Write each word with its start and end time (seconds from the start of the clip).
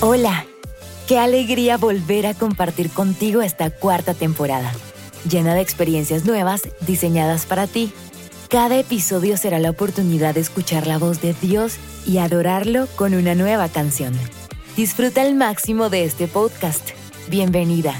Hola, 0.00 0.46
qué 1.08 1.18
alegría 1.18 1.76
volver 1.76 2.26
a 2.26 2.34
compartir 2.34 2.88
contigo 2.90 3.42
esta 3.42 3.70
cuarta 3.70 4.14
temporada, 4.14 4.72
llena 5.28 5.54
de 5.54 5.60
experiencias 5.60 6.24
nuevas 6.24 6.62
diseñadas 6.80 7.46
para 7.46 7.66
ti. 7.66 7.92
Cada 8.48 8.78
episodio 8.78 9.36
será 9.36 9.58
la 9.58 9.70
oportunidad 9.70 10.34
de 10.34 10.40
escuchar 10.40 10.86
la 10.86 10.98
voz 10.98 11.20
de 11.20 11.34
Dios 11.34 11.76
y 12.06 12.18
adorarlo 12.18 12.86
con 12.96 13.12
una 13.12 13.34
nueva 13.34 13.68
canción. 13.68 14.14
Disfruta 14.76 15.22
al 15.22 15.34
máximo 15.34 15.90
de 15.90 16.04
este 16.04 16.28
podcast. 16.28 16.90
Bienvenida. 17.28 17.94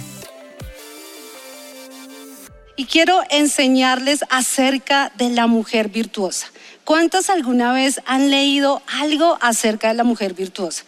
Y 2.78 2.84
quiero 2.84 3.24
enseñarles 3.28 4.24
acerca 4.30 5.10
de 5.16 5.30
la 5.30 5.48
mujer 5.48 5.88
virtuosa. 5.88 6.46
¿Cuántas 6.84 7.28
alguna 7.28 7.72
vez 7.72 8.00
han 8.06 8.30
leído 8.30 8.82
algo 8.86 9.36
acerca 9.40 9.88
de 9.88 9.94
la 9.94 10.04
mujer 10.04 10.32
virtuosa? 10.32 10.84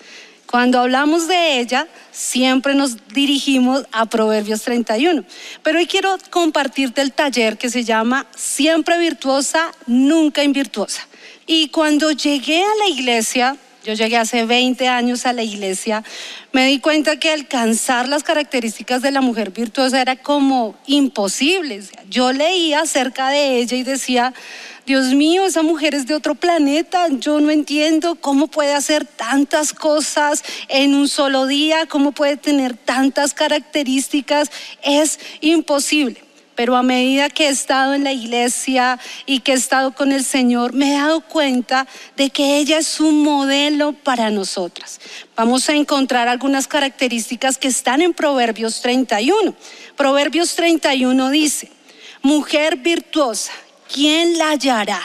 Cuando 0.47 0.79
hablamos 0.79 1.27
de 1.27 1.59
ella, 1.59 1.89
siempre 2.13 2.77
nos 2.77 3.09
dirigimos 3.09 3.87
a 3.91 4.07
Proverbios 4.07 4.63
31. 4.63 5.25
Pero 5.65 5.81
hoy 5.81 5.87
quiero 5.89 6.17
compartirte 6.31 7.01
el 7.01 7.13
taller 7.13 7.59
que 7.59 7.71
se 7.71 7.83
llama 7.83 8.25
Siempre 8.37 8.97
virtuosa, 9.01 9.73
nunca 9.89 10.45
invirtuosa. 10.45 11.09
Y 11.45 11.71
cuando 11.71 12.13
llegué 12.13 12.63
a 12.63 12.77
la 12.85 12.87
iglesia, 12.87 13.57
yo 13.85 13.95
llegué 13.95 14.17
hace 14.17 14.45
20 14.45 14.89
años 14.89 15.27
a 15.27 15.33
la 15.33 15.43
iglesia, 15.43 16.05
me 16.53 16.67
di 16.67 16.81
cuenta 16.81 17.19
que 17.19 17.31
alcanzar 17.31 18.09
las 18.09 18.23
características 18.23 19.03
de 19.03 19.11
la 19.11 19.21
mujer 19.21 19.51
virtuosa 19.51 20.01
era 20.01 20.17
como 20.17 20.75
imposible. 20.87 21.83
Yo 22.09 22.33
leía 22.33 22.81
acerca 22.81 23.29
de 23.31 23.59
ella 23.59 23.77
y 23.77 23.83
decía, 23.83 24.35
Dios 24.87 25.15
mío, 25.15 25.45
esa 25.45 25.63
mujer 25.63 25.95
es 25.95 26.07
de 26.07 26.15
otro 26.15 26.35
planeta. 26.35 27.07
Yo 27.11 27.41
no 27.41 27.51
entiendo 27.51 28.17
cómo 28.17 28.49
puede 28.49 28.75
hacer 28.75 29.05
tantas 29.05 29.73
cosas 29.73 30.43
en 30.69 30.95
un 30.95 31.09
solo 31.09 31.47
día, 31.47 31.87
cómo 31.87 32.13
puede 32.13 32.37
tener 32.37 32.77
tantas 32.77 33.33
características. 33.33 34.51
Es 34.83 35.21
imposible. 35.41 36.30
Pero 36.61 36.77
a 36.77 36.83
medida 36.83 37.31
que 37.31 37.47
he 37.47 37.49
estado 37.49 37.95
en 37.95 38.05
la 38.05 38.13
iglesia 38.13 38.99
y 39.25 39.41
que 39.41 39.53
he 39.53 39.55
estado 39.55 39.95
con 39.95 40.13
el 40.13 40.23
Señor, 40.23 40.75
me 40.75 40.91
he 40.91 40.99
dado 40.99 41.23
cuenta 41.23 41.87
de 42.19 42.29
que 42.29 42.59
ella 42.59 42.77
es 42.77 43.01
un 43.01 43.23
modelo 43.23 43.95
para 43.95 44.29
nosotras. 44.29 45.01
Vamos 45.35 45.71
a 45.71 45.73
encontrar 45.73 46.29
algunas 46.29 46.69
características 46.69 47.57
que 47.57 47.69
están 47.69 48.03
en 48.03 48.13
Proverbios 48.13 48.83
31. 48.83 49.55
Proverbios 49.97 50.55
31 50.55 51.31
dice, 51.31 51.71
mujer 52.21 52.77
virtuosa 52.77 53.53
¿quién 53.91 54.37
la 54.37 54.51
hallará? 54.51 55.01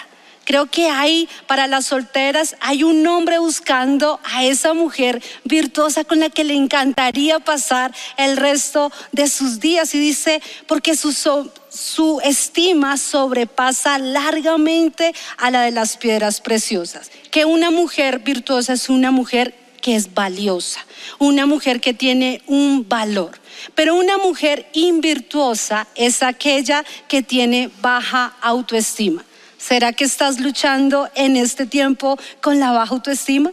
Creo 0.46 0.68
que 0.68 0.90
hay, 0.90 1.28
para 1.48 1.66
las 1.66 1.88
solteras, 1.88 2.56
hay 2.60 2.84
un 2.84 3.06
hombre 3.08 3.40
buscando 3.40 4.20
a 4.24 4.46
esa 4.46 4.74
mujer 4.74 5.22
virtuosa 5.44 6.04
con 6.04 6.20
la 6.20 6.30
que 6.30 6.44
le 6.44 6.54
encantaría 6.54 7.40
pasar 7.40 7.94
el 8.16 8.38
resto 8.38 8.92
de 9.12 9.28
sus 9.28 9.60
días. 9.60 9.96
Y 9.96 10.00
dice, 10.00 10.44
porque 10.68 10.96
su, 10.96 11.12
su 11.12 12.22
estima 12.24 12.98
sobrepasa 12.98 13.98
largamente 13.98 15.16
a 15.38 15.50
la 15.50 15.64
de 15.64 15.72
las 15.72 15.98
piedras 15.98 16.42
preciosas. 16.42 17.10
Que 17.32 17.46
una 17.46 17.72
mujer 17.72 18.20
virtuosa 18.20 18.74
es 18.74 18.88
una 18.88 19.10
mujer 19.10 19.56
que 19.82 19.96
es 19.96 20.14
valiosa, 20.14 20.86
una 21.18 21.48
mujer 21.48 21.82
que 21.82 21.96
tiene 21.96 22.44
un 22.46 22.88
valor. 22.88 23.40
Pero 23.74 23.96
una 23.96 24.20
mujer 24.20 24.68
invirtuosa 24.74 25.88
es 25.96 26.22
aquella 26.22 26.86
que 27.08 27.24
tiene 27.24 27.72
baja 27.82 28.36
autoestima. 28.42 29.26
¿Será 29.68 29.94
que 29.94 30.04
estás 30.04 30.40
luchando 30.40 31.10
en 31.16 31.36
este 31.36 31.66
tiempo 31.66 32.20
con 32.40 32.60
la 32.60 32.72
baja 32.72 32.94
autoestima? 32.94 33.52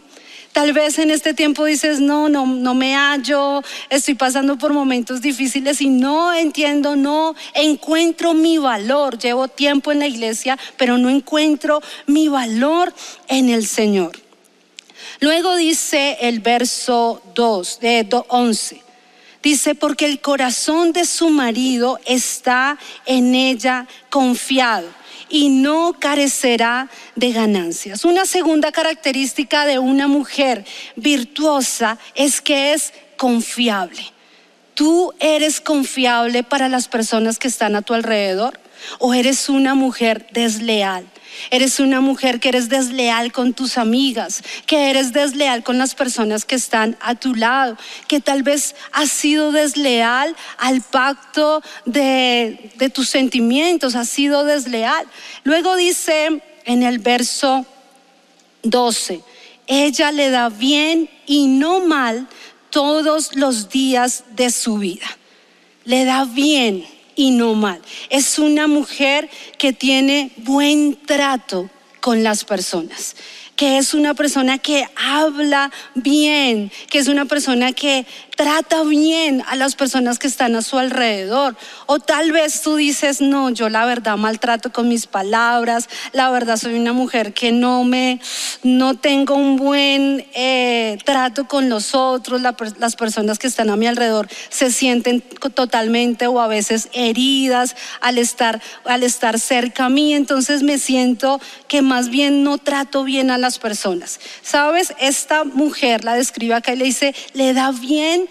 Tal 0.51 0.71
vez 0.71 0.99
en 0.99 1.09
este 1.09 1.33
tiempo 1.33 1.65
dices, 1.65 1.99
no, 1.99 2.29
no, 2.29 2.45
no 2.45 2.75
me 2.75 2.93
hallo, 2.93 3.63
estoy 3.89 4.13
pasando 4.13 4.55
por 4.59 4.73
momentos 4.73 5.21
difíciles 5.21 5.81
y 5.81 5.89
no 5.89 6.31
entiendo, 6.31 6.95
no 6.95 7.33
encuentro 7.55 8.35
mi 8.35 8.59
valor. 8.59 9.17
Llevo 9.17 9.47
tiempo 9.47 9.91
en 9.91 9.97
la 9.97 10.05
iglesia, 10.05 10.59
pero 10.77 10.99
no 10.99 11.09
encuentro 11.09 11.81
mi 12.05 12.27
valor 12.27 12.93
en 13.27 13.49
el 13.49 13.65
Señor. 13.65 14.11
Luego 15.19 15.55
dice 15.55 16.19
el 16.21 16.41
verso 16.41 17.23
2, 17.33 17.79
de 17.79 18.07
11. 18.27 18.83
Dice, 19.41 19.73
porque 19.73 20.05
el 20.05 20.21
corazón 20.21 20.93
de 20.93 21.05
su 21.05 21.29
marido 21.29 21.99
está 22.05 22.77
en 23.07 23.33
ella 23.33 23.87
confiado 24.11 25.01
y 25.33 25.49
no 25.49 25.95
carecerá 25.99 26.91
de 27.15 27.31
ganancias. 27.31 28.05
Una 28.05 28.23
segunda 28.25 28.71
característica 28.71 29.65
de 29.65 29.79
una 29.79 30.07
mujer 30.07 30.63
virtuosa 30.95 31.97
es 32.13 32.39
que 32.39 32.73
es 32.73 32.93
confiable. 33.17 34.13
¿Tú 34.75 35.11
eres 35.19 35.59
confiable 35.59 36.43
para 36.43 36.69
las 36.69 36.87
personas 36.87 37.39
que 37.39 37.47
están 37.47 37.75
a 37.75 37.81
tu 37.81 37.95
alrededor 37.95 38.59
o 38.99 39.15
eres 39.15 39.49
una 39.49 39.73
mujer 39.73 40.27
desleal? 40.33 41.03
Eres 41.49 41.79
una 41.79 42.01
mujer 42.01 42.39
que 42.39 42.49
eres 42.49 42.69
desleal 42.69 43.31
con 43.31 43.53
tus 43.53 43.77
amigas, 43.77 44.43
que 44.65 44.89
eres 44.89 45.13
desleal 45.13 45.63
con 45.63 45.77
las 45.77 45.95
personas 45.95 46.45
que 46.45 46.55
están 46.55 46.97
a 47.01 47.15
tu 47.15 47.35
lado, 47.35 47.77
que 48.07 48.19
tal 48.19 48.43
vez 48.43 48.75
has 48.91 49.09
sido 49.09 49.51
desleal 49.51 50.35
al 50.57 50.81
pacto 50.81 51.61
de, 51.85 52.71
tus 52.93 53.09
sentimientos, 53.09 53.95
has 53.95 54.09
sido 54.09 54.43
desleal. 54.43 55.05
Luego 55.43 55.75
dice 55.75 56.41
en 56.65 56.83
el 56.83 56.99
verso 56.99 57.65
12, 58.63 59.21
ella 59.67 60.11
le 60.11 60.29
da 60.29 60.49
bien 60.49 61.09
y 61.25 61.47
no 61.47 61.79
mal 61.79 62.27
todos 62.69 63.35
los 63.35 63.69
días 63.69 64.23
de 64.31 64.49
su 64.49 64.77
vida. 64.77 65.07
Le 65.85 66.05
da 66.05 66.25
bien 66.25 66.85
y 67.15 67.31
no 67.31 67.53
mal. 67.53 67.81
Es 68.09 68.39
una 68.39 68.67
mujer 68.67 69.29
que 69.57 69.73
tiene 69.73 70.31
buen 70.37 70.97
trato 71.05 71.69
con 71.99 72.23
las 72.23 72.43
personas 72.43 73.15
que 73.55 73.77
es 73.77 73.93
una 73.93 74.13
persona 74.13 74.57
que 74.57 74.85
habla 74.95 75.71
bien, 75.93 76.71
que 76.89 76.97
es 76.97 77.07
una 77.07 77.25
persona 77.25 77.71
que 77.71 78.05
trata 78.35 78.83
bien 78.83 79.43
a 79.47 79.55
las 79.55 79.75
personas 79.75 80.19
que 80.19 80.27
están 80.27 80.55
a 80.55 80.61
su 80.61 80.77
alrededor. 80.77 81.55
O 81.85 81.99
tal 81.99 82.31
vez 82.31 82.61
tú 82.61 82.75
dices, 82.75 83.21
no, 83.21 83.49
yo 83.49 83.69
la 83.69 83.85
verdad 83.85 84.17
maltrato 84.17 84.71
con 84.71 84.87
mis 84.87 85.07
palabras, 85.07 85.89
la 86.13 86.29
verdad 86.29 86.57
soy 86.57 86.75
una 86.75 86.93
mujer 86.93 87.33
que 87.33 87.51
no 87.51 87.83
me, 87.83 88.19
no 88.63 88.95
tengo 88.95 89.35
un 89.35 89.57
buen 89.57 90.25
eh, 90.33 90.97
trato 91.05 91.47
con 91.47 91.69
los 91.69 91.93
otros, 91.95 92.41
las 92.41 92.95
personas 92.95 93.39
que 93.39 93.47
están 93.47 93.69
a 93.69 93.75
mi 93.75 93.87
alrededor 93.87 94.27
se 94.49 94.71
sienten 94.71 95.21
totalmente 95.21 96.27
o 96.27 96.39
a 96.39 96.47
veces 96.47 96.89
heridas 96.93 97.75
al 98.01 98.17
estar, 98.17 98.61
al 98.85 99.03
estar 99.03 99.39
cerca 99.39 99.85
a 99.85 99.89
mí, 99.89 100.13
entonces 100.13 100.63
me 100.63 100.77
siento 100.77 101.39
que 101.67 101.81
más 101.81 102.09
bien 102.09 102.43
no 102.43 102.57
trato 102.57 103.03
bien 103.03 103.31
a 103.31 103.37
las 103.37 103.59
personas. 103.59 104.19
¿Sabes? 104.41 104.93
Esta 104.99 105.43
mujer 105.43 106.03
la 106.03 106.15
describe 106.15 106.53
acá 106.53 106.73
y 106.73 106.77
le 106.77 106.85
dice, 106.85 107.15
le 107.33 107.53
da 107.53 107.71
bien 107.71 108.22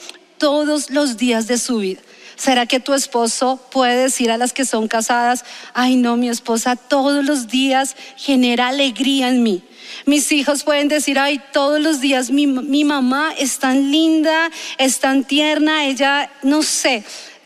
todos 0.43 0.91
los 0.91 1.19
días 1.19 1.47
de 1.47 1.57
su 1.57 1.79
vida. 1.79 2.01
¿Será 2.35 2.67
que 2.67 2.81
tu 2.81 2.95
esposo 2.95 3.65
puede 3.71 4.03
decir 4.03 4.29
a 4.33 4.37
las 4.37 4.53
que 4.53 4.65
son 4.65 4.89
casadas, 4.89 5.45
ay 5.73 5.95
no, 5.95 6.17
mi 6.17 6.29
esposa 6.29 6.75
todos 6.75 7.25
los 7.25 7.47
días 7.47 7.95
genera 8.17 8.67
alegría 8.67 9.29
en 9.29 9.45
mí? 9.45 9.63
Mis 10.05 10.33
hijos 10.33 10.65
pueden 10.65 10.89
decir, 10.89 11.17
ay, 11.21 11.41
todos 11.53 11.79
los 11.79 12.01
días 12.01 12.31
mi, 12.31 12.49
mi 12.49 12.83
mamá 12.83 13.33
es 13.39 13.61
tan 13.61 13.93
linda, 13.93 14.51
es 14.79 14.99
tan 14.99 15.23
tierna, 15.23 15.85
ella, 15.85 16.29
no 16.43 16.65
sé, 16.65 17.05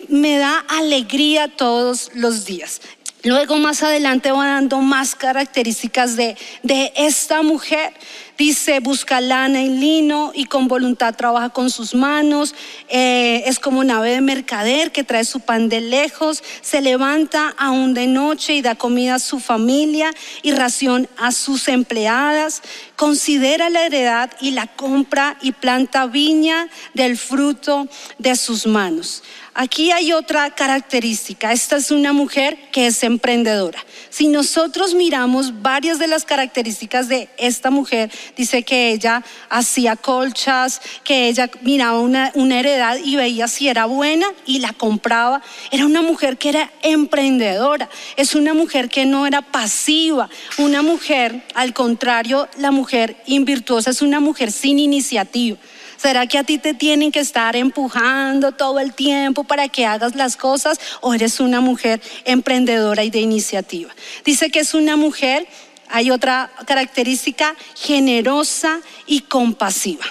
me 0.08 0.38
da 0.38 0.64
alegría 0.66 1.48
todos 1.48 2.10
los 2.14 2.46
días. 2.46 2.80
Luego 3.24 3.58
más 3.58 3.82
adelante 3.82 4.30
va 4.30 4.46
dando 4.46 4.80
más 4.80 5.14
características 5.14 6.16
de, 6.16 6.34
de 6.62 6.92
esta 6.96 7.42
mujer. 7.42 7.92
Dice, 8.38 8.80
busca 8.80 9.20
lana 9.22 9.62
y 9.62 9.70
lino 9.70 10.30
y 10.34 10.44
con 10.44 10.68
voluntad 10.68 11.14
trabaja 11.14 11.48
con 11.48 11.70
sus 11.70 11.94
manos. 11.94 12.54
Eh, 12.88 13.44
es 13.46 13.58
como 13.58 13.80
un 13.80 13.90
ave 13.90 14.10
de 14.10 14.20
mercader 14.20 14.92
que 14.92 15.04
trae 15.04 15.24
su 15.24 15.40
pan 15.40 15.70
de 15.70 15.80
lejos. 15.80 16.42
Se 16.60 16.82
levanta 16.82 17.54
aún 17.56 17.94
de 17.94 18.06
noche 18.06 18.54
y 18.54 18.60
da 18.60 18.74
comida 18.74 19.14
a 19.14 19.18
su 19.18 19.40
familia 19.40 20.12
y 20.42 20.52
ración 20.52 21.08
a 21.16 21.32
sus 21.32 21.68
empleadas. 21.68 22.62
Considera 22.96 23.70
la 23.70 23.86
heredad 23.86 24.30
y 24.40 24.50
la 24.50 24.66
compra 24.66 25.38
y 25.40 25.52
planta 25.52 26.06
viña 26.06 26.68
del 26.92 27.16
fruto 27.16 27.88
de 28.18 28.36
sus 28.36 28.66
manos. 28.66 29.22
Aquí 29.58 29.90
hay 29.90 30.12
otra 30.12 30.50
característica. 30.50 31.50
Esta 31.50 31.76
es 31.76 31.90
una 31.90 32.12
mujer 32.12 32.58
que 32.72 32.88
es 32.88 33.02
emprendedora. 33.02 33.82
Si 34.10 34.28
nosotros 34.28 34.92
miramos 34.92 35.62
varias 35.62 35.98
de 35.98 36.08
las 36.08 36.26
características 36.26 37.08
de 37.08 37.30
esta 37.38 37.70
mujer, 37.70 38.10
dice 38.36 38.64
que 38.64 38.90
ella 38.90 39.24
hacía 39.48 39.96
colchas, 39.96 40.82
que 41.04 41.28
ella 41.28 41.50
miraba 41.62 42.00
una, 42.00 42.30
heredad 42.34 42.98
y 43.02 43.16
veía 43.16 43.48
si 43.48 43.68
era 43.68 43.86
buena 43.86 44.26
y 44.44 44.58
la 44.58 44.74
compraba. 44.74 45.40
Era 45.70 45.86
una 45.86 46.02
mujer 46.02 46.36
que 46.36 46.50
era 46.50 46.70
emprendedora. 46.82 47.88
Es 48.16 48.34
una 48.34 48.52
mujer 48.52 48.90
que 48.90 49.06
no 49.06 49.26
era 49.26 49.40
pasiva. 49.40 50.28
Una 50.58 50.82
mujer, 50.82 51.46
al 51.54 51.72
contrario, 51.72 52.46
la 52.58 52.72
mujer 52.72 53.16
invirtuosa 53.24 53.88
es 53.88 54.02
una 54.02 54.20
mujer 54.20 54.52
sin 54.52 54.78
iniciativa. 54.78 55.56
¿Será 56.06 56.28
que 56.28 56.38
a 56.38 56.44
ti 56.44 56.58
te 56.58 56.72
tienen 56.72 57.10
que 57.10 57.18
estar 57.18 57.56
empujando 57.56 58.52
todo 58.52 58.78
el 58.78 58.94
tiempo 58.94 59.42
para 59.42 59.68
que 59.68 59.86
hagas 59.86 60.14
las 60.14 60.36
cosas 60.36 60.78
o 61.00 61.12
eres 61.12 61.40
una 61.40 61.60
mujer 61.60 62.00
emprendedora 62.24 63.02
y 63.02 63.10
de 63.10 63.18
iniciativa? 63.18 63.92
Dice 64.24 64.48
que 64.52 64.60
es 64.60 64.74
una 64.74 64.96
mujer, 64.96 65.48
hay 65.88 66.12
otra 66.12 66.52
característica, 66.64 67.56
generosa 67.74 68.78
y 69.08 69.22
compasiva. 69.22 70.04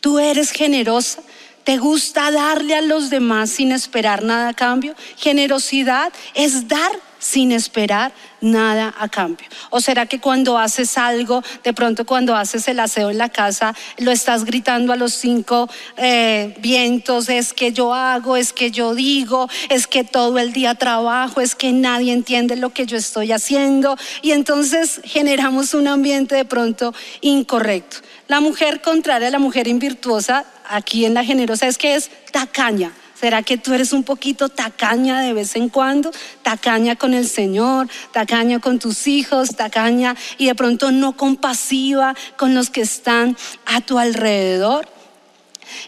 Tú 0.00 0.18
eres 0.18 0.52
generosa, 0.52 1.20
¿Te 1.64 1.76
gusta 1.78 2.30
darle 2.30 2.76
a 2.76 2.80
los 2.80 3.10
demás 3.10 3.50
sin 3.50 3.72
esperar 3.72 4.22
nada 4.22 4.50
a 4.50 4.54
cambio? 4.54 4.94
Generosidad 5.18 6.12
es 6.34 6.68
dar 6.68 6.92
sin 7.18 7.52
esperar 7.52 8.12
nada 8.40 8.94
a 8.98 9.08
cambio? 9.08 9.46
¿O 9.70 9.80
será 9.80 10.06
que 10.06 10.20
cuando 10.20 10.58
haces 10.58 10.98
algo, 10.98 11.42
de 11.64 11.72
pronto 11.72 12.04
cuando 12.04 12.34
haces 12.34 12.68
el 12.68 12.80
aseo 12.80 13.10
en 13.10 13.18
la 13.18 13.28
casa, 13.28 13.74
lo 13.98 14.10
estás 14.10 14.44
gritando 14.44 14.92
a 14.92 14.96
los 14.96 15.14
cinco 15.14 15.68
eh, 15.96 16.54
vientos, 16.60 17.28
es 17.28 17.52
que 17.52 17.72
yo 17.72 17.94
hago, 17.94 18.36
es 18.36 18.52
que 18.52 18.70
yo 18.70 18.94
digo, 18.94 19.48
es 19.68 19.86
que 19.86 20.04
todo 20.04 20.38
el 20.38 20.52
día 20.52 20.74
trabajo, 20.74 21.40
es 21.40 21.54
que 21.54 21.72
nadie 21.72 22.12
entiende 22.12 22.56
lo 22.56 22.70
que 22.70 22.86
yo 22.86 22.96
estoy 22.96 23.32
haciendo 23.32 23.96
y 24.22 24.32
entonces 24.32 25.00
generamos 25.04 25.74
un 25.74 25.88
ambiente 25.88 26.34
de 26.34 26.44
pronto 26.44 26.94
incorrecto? 27.20 27.98
La 28.28 28.40
mujer 28.40 28.80
contraria 28.80 29.28
a 29.28 29.30
la 29.30 29.38
mujer 29.38 29.68
invirtuosa, 29.68 30.44
aquí 30.68 31.04
en 31.04 31.14
la 31.14 31.24
generosa, 31.24 31.68
es 31.68 31.78
que 31.78 31.94
es 31.94 32.10
tacaña 32.32 32.92
¿Será 33.18 33.42
que 33.42 33.56
tú 33.56 33.72
eres 33.72 33.92
un 33.92 34.04
poquito 34.04 34.50
tacaña 34.50 35.22
de 35.22 35.32
vez 35.32 35.56
en 35.56 35.70
cuando? 35.70 36.10
Tacaña 36.42 36.96
con 36.96 37.14
el 37.14 37.26
Señor, 37.26 37.88
tacaña 38.12 38.60
con 38.60 38.78
tus 38.78 39.06
hijos, 39.06 39.56
tacaña 39.56 40.14
y 40.36 40.46
de 40.46 40.54
pronto 40.54 40.90
no 40.90 41.16
compasiva 41.16 42.14
con 42.36 42.54
los 42.54 42.68
que 42.68 42.82
están 42.82 43.36
a 43.64 43.80
tu 43.80 43.98
alrededor. 43.98 44.86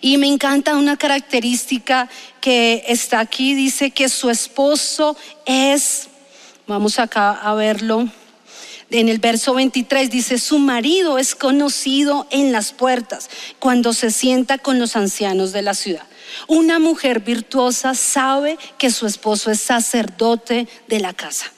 Y 0.00 0.16
me 0.16 0.26
encanta 0.26 0.76
una 0.76 0.96
característica 0.96 2.08
que 2.40 2.84
está 2.88 3.20
aquí, 3.20 3.54
dice 3.54 3.90
que 3.90 4.08
su 4.08 4.30
esposo 4.30 5.16
es, 5.44 6.08
vamos 6.66 6.98
acá 6.98 7.32
a 7.32 7.54
verlo, 7.54 8.08
en 8.90 9.10
el 9.10 9.18
verso 9.18 9.52
23 9.52 10.10
dice, 10.10 10.38
su 10.38 10.58
marido 10.58 11.18
es 11.18 11.34
conocido 11.34 12.26
en 12.30 12.52
las 12.52 12.72
puertas 12.72 13.28
cuando 13.58 13.92
se 13.92 14.10
sienta 14.10 14.56
con 14.56 14.78
los 14.78 14.96
ancianos 14.96 15.52
de 15.52 15.60
la 15.60 15.74
ciudad. 15.74 16.06
Una 16.46 16.78
mujer 16.78 17.20
virtuosa 17.20 17.94
sabe 17.94 18.58
que 18.78 18.90
su 18.90 19.06
esposo 19.06 19.50
es 19.50 19.60
sacerdote 19.60 20.68
de 20.86 21.00
la 21.00 21.12
casa. 21.12 21.52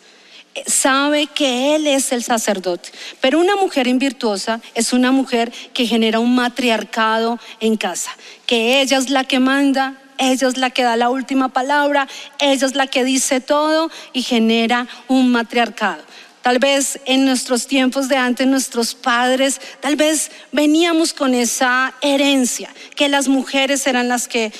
Sabe 0.67 1.27
que 1.29 1.77
él 1.77 1.87
es 1.87 2.13
el 2.13 2.25
sacerdote. 2.25 2.91
Pero 3.21 3.39
una 3.39 3.57
mujer 3.57 3.87
invirtuosa 3.87 4.61
es 4.75 4.93
una 4.93 5.13
mujer 5.13 5.53
que 5.73 5.87
genera 5.87 6.19
un 6.19 6.35
matriarcado 6.35 7.39
en 7.61 7.77
casa. 7.77 8.11
Que 8.47 8.81
ella 8.81 8.99
es 8.99 9.11
la 9.11 9.25
que 9.25 9.39
manda, 9.39 9.97
ella 10.19 10.49
es 10.49 10.57
la 10.57 10.71
que 10.71 10.83
da 10.83 10.97
la 10.97 11.09
última 11.09 11.49
palabra, 11.49 12.07
ella 12.39 12.67
es 12.67 12.75
la 12.75 12.87
que 12.87 13.05
dice 13.05 13.41
todo 13.41 13.91
y 14.13 14.23
genera 14.23 14.87
un 15.09 15.33
matriarcado. 15.33 16.03
Tal 16.43 16.59
vez 16.59 16.99
en 17.05 17.27
nuestros 17.27 17.67
tiempos 17.67 18.09
de 18.09 18.17
antes, 18.17 18.47
nuestros 18.47 18.95
padres, 18.95 19.61
tal 19.81 19.97
vez 19.97 20.31
veníamos 20.53 21.13
con 21.13 21.35
esa 21.35 21.93
herencia, 22.01 22.73
que 22.97 23.11
las 23.11 23.29
mujeres 23.29 23.87
eran 23.87 24.09
las 24.09 24.27
que 24.27 24.51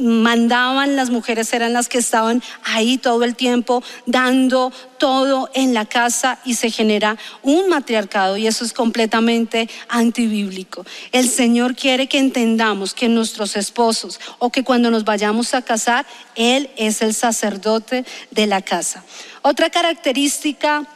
mandaban, 0.00 0.96
las 0.96 1.10
mujeres 1.10 1.52
eran 1.52 1.72
las 1.72 1.88
que 1.88 1.98
estaban 1.98 2.42
ahí 2.64 2.98
todo 2.98 3.22
el 3.22 3.36
tiempo 3.36 3.82
dando 4.06 4.72
todo 4.98 5.50
en 5.54 5.72
la 5.72 5.86
casa 5.86 6.40
y 6.44 6.54
se 6.54 6.70
genera 6.70 7.16
un 7.42 7.68
matriarcado 7.68 8.36
y 8.36 8.48
eso 8.48 8.64
es 8.64 8.72
completamente 8.72 9.68
antibíblico. 9.88 10.84
El 11.12 11.28
Señor 11.28 11.76
quiere 11.76 12.08
que 12.08 12.18
entendamos 12.18 12.92
que 12.92 13.08
nuestros 13.08 13.56
esposos 13.56 14.18
o 14.40 14.50
que 14.50 14.64
cuando 14.64 14.90
nos 14.90 15.04
vayamos 15.04 15.54
a 15.54 15.62
casar, 15.62 16.06
Él 16.34 16.70
es 16.76 17.02
el 17.02 17.14
sacerdote 17.14 18.04
de 18.32 18.46
la 18.48 18.62
casa. 18.62 19.04
Otra 19.42 19.70
característica 19.70 20.86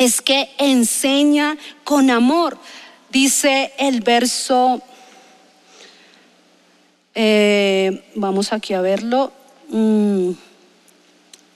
es 0.00 0.22
que 0.22 0.48
enseña 0.56 1.58
con 1.84 2.10
amor. 2.10 2.58
Dice 3.10 3.72
el 3.78 4.00
verso, 4.00 4.80
eh, 7.14 8.02
vamos 8.14 8.54
aquí 8.54 8.72
a 8.72 8.80
verlo. 8.80 9.30
Mm, 9.68 10.30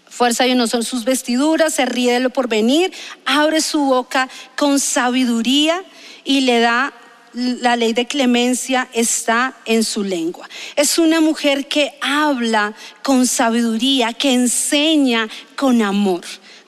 fuerza 0.06 0.46
y 0.46 0.54
no 0.54 0.66
son 0.66 0.84
sus 0.84 1.04
vestiduras, 1.04 1.72
se 1.72 1.86
ríe 1.86 2.12
de 2.12 2.20
lo 2.20 2.28
por 2.28 2.46
venir, 2.46 2.92
abre 3.24 3.62
su 3.62 3.80
boca 3.80 4.28
con 4.56 4.78
sabiduría 4.78 5.82
y 6.22 6.42
le 6.42 6.60
da 6.60 6.92
la 7.32 7.76
ley 7.76 7.94
de 7.94 8.06
clemencia 8.06 8.88
está 8.92 9.56
en 9.64 9.84
su 9.84 10.04
lengua. 10.04 10.48
Es 10.76 10.98
una 10.98 11.22
mujer 11.22 11.66
que 11.66 11.94
habla 12.02 12.74
con 13.02 13.26
sabiduría, 13.26 14.12
que 14.12 14.34
enseña 14.34 15.28
con 15.56 15.80
amor 15.80 16.24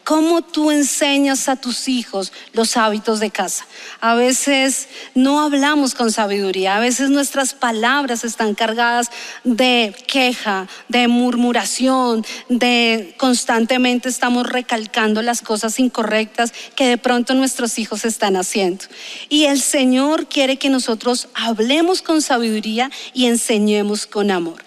cómo 0.07 0.41
tú 0.41 0.71
enseñas 0.71 1.49
a 1.49 1.57
tus 1.57 1.89
hijos 1.89 2.33
los 2.53 2.77
hábitos 2.77 3.19
de 3.19 3.33
casa. 3.33 3.67
A 4.01 4.15
veces 4.15 4.87
no 5.17 5.41
hablamos 5.41 5.97
con 5.97 6.13
sabiduría, 6.13 6.77
a 6.77 6.79
veces 6.79 7.11
nuestras 7.11 7.55
palabras 7.55 8.23
están 8.23 8.55
cargadas 8.55 9.11
de 9.43 9.93
queja, 10.07 10.69
de 10.89 11.09
murmuración, 11.09 12.25
de 12.49 13.17
constantemente 13.17 14.09
estamos 14.09 14.47
recalcando 14.47 15.23
las 15.23 15.43
cosas 15.43 15.81
incorrectas 15.81 16.53
que 16.77 16.87
de 16.87 16.99
pronto 16.99 17.35
nuestros 17.35 17.77
hijos 17.81 18.05
están 18.05 18.37
haciendo. 18.37 18.85
Y 19.29 19.47
el 19.47 19.61
Señor 19.61 20.29
quiere 20.29 20.57
que 20.57 20.71
nosotros 20.71 21.27
hablemos 21.35 22.01
con 22.01 22.23
sabiduría 22.23 22.93
y 23.13 23.27
enseñemos 23.27 24.07
con 24.07 24.31
amor. 24.31 24.63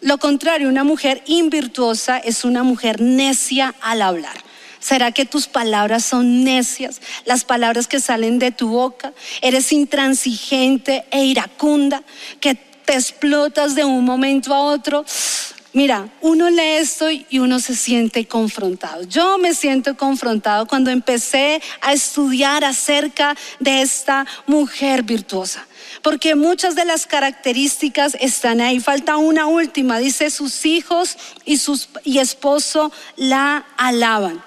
Lo 0.00 0.18
contrario, 0.18 0.68
una 0.68 0.82
mujer 0.82 1.22
invirtuosa 1.26 2.18
es 2.18 2.44
una 2.44 2.64
mujer 2.64 3.00
necia 3.00 3.76
al 3.80 4.02
hablar. 4.02 4.51
¿Será 4.82 5.12
que 5.12 5.24
tus 5.24 5.46
palabras 5.46 6.04
son 6.04 6.42
necias? 6.42 7.00
Las 7.24 7.44
palabras 7.44 7.86
que 7.86 8.00
salen 8.00 8.40
de 8.40 8.50
tu 8.50 8.68
boca. 8.68 9.12
Eres 9.40 9.72
intransigente 9.72 11.04
e 11.12 11.24
iracunda, 11.24 12.02
que 12.40 12.56
te 12.56 12.94
explotas 12.94 13.76
de 13.76 13.84
un 13.84 14.04
momento 14.04 14.52
a 14.52 14.60
otro. 14.60 15.04
Mira, 15.72 16.08
uno 16.20 16.50
lee 16.50 16.78
esto 16.80 17.10
y 17.10 17.38
uno 17.38 17.60
se 17.60 17.76
siente 17.76 18.26
confrontado. 18.26 19.04
Yo 19.04 19.38
me 19.38 19.54
siento 19.54 19.96
confrontado 19.96 20.66
cuando 20.66 20.90
empecé 20.90 21.62
a 21.80 21.92
estudiar 21.92 22.64
acerca 22.64 23.36
de 23.60 23.82
esta 23.82 24.26
mujer 24.48 25.04
virtuosa. 25.04 25.64
Porque 26.02 26.34
muchas 26.34 26.74
de 26.74 26.84
las 26.84 27.06
características 27.06 28.16
están 28.20 28.60
ahí. 28.60 28.80
Falta 28.80 29.16
una 29.16 29.46
última. 29.46 29.98
Dice, 29.98 30.28
sus 30.30 30.66
hijos 30.66 31.16
y, 31.44 31.58
sus, 31.58 31.88
y 32.02 32.18
esposo 32.18 32.90
la 33.16 33.64
alaban. 33.76 34.42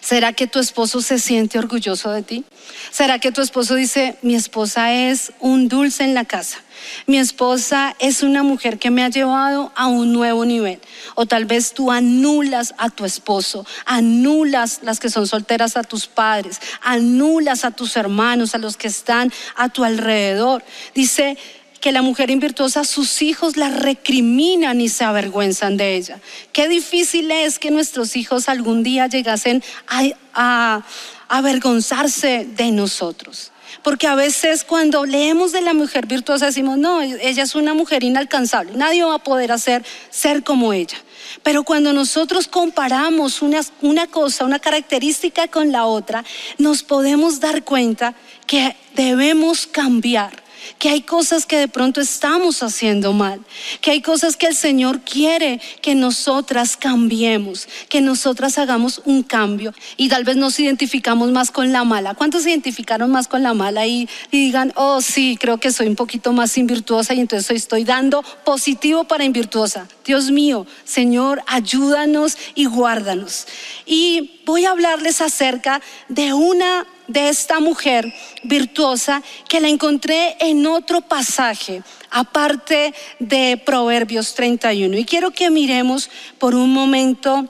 ¿Será 0.00 0.32
que 0.32 0.46
tu 0.46 0.58
esposo 0.58 1.00
se 1.02 1.18
siente 1.18 1.58
orgulloso 1.58 2.10
de 2.10 2.22
ti? 2.22 2.44
¿Será 2.90 3.18
que 3.18 3.32
tu 3.32 3.42
esposo 3.42 3.74
dice, 3.74 4.16
mi 4.22 4.34
esposa 4.34 4.92
es 4.92 5.32
un 5.40 5.68
dulce 5.68 6.04
en 6.04 6.14
la 6.14 6.24
casa? 6.24 6.58
Mi 7.06 7.18
esposa 7.18 7.94
es 7.98 8.22
una 8.22 8.42
mujer 8.42 8.78
que 8.78 8.90
me 8.90 9.04
ha 9.04 9.10
llevado 9.10 9.72
a 9.76 9.86
un 9.86 10.12
nuevo 10.12 10.44
nivel. 10.44 10.80
O 11.14 11.26
tal 11.26 11.44
vez 11.44 11.74
tú 11.74 11.90
anulas 11.90 12.74
a 12.78 12.88
tu 12.88 13.04
esposo, 13.04 13.66
anulas 13.84 14.80
las 14.82 15.00
que 15.00 15.10
son 15.10 15.26
solteras 15.26 15.76
a 15.76 15.82
tus 15.82 16.06
padres, 16.06 16.60
anulas 16.80 17.64
a 17.64 17.70
tus 17.70 17.96
hermanos, 17.96 18.54
a 18.54 18.58
los 18.58 18.76
que 18.76 18.88
están 18.88 19.32
a 19.56 19.68
tu 19.68 19.84
alrededor. 19.84 20.64
Dice, 20.94 21.36
que 21.80 21.92
la 21.92 22.02
mujer 22.02 22.30
invirtuosa, 22.30 22.84
sus 22.84 23.22
hijos 23.22 23.56
la 23.56 23.70
recriminan 23.70 24.80
y 24.80 24.88
se 24.88 25.04
avergüenzan 25.04 25.76
de 25.76 25.96
ella. 25.96 26.20
Qué 26.52 26.68
difícil 26.68 27.30
es 27.30 27.58
que 27.58 27.70
nuestros 27.70 28.16
hijos 28.16 28.48
algún 28.48 28.82
día 28.82 29.06
llegasen 29.06 29.62
a, 29.88 30.04
a 30.34 30.82
avergonzarse 31.28 32.46
de 32.56 32.70
nosotros. 32.70 33.52
Porque 33.82 34.06
a 34.06 34.14
veces 34.14 34.64
cuando 34.64 35.06
leemos 35.06 35.52
de 35.52 35.62
la 35.62 35.72
mujer 35.72 36.06
virtuosa 36.06 36.46
decimos, 36.46 36.76
no, 36.76 37.00
ella 37.00 37.42
es 37.42 37.54
una 37.54 37.72
mujer 37.72 38.04
inalcanzable, 38.04 38.72
nadie 38.74 39.04
va 39.04 39.14
a 39.14 39.24
poder 39.24 39.52
hacer 39.52 39.84
ser 40.10 40.42
como 40.42 40.72
ella. 40.72 40.98
Pero 41.42 41.62
cuando 41.62 41.92
nosotros 41.92 42.48
comparamos 42.48 43.40
una, 43.40 43.60
una, 43.80 44.06
cosa, 44.06 44.44
una 44.44 44.58
característica 44.58 45.48
con 45.48 45.72
la 45.72 45.86
otra, 45.86 46.24
nos 46.58 46.82
podemos 46.82 47.40
dar 47.40 47.64
cuenta 47.64 48.14
que 48.46 48.76
debemos 48.94 49.66
cambiar 49.66 50.49
que 50.80 50.88
hay 50.88 51.02
cosas 51.02 51.44
que 51.44 51.58
de 51.58 51.68
pronto 51.68 52.00
estamos 52.00 52.62
haciendo 52.62 53.12
mal, 53.12 53.40
que 53.82 53.90
hay 53.90 54.00
cosas 54.00 54.38
que 54.38 54.46
el 54.46 54.56
Señor 54.56 55.02
quiere 55.02 55.60
que 55.82 55.94
nosotras 55.94 56.78
cambiemos, 56.78 57.68
que 57.90 58.00
nosotras 58.00 58.56
hagamos 58.56 59.02
un 59.04 59.22
cambio 59.22 59.74
y 59.98 60.08
tal 60.08 60.24
vez 60.24 60.36
nos 60.36 60.58
identificamos 60.58 61.30
más 61.32 61.50
con 61.50 61.70
la 61.70 61.84
mala. 61.84 62.14
¿Cuántos 62.14 62.44
se 62.44 62.50
identificaron 62.50 63.10
más 63.10 63.28
con 63.28 63.42
la 63.42 63.52
mala 63.52 63.86
y, 63.86 64.08
digan, 64.32 64.72
oh 64.74 65.02
sí, 65.02 65.36
creo 65.38 65.58
que 65.58 65.70
soy 65.70 65.86
un 65.86 65.96
poquito 65.96 66.32
más 66.32 66.56
invirtuosa 66.56 67.12
y 67.12 67.20
entonces 67.20 67.58
estoy 67.58 67.84
dando 67.84 68.22
positivo 68.44 69.04
para 69.04 69.24
invirtuosa? 69.24 69.86
Dios 70.06 70.30
mío, 70.30 70.66
Señor, 70.84 71.42
ayúdanos 71.46 72.38
y 72.54 72.64
guárdanos. 72.64 73.46
Y 73.84 74.40
voy 74.46 74.64
a 74.64 74.70
hablarles 74.70 75.20
acerca 75.20 75.82
de 76.08 76.32
una 76.32 76.86
de 77.10 77.28
esta 77.28 77.58
mujer 77.58 78.12
virtuosa 78.44 79.22
que 79.48 79.60
la 79.60 79.68
encontré 79.68 80.36
en 80.38 80.64
otro 80.66 81.00
pasaje, 81.00 81.82
aparte 82.10 82.94
de 83.18 83.60
Proverbios 83.64 84.34
31. 84.34 84.96
Y 84.96 85.04
quiero 85.04 85.32
que 85.32 85.50
miremos 85.50 86.08
por 86.38 86.54
un 86.54 86.72
momento 86.72 87.48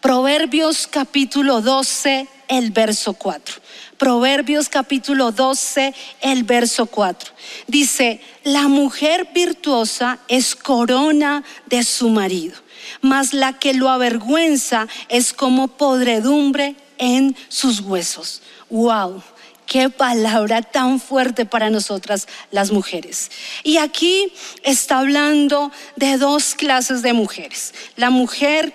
Proverbios 0.00 0.88
capítulo 0.88 1.60
12, 1.60 2.26
el 2.48 2.72
verso 2.72 3.14
4. 3.14 3.54
Proverbios 3.96 4.68
capítulo 4.68 5.30
12, 5.30 5.94
el 6.20 6.42
verso 6.42 6.86
4. 6.86 7.32
Dice, 7.68 8.20
la 8.42 8.66
mujer 8.66 9.28
virtuosa 9.32 10.18
es 10.26 10.56
corona 10.56 11.44
de 11.66 11.84
su 11.84 12.10
marido, 12.10 12.56
mas 13.00 13.32
la 13.32 13.52
que 13.58 13.72
lo 13.72 13.88
avergüenza 13.88 14.88
es 15.08 15.32
como 15.32 15.68
podredumbre 15.68 16.74
en 16.98 17.36
sus 17.48 17.80
huesos. 17.80 18.42
¡Wow! 18.74 19.22
Qué 19.66 19.88
palabra 19.88 20.60
tan 20.60 20.98
fuerte 20.98 21.46
para 21.46 21.70
nosotras 21.70 22.26
las 22.50 22.72
mujeres. 22.72 23.30
Y 23.62 23.76
aquí 23.76 24.32
está 24.64 24.98
hablando 24.98 25.70
de 25.94 26.18
dos 26.18 26.56
clases 26.56 27.00
de 27.00 27.12
mujeres. 27.12 27.72
La 27.94 28.10
mujer 28.10 28.74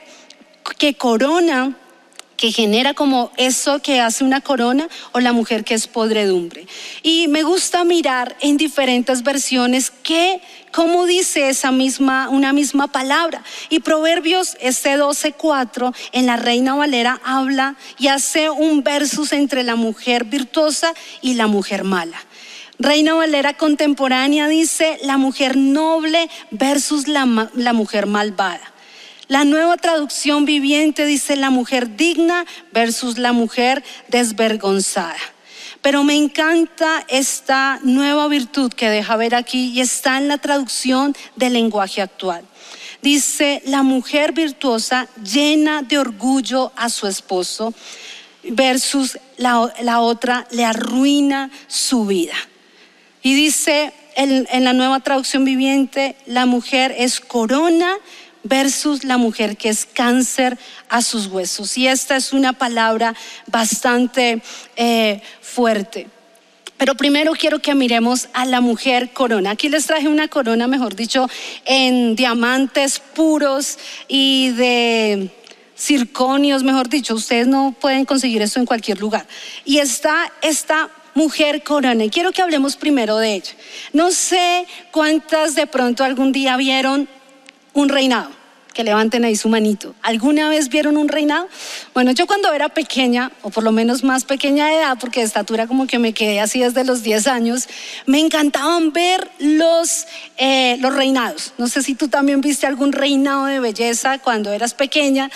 que 0.78 0.94
corona 0.94 1.76
que 2.40 2.54
genera 2.54 2.94
como 2.94 3.34
eso 3.36 3.82
que 3.82 4.00
hace 4.00 4.24
una 4.24 4.40
corona 4.40 4.88
o 5.12 5.20
la 5.20 5.34
mujer 5.34 5.66
que 5.66 5.74
es 5.74 5.88
podredumbre. 5.88 6.68
Y 7.04 7.28
me 7.28 7.44
gusta 7.44 7.84
mirar 7.84 8.38
en 8.40 8.56
diferentes 8.56 9.24
versiones 9.24 9.92
qué, 10.04 10.40
cómo 10.72 11.06
dice 11.06 11.50
esa 11.50 11.72
misma, 11.72 12.30
una 12.30 12.54
misma 12.54 12.88
palabra. 12.88 13.44
Y 13.68 13.82
Proverbios, 13.82 14.56
este 14.62 14.96
12.4 14.98 15.94
en 16.14 16.28
la 16.28 16.38
Reina 16.38 16.76
Valera 16.76 17.20
habla 17.26 17.76
y 17.98 18.08
hace 18.08 18.50
un 18.50 18.86
versus 18.86 19.34
entre 19.34 19.64
la 19.64 19.76
mujer 19.76 20.24
virtuosa 20.24 20.94
y 21.22 21.34
la 21.34 21.48
mujer 21.48 21.84
mala. 21.84 22.26
Reina 22.78 23.16
Valera 23.16 23.58
contemporánea 23.58 24.48
dice 24.48 24.98
la 25.04 25.18
mujer 25.18 25.58
noble 25.58 26.30
versus 26.52 27.10
la, 27.10 27.50
la 27.54 27.74
mujer 27.74 28.06
malvada. 28.06 28.69
La 29.30 29.46
nueva 29.46 29.78
traducción 29.78 30.46
viviente 30.46 31.06
dice 31.06 31.36
la 31.36 31.52
mujer 31.52 31.96
digna 31.96 32.48
versus 32.72 33.20
la 33.20 33.32
mujer 33.32 33.84
desvergonzada. 34.08 35.20
Pero 35.84 36.04
me 36.04 36.16
encanta 36.16 37.06
esta 37.08 37.80
nueva 37.84 38.28
virtud 38.28 38.74
que 38.74 38.90
deja 38.90 39.16
ver 39.18 39.36
aquí 39.36 39.68
y 39.68 39.82
está 39.82 40.18
en 40.18 40.30
la 40.30 40.40
traducción 40.40 41.16
del 41.36 41.54
lenguaje 41.54 42.02
actual. 42.02 42.44
Dice, 43.04 43.62
la 43.66 43.84
mujer 43.84 44.32
virtuosa 44.32 45.08
llena 45.24 45.84
de 45.84 46.00
orgullo 46.00 46.72
a 46.76 46.90
su 46.90 47.06
esposo 47.06 47.76
versus 48.42 49.20
la, 49.38 50.00
otra 50.00 50.48
le 50.50 50.66
arruina 50.66 51.52
su 51.68 52.08
vida. 52.08 52.34
Y 53.22 53.36
dice 53.36 53.94
en, 54.16 54.48
en 54.50 54.64
la 54.64 54.74
nueva 54.74 55.02
traducción 55.02 55.46
viviente, 55.46 56.16
la 56.26 56.48
mujer 56.48 56.96
es 56.98 57.20
corona 57.20 57.96
versus 58.44 59.04
la 59.04 59.18
mujer 59.18 59.58
que 59.58 59.70
es 59.70 59.86
cáncer 59.86 60.58
a 60.90 61.02
sus 61.02 61.28
huesos. 61.28 61.78
Y 61.78 61.88
esta 61.88 62.16
es 62.16 62.34
una 62.34 62.54
palabra 62.54 63.16
bastante 63.48 64.42
eh, 64.76 65.22
fuerte. 65.42 66.08
Pero 66.78 66.96
primero 66.96 67.34
quiero 67.34 67.60
que 67.60 67.76
miremos 67.76 68.30
a 68.32 68.46
la 68.46 68.62
mujer 68.62 69.12
corona. 69.12 69.52
Aquí 69.52 69.68
les 69.68 69.86
traje 69.86 70.08
una 70.08 70.30
corona, 70.30 70.66
mejor 70.66 70.96
dicho, 70.96 71.28
en 71.66 72.16
diamantes 72.16 73.00
puros 73.00 73.78
y 74.08 74.52
de 74.52 75.30
circonios, 75.78 76.64
mejor 76.64 76.88
dicho. 76.88 77.16
Ustedes 77.16 77.48
no 77.48 77.76
pueden 77.78 78.06
conseguir 78.06 78.42
eso 78.42 78.62
en 78.62 78.66
cualquier 78.66 79.02
lugar. 79.02 79.28
Y 79.66 79.80
está 79.80 80.32
esta 80.42 80.90
mujer 81.16 81.64
corona. 81.64 82.06
Y 82.06 82.10
quiero 82.10 82.32
que 82.32 82.42
hablemos 82.42 82.78
primero 82.78 83.18
de 83.18 83.34
ella. 83.34 83.52
No 83.92 84.12
sé 84.12 84.66
cuántas 84.92 85.56
de 85.56 85.68
pronto 85.68 86.06
algún 86.06 86.32
día 86.32 86.56
vieron 86.56 87.10
un 87.80 87.90
reinado. 87.90 88.40
Que 88.74 88.84
levanten 88.84 89.26
ahí 89.26 89.36
su 89.36 89.50
manito. 89.50 89.96
¿Alguna 90.04 90.48
vez 90.48 90.70
vieron 90.70 90.96
un 90.96 91.10
reinado? 91.10 91.50
Bueno, 91.94 92.12
yo 92.12 92.28
cuando 92.28 92.54
era 92.54 92.70
pequeña, 92.70 93.32
o 93.42 93.50
por 93.50 93.64
lo 93.64 93.72
menos 93.72 94.04
más 94.04 94.26
pequeña 94.26 94.68
de 94.68 94.76
edad, 94.76 94.98
porque 95.00 95.22
de 95.22 95.26
estatura 95.26 95.66
como 95.66 95.88
que 95.88 95.98
me 95.98 96.14
quedé 96.14 96.40
así 96.40 96.60
desde 96.60 96.86
los 96.86 97.02
10 97.02 97.28
años, 97.28 97.68
me 98.06 98.20
encantaban 98.20 98.94
ver 98.94 99.28
los, 99.40 100.06
eh, 100.38 100.78
los 100.80 100.96
reinados. 100.96 101.54
No 101.58 101.68
sé 101.68 101.82
si 101.82 101.96
tú 101.96 102.10
también 102.10 102.42
viste 102.42 102.68
algún 102.68 102.92
reinado 102.92 103.46
de 103.46 103.60
belleza 103.60 104.20
cuando 104.20 104.54
eras 104.54 104.76
pequeña. 104.76 105.32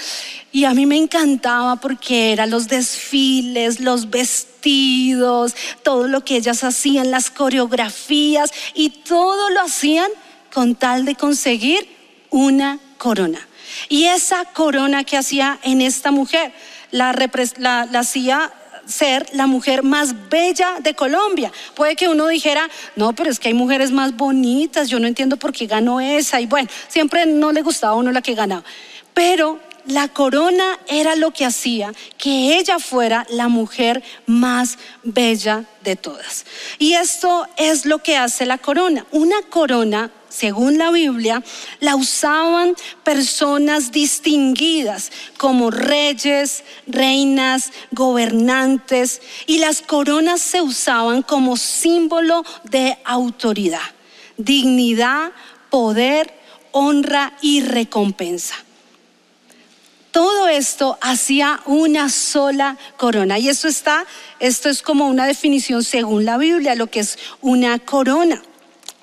Y 0.52 0.66
a 0.66 0.76
mí 0.76 0.86
me 0.86 0.98
encantaba 0.98 1.78
porque 1.78 2.34
eran 2.34 2.52
los 2.52 2.68
desfiles, 2.68 3.80
los 3.80 4.12
vestidos, 4.12 5.56
todo 5.82 6.08
lo 6.08 6.24
que 6.24 6.36
ellas 6.36 6.64
hacían, 6.64 7.10
las 7.10 7.32
coreografías, 7.32 8.52
y 8.76 8.90
todo 8.90 9.50
lo 9.50 9.62
hacían 9.62 10.10
con 10.54 10.76
tal 10.76 11.04
de 11.04 11.16
conseguir 11.16 12.03
una 12.34 12.80
corona. 12.98 13.48
Y 13.90 14.06
esa 14.06 14.44
corona 14.46 15.04
que 15.04 15.18
hacía 15.18 15.60
en 15.62 15.82
esta 15.82 16.12
mujer, 16.12 16.52
la, 16.92 17.12
hacía 17.94 18.52
ser 18.88 19.28
la 19.34 19.46
mujer 19.46 19.84
más 19.84 20.30
bella 20.30 20.78
de 20.80 20.96
Colombia. 20.96 21.52
Puede 21.76 21.96
que 21.96 22.10
uno 22.10 22.28
dijera, 22.28 22.68
no, 22.96 23.14
pero 23.14 23.30
es 23.30 23.40
que 23.40 23.50
hay 23.50 23.54
mujeres 23.54 23.92
más 23.92 24.18
bonitas, 24.18 24.90
yo 24.90 25.00
no 25.00 25.08
entiendo 25.08 25.38
por 25.38 25.54
qué 25.54 25.68
ganó 25.68 26.02
esa. 26.02 26.42
Y 26.42 26.48
bueno, 26.48 26.70
siempre 26.88 27.26
no 27.28 27.52
le 27.52 27.62
gustaba 27.62 27.94
a 27.94 27.98
uno 27.98 28.12
la 28.12 28.24
que 28.24 28.34
ganaba. 28.34 28.64
Pero 29.14 29.60
la 29.86 30.08
corona 30.08 30.80
era 30.88 31.16
lo 31.16 31.32
que 31.32 31.46
hacía 31.46 31.94
que 32.18 32.58
ella 32.58 32.80
fuera 32.80 33.28
la 33.30 33.48
mujer 33.48 34.02
más 34.26 34.80
bella 35.04 35.66
de 35.84 35.96
todas. 35.96 36.46
Y 36.80 36.94
esto 36.94 37.48
es 37.58 37.86
lo 37.86 38.00
que 38.00 38.18
hace 38.18 38.48
la 38.48 38.58
corona. 38.58 39.06
Una 39.12 39.40
corona 39.50 40.10
según 40.34 40.78
la 40.78 40.90
Biblia, 40.90 41.44
la 41.80 41.96
usaban 41.96 42.76
personas 43.04 43.92
distinguidas 43.92 45.12
como 45.38 45.70
reyes, 45.70 46.64
reinas, 46.88 47.72
gobernantes, 47.92 49.22
y 49.46 49.60
las 49.60 49.82
coronas 49.82 50.42
se 50.42 50.62
usaban 50.62 51.22
como 51.22 51.56
símbolo 51.56 52.44
de 52.64 52.98
autoridad, 53.06 53.82
dignidad, 54.38 55.32
poder, 55.70 56.34
honra 56.72 57.34
y 57.42 57.62
recompensa. 57.62 58.56
Todo 60.12 60.48
esto 60.48 60.98
hacía 61.02 61.62
una 61.66 62.10
sola 62.10 62.78
corona. 62.98 63.40
Y 63.40 63.50
esto 63.50 63.68
está, 63.68 64.06
esto 64.40 64.70
es 64.70 64.82
como 64.82 65.08
una 65.08 65.26
definición 65.26 65.84
según 65.84 66.26
la 66.26 66.38
Biblia, 66.38 66.76
lo 66.76 66.88
que 66.88 67.00
es 67.00 67.18
una 67.42 67.80
corona. 67.80 68.42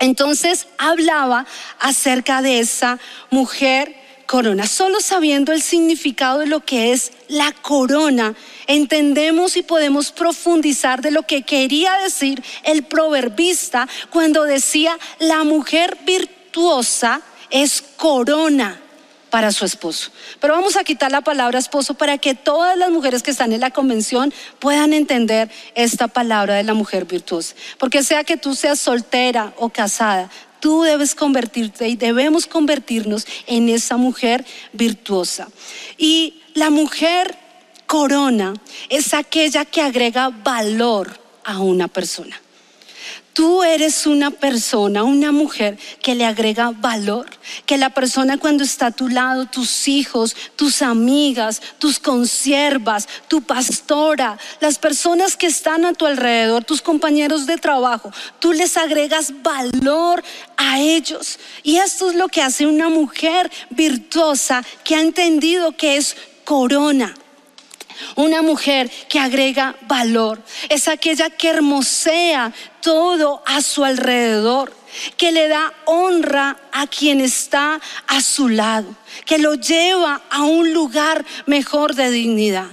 Entonces 0.00 0.66
hablaba 0.78 1.46
acerca 1.78 2.42
de 2.42 2.58
esa 2.58 2.98
mujer 3.30 3.94
corona. 4.26 4.66
Solo 4.66 5.00
sabiendo 5.00 5.52
el 5.52 5.60
significado 5.62 6.38
de 6.40 6.46
lo 6.46 6.60
que 6.64 6.92
es 6.92 7.12
la 7.28 7.52
corona, 7.52 8.34
entendemos 8.66 9.56
y 9.56 9.62
podemos 9.62 10.10
profundizar 10.10 11.02
de 11.02 11.10
lo 11.10 11.22
que 11.22 11.42
quería 11.42 11.98
decir 11.98 12.42
el 12.64 12.84
proverbista 12.84 13.88
cuando 14.10 14.44
decía, 14.44 14.98
la 15.18 15.44
mujer 15.44 15.98
virtuosa 16.04 17.20
es 17.50 17.82
corona 17.96 18.80
para 19.30 19.52
su 19.52 19.64
esposo. 19.64 20.10
Pero 20.40 20.54
vamos 20.54 20.76
a 20.76 20.84
quitar 20.84 21.10
la 21.10 21.20
palabra 21.20 21.58
esposo 21.58 21.94
para 21.94 22.18
que 22.18 22.34
todas 22.34 22.76
las 22.76 22.90
mujeres 22.90 23.22
que 23.22 23.30
están 23.30 23.52
en 23.52 23.60
la 23.60 23.70
convención 23.70 24.34
puedan 24.58 24.92
entender 24.92 25.50
esta 25.74 26.08
palabra 26.08 26.54
de 26.54 26.64
la 26.64 26.74
mujer 26.74 27.04
virtuosa. 27.04 27.54
Porque 27.78 28.02
sea 28.02 28.24
que 28.24 28.36
tú 28.36 28.54
seas 28.54 28.80
soltera 28.80 29.54
o 29.56 29.70
casada, 29.70 30.30
tú 30.60 30.82
debes 30.82 31.14
convertirte 31.14 31.88
y 31.88 31.96
debemos 31.96 32.46
convertirnos 32.46 33.26
en 33.46 33.68
esa 33.68 33.96
mujer 33.96 34.44
virtuosa. 34.72 35.48
Y 35.96 36.42
la 36.54 36.70
mujer 36.70 37.36
corona 37.86 38.54
es 38.88 39.14
aquella 39.14 39.64
que 39.64 39.82
agrega 39.82 40.28
valor 40.28 41.18
a 41.44 41.58
una 41.58 41.88
persona. 41.88 42.40
Tú 43.32 43.62
eres 43.62 44.06
una 44.06 44.32
persona, 44.32 45.04
una 45.04 45.30
mujer 45.30 45.78
que 46.02 46.16
le 46.16 46.24
agrega 46.24 46.72
valor, 46.72 47.26
que 47.64 47.78
la 47.78 47.90
persona 47.90 48.38
cuando 48.38 48.64
está 48.64 48.86
a 48.86 48.90
tu 48.90 49.08
lado, 49.08 49.46
tus 49.46 49.86
hijos, 49.86 50.34
tus 50.56 50.82
amigas, 50.82 51.62
tus 51.78 52.00
consiervas, 52.00 53.08
tu 53.28 53.40
pastora, 53.40 54.36
las 54.60 54.78
personas 54.78 55.36
que 55.36 55.46
están 55.46 55.84
a 55.84 55.92
tu 55.92 56.06
alrededor, 56.06 56.64
tus 56.64 56.82
compañeros 56.82 57.46
de 57.46 57.56
trabajo, 57.56 58.12
tú 58.40 58.52
les 58.52 58.76
agregas 58.76 59.32
valor 59.42 60.24
a 60.56 60.80
ellos. 60.80 61.38
Y 61.62 61.76
esto 61.76 62.10
es 62.10 62.16
lo 62.16 62.28
que 62.28 62.42
hace 62.42 62.66
una 62.66 62.88
mujer 62.88 63.50
virtuosa 63.70 64.64
que 64.82 64.96
ha 64.96 65.00
entendido 65.00 65.76
que 65.76 65.96
es 65.96 66.16
corona 66.44 67.14
una 68.16 68.42
mujer 68.42 68.90
que 69.08 69.18
agrega 69.18 69.76
valor. 69.82 70.42
Es 70.68 70.88
aquella 70.88 71.30
que 71.30 71.48
hermosea 71.48 72.52
todo 72.80 73.42
a 73.46 73.62
su 73.62 73.84
alrededor, 73.84 74.72
que 75.16 75.32
le 75.32 75.48
da 75.48 75.72
honra 75.86 76.56
a 76.72 76.86
quien 76.86 77.20
está 77.20 77.80
a 78.06 78.20
su 78.20 78.48
lado, 78.48 78.94
que 79.24 79.38
lo 79.38 79.54
lleva 79.54 80.22
a 80.30 80.42
un 80.42 80.72
lugar 80.72 81.24
mejor 81.46 81.94
de 81.94 82.10
dignidad. 82.10 82.68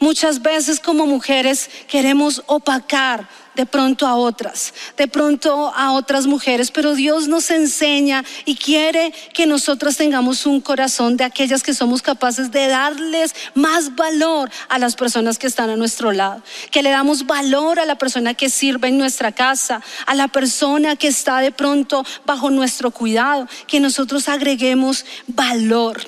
Muchas 0.00 0.42
veces 0.42 0.78
como 0.78 1.06
mujeres 1.06 1.70
queremos 1.88 2.42
opacar 2.46 3.28
de 3.58 3.66
pronto 3.66 4.06
a 4.06 4.14
otras, 4.14 4.72
de 4.96 5.08
pronto 5.08 5.72
a 5.74 5.90
otras 5.90 6.28
mujeres, 6.28 6.70
pero 6.70 6.94
Dios 6.94 7.26
nos 7.26 7.50
enseña 7.50 8.24
y 8.44 8.54
quiere 8.54 9.12
que 9.34 9.48
nosotros 9.48 9.96
tengamos 9.96 10.46
un 10.46 10.60
corazón 10.60 11.16
de 11.16 11.24
aquellas 11.24 11.64
que 11.64 11.74
somos 11.74 12.00
capaces 12.00 12.52
de 12.52 12.68
darles 12.68 13.34
más 13.54 13.96
valor 13.96 14.48
a 14.68 14.78
las 14.78 14.94
personas 14.94 15.38
que 15.38 15.48
están 15.48 15.70
a 15.70 15.76
nuestro 15.76 16.12
lado, 16.12 16.40
que 16.70 16.84
le 16.84 16.90
damos 16.90 17.26
valor 17.26 17.80
a 17.80 17.84
la 17.84 17.98
persona 17.98 18.32
que 18.32 18.48
sirve 18.48 18.86
en 18.88 18.98
nuestra 18.98 19.32
casa, 19.32 19.82
a 20.06 20.14
la 20.14 20.28
persona 20.28 20.94
que 20.94 21.08
está 21.08 21.40
de 21.40 21.50
pronto 21.50 22.04
bajo 22.24 22.50
nuestro 22.50 22.92
cuidado, 22.92 23.48
que 23.66 23.80
nosotros 23.80 24.28
agreguemos 24.28 25.04
valor. 25.26 26.00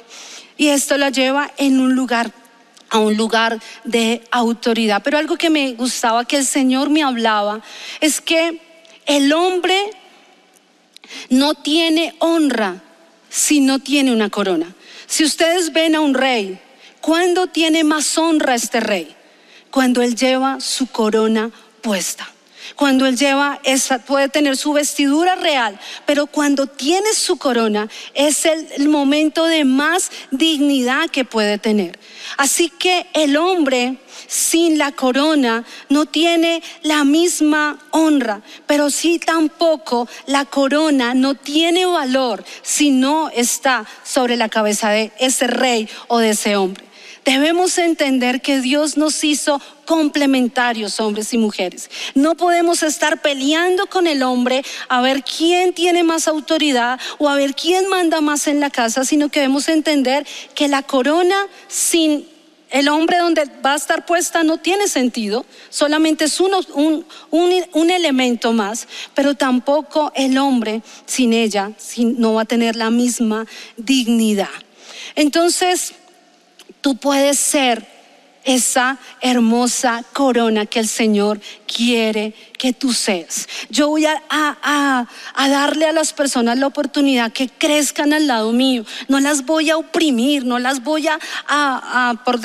Y 0.57 0.69
esto 0.69 0.97
la 0.97 1.11
lleva 1.11 1.51
en 1.57 1.81
un 1.81 1.97
lugar 1.97 2.31
a 2.91 2.99
un 2.99 3.17
lugar 3.17 3.59
de 3.85 4.23
autoridad. 4.31 5.03
Pero 5.03 5.19
algo 5.19 5.37
que 5.37 5.51
me 5.51 5.73
gustaba 5.73 6.25
que 6.25 6.37
el 6.37 6.45
Señor 6.45 6.91
me 6.91 7.03
hablaba 7.03 7.63
es 8.01 8.21
que 8.21 8.61
el 9.07 9.33
hombre 9.33 9.91
no 11.29 11.55
tiene 11.55 12.15
honra 12.19 12.83
si 13.29 13.61
no 13.61 13.79
tiene 13.79 14.13
una 14.13 14.31
corona. 14.31 14.75
Si 15.07 15.25
ustedes 15.25 15.73
ven 15.73 15.95
a 15.95 16.01
un 16.01 16.15
rey, 16.15 16.61
¿cuándo 17.01 17.47
tiene 17.47 17.83
más 17.83 18.17
honra 18.19 18.55
este 18.55 18.81
rey? 18.81 19.17
Cuando 19.71 20.03
él 20.03 20.15
lleva 20.15 20.61
su 20.61 20.87
corona 20.87 21.51
puesta. 21.81 22.30
Cuando 22.77 23.07
él 23.07 23.17
lleva 23.17 23.61
esa, 23.65 23.99
puede 23.99 24.29
tener 24.29 24.57
su 24.57 24.73
vestidura 24.73 25.35
real, 25.35 25.79
pero 26.07 26.27
cuando 26.27 26.67
tiene 26.67 27.13
su 27.13 27.37
corona 27.37 27.89
es 28.15 28.47
el, 28.47 28.89
momento 28.89 29.45
de 29.45 29.65
más 29.65 30.11
dignidad 30.31 31.11
que 31.11 31.25
puede 31.25 31.59
tener. 31.59 31.99
Así 32.37 32.71
que 32.71 33.07
el 33.13 33.37
hombre 33.37 33.99
sin 34.27 34.79
la 34.79 34.93
corona 34.93 35.65
no 35.89 36.07
tiene 36.07 36.63
la 36.83 37.05
misma 37.05 37.79
honra, 37.91 38.43
pero 38.67 38.91
sí 38.91 39.19
tampoco 39.19 40.09
la 40.27 40.45
corona 40.45 41.15
no 41.15 41.35
tiene 41.35 41.87
valor 41.87 42.45
si 42.63 42.91
no 42.91 43.29
está 43.31 43.87
sobre 44.05 44.37
la 44.37 44.49
cabeza 44.49 44.91
de 44.91 45.13
ese 45.19 45.47
rey 45.47 45.89
o 46.09 46.19
de 46.19 46.31
ese 46.31 46.57
hombre. 46.57 46.90
Debemos 47.31 47.79
entender 47.79 48.43
que 48.43 48.61
Dios 48.61 48.97
nos 48.97 49.23
hizo 49.23 49.63
complementarios, 49.85 50.99
hombres 50.99 51.33
y 51.33 51.39
mujeres. 51.39 51.89
No 52.17 52.37
podemos 52.37 52.83
estar 52.83 53.23
peleando 53.23 53.87
con 53.87 54.09
el 54.09 54.25
hombre 54.25 54.65
a 54.89 55.01
ver 55.01 55.23
quién 55.23 55.73
tiene 55.73 56.03
más 56.03 56.27
autoridad 56.27 56.99
o 57.19 57.29
a 57.29 57.37
ver 57.37 57.55
quién 57.55 57.89
manda 57.89 58.21
más 58.21 58.49
en 58.49 58.59
la 58.59 58.69
casa, 58.69 59.05
sino 59.05 59.29
que 59.29 59.39
debemos 59.39 59.69
entender 59.69 60.27
que 60.57 60.67
la 60.67 60.83
corona 60.83 61.47
sin 61.69 62.27
el 62.69 62.89
hombre 62.89 63.19
donde 63.19 63.45
va 63.65 63.75
a 63.75 63.77
estar 63.77 64.07
puesta 64.07 64.43
no 64.43 64.59
tiene 64.59 64.89
sentido, 64.89 65.47
solamente 65.69 66.25
es 66.25 66.41
un, 66.41 67.07
un, 67.31 67.91
elemento 67.93 68.53
más, 68.53 68.89
pero 69.15 69.37
tampoco 69.37 70.11
el 70.17 70.37
hombre 70.37 70.83
sin 71.07 71.33
ella 71.33 71.71
no 71.97 72.35
va 72.35 72.43
a 72.43 72.47
tener 72.47 72.75
la 72.75 72.91
misma 72.91 73.47
dignidad. 73.77 74.49
Entonces, 75.15 75.95
tú 76.81 76.97
puedes 76.97 77.39
ser 77.39 77.87
esa 78.45 78.99
hermosa 79.21 80.03
corona 80.13 80.65
que 80.67 80.79
el 80.79 80.89
Señor 80.89 81.41
quiere 81.67 82.35
que 82.59 82.73
tú 82.73 82.93
seas. 82.93 83.47
Yo 83.69 83.89
voy 83.89 84.07
a, 84.07 84.23
a, 84.31 85.07
darle 85.49 85.87
a 85.87 85.93
las 85.93 86.13
personas 86.13 86.59
la 86.59 86.67
oportunidad 86.67 87.33
que 87.33 87.49
crezcan 87.49 88.13
al 88.13 88.27
lado 88.27 88.53
mío. 88.53 88.85
No 89.09 89.21
las 89.21 89.45
voy 89.45 89.71
a 89.71 89.77
oprimir, 89.77 90.45
no 90.45 90.59
las 90.59 90.83
voy 90.83 91.07
a, 91.09 91.19
a 91.49 92.15
por 92.25 92.41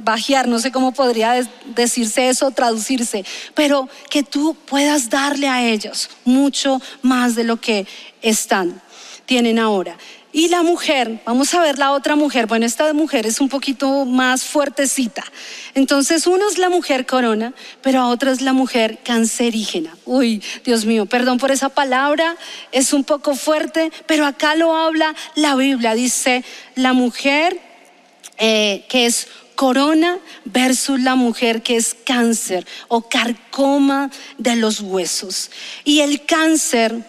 bajear, 0.00 0.48
no 0.48 0.58
sé 0.58 0.70
cómo 0.70 0.92
podría 0.92 1.46
decirse 1.74 2.28
eso, 2.28 2.50
traducirse, 2.50 3.24
pero 3.54 3.88
que 4.10 4.22
tú 4.22 4.54
puedas 4.66 5.08
darle 5.10 5.48
a 5.48 5.64
ellos 5.64 6.10
mucho 6.24 6.80
más 7.02 7.34
de 7.34 7.44
lo 7.44 7.58
que 7.58 7.86
están, 8.20 8.80
tienen 9.26 9.58
ahora. 9.58 9.96
Y 10.38 10.46
la 10.46 10.62
mujer, 10.62 11.20
vamos 11.24 11.52
a 11.52 11.60
ver 11.60 11.80
la 11.80 11.90
otra 11.90 12.14
mujer. 12.14 12.46
Bueno, 12.46 12.64
esta 12.64 12.92
mujer 12.92 13.26
es 13.26 13.40
un 13.40 13.48
poquito 13.48 14.04
más 14.04 14.44
fuertecita. 14.44 15.24
Entonces, 15.74 16.28
uno 16.28 16.48
es 16.48 16.58
la 16.58 16.68
mujer 16.68 17.06
corona, 17.06 17.54
pero 17.82 17.98
a 17.98 18.06
otra 18.06 18.30
es 18.30 18.40
la 18.40 18.52
mujer 18.52 19.00
cancerígena. 19.02 19.96
Uy, 20.04 20.40
Dios 20.64 20.84
mío, 20.84 21.06
perdón 21.06 21.38
por 21.38 21.50
esa 21.50 21.70
palabra, 21.70 22.36
es 22.70 22.92
un 22.92 23.02
poco 23.02 23.34
fuerte, 23.34 23.90
pero 24.06 24.26
acá 24.26 24.54
lo 24.54 24.76
habla 24.76 25.12
la 25.34 25.56
Biblia. 25.56 25.94
Dice, 25.94 26.44
la 26.76 26.92
mujer 26.92 27.58
eh, 28.36 28.86
que 28.88 29.06
es 29.06 29.26
corona 29.56 30.20
versus 30.44 31.00
la 31.00 31.16
mujer 31.16 31.62
que 31.62 31.74
es 31.74 31.96
cáncer 32.06 32.64
o 32.86 33.08
carcoma 33.08 34.08
de 34.36 34.54
los 34.54 34.78
huesos. 34.78 35.50
Y 35.82 35.98
el 35.98 36.24
cáncer 36.26 37.02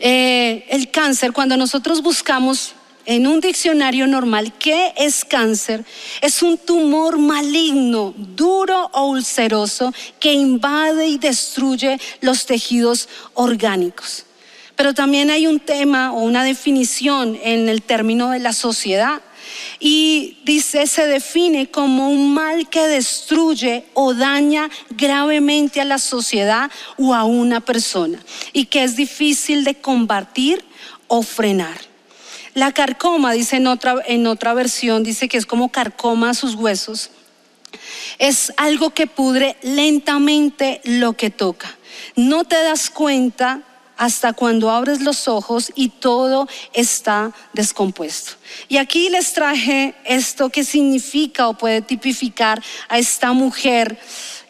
eh, 0.00 0.66
el 0.70 0.90
cáncer, 0.90 1.32
cuando 1.32 1.56
nosotros 1.56 2.02
buscamos 2.02 2.74
en 3.06 3.26
un 3.26 3.40
diccionario 3.40 4.06
normal 4.06 4.52
qué 4.58 4.92
es 4.96 5.24
cáncer, 5.24 5.84
es 6.20 6.42
un 6.42 6.58
tumor 6.58 7.18
maligno, 7.18 8.14
duro 8.16 8.90
o 8.92 9.06
ulceroso 9.06 9.92
que 10.18 10.32
invade 10.32 11.06
y 11.06 11.18
destruye 11.18 11.98
los 12.20 12.46
tejidos 12.46 13.08
orgánicos. 13.34 14.24
Pero 14.76 14.94
también 14.94 15.30
hay 15.30 15.46
un 15.46 15.60
tema 15.60 16.12
o 16.12 16.20
una 16.20 16.44
definición 16.44 17.38
en 17.42 17.68
el 17.68 17.82
término 17.82 18.30
de 18.30 18.38
la 18.38 18.52
sociedad 18.52 19.20
y 19.78 20.38
dice, 20.44 20.86
se 20.86 21.06
define 21.06 21.70
como 21.70 22.10
un 22.10 22.34
mal 22.34 22.68
que 22.68 22.86
destruye 22.86 23.84
o 23.94 24.14
daña 24.14 24.68
gravemente 24.90 25.80
a 25.80 25.84
la 25.84 25.98
sociedad 25.98 26.70
o 26.98 27.14
a 27.14 27.24
una 27.24 27.60
persona 27.60 28.18
y 28.52 28.66
que 28.66 28.84
es 28.84 28.96
difícil 28.96 29.64
de 29.64 29.74
combatir 29.74 30.64
o 31.08 31.22
frenar. 31.22 31.80
La 32.54 32.72
carcoma, 32.72 33.32
dice 33.32 33.56
en 33.56 33.66
otra, 33.68 33.96
en 34.06 34.26
otra 34.26 34.54
versión, 34.54 35.02
dice 35.02 35.28
que 35.28 35.38
es 35.38 35.46
como 35.46 35.70
carcoma 35.70 36.30
a 36.30 36.34
sus 36.34 36.54
huesos. 36.54 37.10
Es 38.18 38.52
algo 38.56 38.90
que 38.90 39.06
pudre 39.06 39.56
lentamente 39.62 40.80
lo 40.84 41.12
que 41.12 41.30
toca. 41.30 41.76
No 42.16 42.44
te 42.44 42.56
das 42.62 42.90
cuenta 42.90 43.62
hasta 44.00 44.32
cuando 44.32 44.70
abres 44.70 45.02
los 45.02 45.28
ojos 45.28 45.70
y 45.74 45.90
todo 45.90 46.48
está 46.72 47.32
descompuesto. 47.52 48.32
Y 48.66 48.78
aquí 48.78 49.10
les 49.10 49.34
traje 49.34 49.94
esto 50.06 50.48
que 50.48 50.64
significa 50.64 51.48
o 51.48 51.52
puede 51.52 51.82
tipificar 51.82 52.62
a 52.88 52.98
esta 52.98 53.34
mujer 53.34 53.98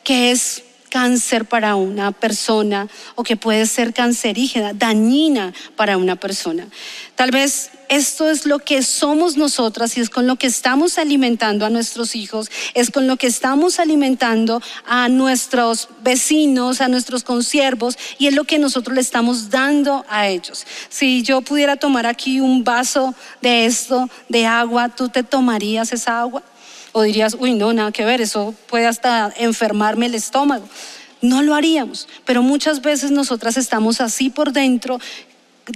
que 0.05 0.31
es 0.31 0.63
cáncer 0.89 1.47
para 1.47 1.75
una 1.75 2.13
persona 2.13 2.87
o 3.17 3.25
que 3.25 3.37
puede 3.37 3.67
ser 3.67 3.93
cancerígena, 3.93 4.73
dañina 4.73 5.53
para 5.75 5.97
una 5.97 6.15
persona. 6.15 6.69
Tal 7.17 7.33
vez 7.33 7.73
esto 7.91 8.31
es 8.31 8.47
lo 8.47 8.61
que 8.61 8.85
somos 8.85 9.37
nosotras 9.37 9.97
y 9.99 10.01
es 10.01 10.11
con 10.11 10.29
lo 10.29 10.37
que 10.37 10.47
estamos 10.47 10.97
alimentando 10.97 11.67
a 11.67 11.71
nuestros 11.71 12.15
hijos, 12.15 12.49
es 12.75 12.93
con 12.93 13.09
lo 13.09 13.17
que 13.17 13.27
estamos 13.27 13.81
alimentando 13.81 14.63
a 14.87 15.09
nuestros 15.09 15.89
vecinos, 16.03 16.81
a 16.81 16.87
nuestros 16.87 17.25
consiervos 17.25 17.99
y 18.17 18.29
es 18.29 18.35
lo 18.35 18.45
que 18.45 18.61
nosotros 18.61 18.95
le 18.95 19.01
estamos 19.01 19.51
dando 19.51 20.07
a 20.09 20.29
ellos. 20.29 20.65
Si 20.89 21.25
yo 21.25 21.43
pudiera 21.43 21.75
tomar 21.77 22.07
aquí 22.07 22.41
un 22.41 22.63
vaso 22.63 23.13
de 23.43 23.67
esto, 23.67 24.09
de 24.29 24.47
agua, 24.47 24.91
¿tú 24.91 25.09
te 25.09 25.25
tomarías 25.25 25.93
esa 25.93 26.21
agua? 26.21 26.45
O 26.93 27.03
dirías, 27.03 27.37
uy, 27.41 27.55
no, 27.55 27.73
nada 27.73 27.91
que 27.91 28.05
ver, 28.05 28.21
eso 28.21 28.55
puede 28.69 28.87
hasta 28.87 29.35
enfermarme 29.37 30.07
el 30.07 30.15
estómago. 30.15 30.69
No 31.23 31.43
lo 31.43 31.57
haríamos, 31.57 32.07
pero 32.25 32.41
muchas 32.43 32.83
veces 32.83 33.11
nosotras 33.11 33.57
estamos 33.57 34.01
así 34.01 34.31
por 34.31 34.53
dentro, 34.53 35.01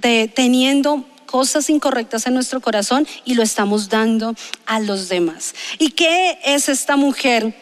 de, 0.01 0.31
teniendo 0.33 1.05
cosas 1.35 1.69
incorrectas 1.69 2.29
en 2.29 2.35
nuestro 2.35 2.61
corazón 2.61 3.09
y 3.25 3.35
lo 3.35 3.43
estamos 3.43 3.89
dando 3.89 4.37
a 4.67 4.79
los 4.79 5.09
demás. 5.09 5.53
¿Y 5.81 5.91
qué 5.91 6.39
es 6.45 6.69
esta 6.69 6.95
mujer? 6.95 7.53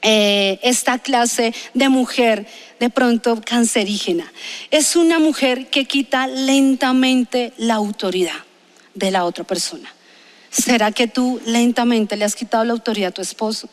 eh, 0.00 0.58
esta 0.62 0.98
clase 0.98 1.54
de 1.74 1.90
mujer 1.90 2.46
de 2.80 2.88
pronto 2.88 3.38
cancerígena. 3.44 4.32
Es 4.70 4.96
una 4.96 5.18
mujer 5.18 5.68
que 5.68 5.84
quita 5.84 6.26
lentamente 6.26 7.52
la 7.58 7.74
autoridad 7.74 8.40
de 8.94 9.10
la 9.10 9.26
otra 9.26 9.44
persona. 9.44 9.94
¿Será 10.50 10.90
que 10.90 11.06
tú 11.06 11.38
lentamente 11.44 12.16
le 12.16 12.24
has 12.24 12.34
quitado 12.34 12.64
la 12.64 12.72
autoridad 12.72 13.10
a 13.10 13.14
tu 13.14 13.20
esposo? 13.20 13.68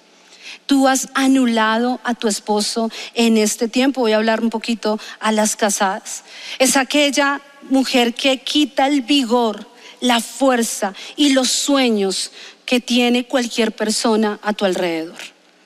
Tú 0.65 0.86
has 0.88 1.08
anulado 1.13 2.02
a 2.04 2.13
tu 2.13 2.28
esposo 2.28 2.91
en 3.13 3.38
este 3.38 3.69
tiempo. 3.69 4.02
Voy 4.02 4.12
a 4.12 4.17
hablar 4.17 4.41
un 4.41 4.49
poquito 4.49 4.99
a 5.21 5.32
las 5.32 5.56
casadas. 5.56 6.25
Es 6.60 6.75
aquella 6.75 7.41
mujer 7.69 8.13
que 8.13 8.41
quita 8.41 8.88
el 8.88 9.01
vigor, 9.01 9.67
la 10.01 10.19
fuerza 10.21 10.93
y 11.15 11.34
los 11.34 11.49
sueños 11.49 12.32
que 12.65 12.79
tiene 12.79 13.25
cualquier 13.25 13.71
persona 13.71 14.39
a 14.43 14.53
tu 14.53 14.65
alrededor. 14.65 15.17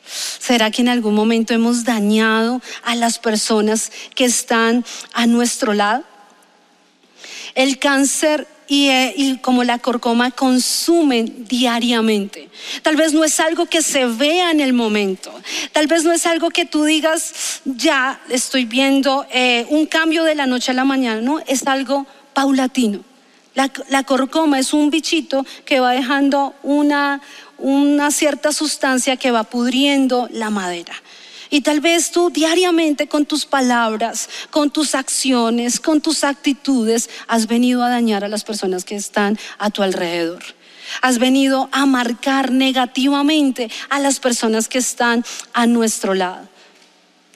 ¿Será 0.06 0.72
que 0.72 0.82
en 0.82 0.89
algún 0.89 1.16
momento 1.16 1.54
hemos 1.54 1.84
dañado 1.84 2.62
a 2.84 2.96
las 2.96 3.20
personas 3.20 3.92
que 4.16 4.26
están 4.26 4.86
a 5.13 5.26
nuestro 5.26 5.74
lado? 5.74 6.04
El 7.56 7.80
cáncer 7.80 8.48
eh, 8.90 9.14
y, 9.16 9.38
como 9.38 9.64
la 9.64 9.80
corcoma 9.80 10.32
consumen 10.32 11.46
diariamente. 11.48 12.50
Tal 12.82 12.96
vez 12.96 13.14
no 13.14 13.24
es 13.24 13.40
algo 13.40 13.66
que 13.66 13.82
se 13.82 14.06
vea 14.06 14.52
en 14.52 14.62
el 14.62 14.74
momento. 14.74 15.32
Tal 15.72 15.88
vez 15.88 16.04
no 16.04 16.12
es 16.12 16.26
algo 16.26 16.50
que 16.50 16.66
tú 16.66 16.84
digas, 16.84 17.62
ya 17.66 18.20
estoy 18.30 18.66
viendo 18.66 19.26
eh, 19.32 19.66
un 19.70 19.86
cambio 19.86 20.24
de 20.24 20.36
la 20.36 20.46
noche 20.46 20.72
a 20.72 20.74
la 20.74 20.86
mañana. 20.86 21.22
No, 21.22 21.40
es 21.46 21.68
algo 21.68 22.08
paulatino. 22.34 23.02
La, 23.54 23.72
la 23.90 24.04
corcoma 24.04 24.58
es 24.58 24.74
un 24.74 24.90
bichito 24.90 25.46
que 25.66 25.80
va 25.80 25.92
dejando 25.92 26.56
una, 26.64 27.22
una 27.58 28.10
cierta 28.12 28.52
sustancia 28.52 29.18
que 29.18 29.30
va 29.30 29.44
pudriendo 29.44 30.28
la 30.32 30.50
madera. 30.50 30.94
Y 31.54 31.62
tal 31.62 31.82
vez 31.82 32.10
tú 32.10 32.32
diariamente 32.32 33.08
con 33.08 33.28
tus 33.28 33.46
palabras, 33.46 34.28
con 34.50 34.72
tus 34.72 34.96
acciones, 34.96 35.80
con 35.80 36.02
tus 36.02 36.24
actitudes, 36.24 37.12
has 37.28 37.46
venido 37.46 37.84
a 37.84 37.89
dañar 37.89 38.24
a 38.24 38.28
las 38.28 38.44
personas 38.44 38.84
que 38.84 38.96
están 38.96 39.38
a 39.60 39.70
tu 39.70 39.84
alrededor. 39.84 40.42
Has 41.04 41.20
venido 41.20 41.70
a 41.72 41.86
marcar 41.86 42.50
negativamente 42.50 43.70
a 43.92 44.00
las 44.00 44.20
personas 44.20 44.68
que 44.68 44.80
están 44.80 45.24
a 45.54 45.68
nuestro 45.68 46.16
lado. 46.16 46.50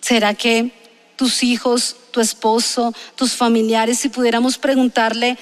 ¿Será 0.01 0.33
que 0.33 0.71
tus 1.15 1.43
hijos, 1.43 1.95
tu 2.09 2.19
esposo, 2.19 2.95
tus 3.13 3.33
familiares, 3.33 3.99
si 3.99 4.09
pudiéramos 4.09 4.57
preguntarle, 4.57 5.37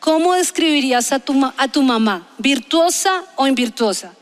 ¿cómo 0.00 0.34
describirías 0.34 1.12
a 1.12 1.20
tu, 1.20 1.52
a 1.56 1.68
tu 1.68 1.82
mamá? 1.82 2.26
¿Virtuosa 2.38 3.22
o 3.36 3.46
invirtuosa? 3.46 4.17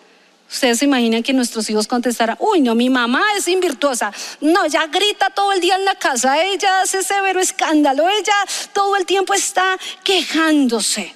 Ustedes 0.51 0.79
se 0.79 0.85
imaginan 0.85 1.23
que 1.23 1.33
nuestros 1.33 1.69
hijos 1.71 1.89
contestaran, 1.89 2.37
uy, 2.39 2.61
no, 2.61 2.75
mi 2.75 2.89
mamá 2.89 3.23
es 3.37 3.49
invirtuosa. 3.49 4.13
No, 4.41 4.65
ella 4.65 4.87
grita 4.87 5.31
todo 5.31 5.53
el 5.53 5.61
día 5.61 5.75
en 5.75 5.85
la 5.85 5.97
casa, 5.97 6.43
ella 6.43 6.83
hace 6.83 7.03
severo 7.03 7.41
escándalo, 7.41 8.09
ella 8.09 8.35
todo 8.73 8.97
el 8.97 9.07
tiempo 9.07 9.35
está 9.35 9.77
quejándose. 10.05 11.15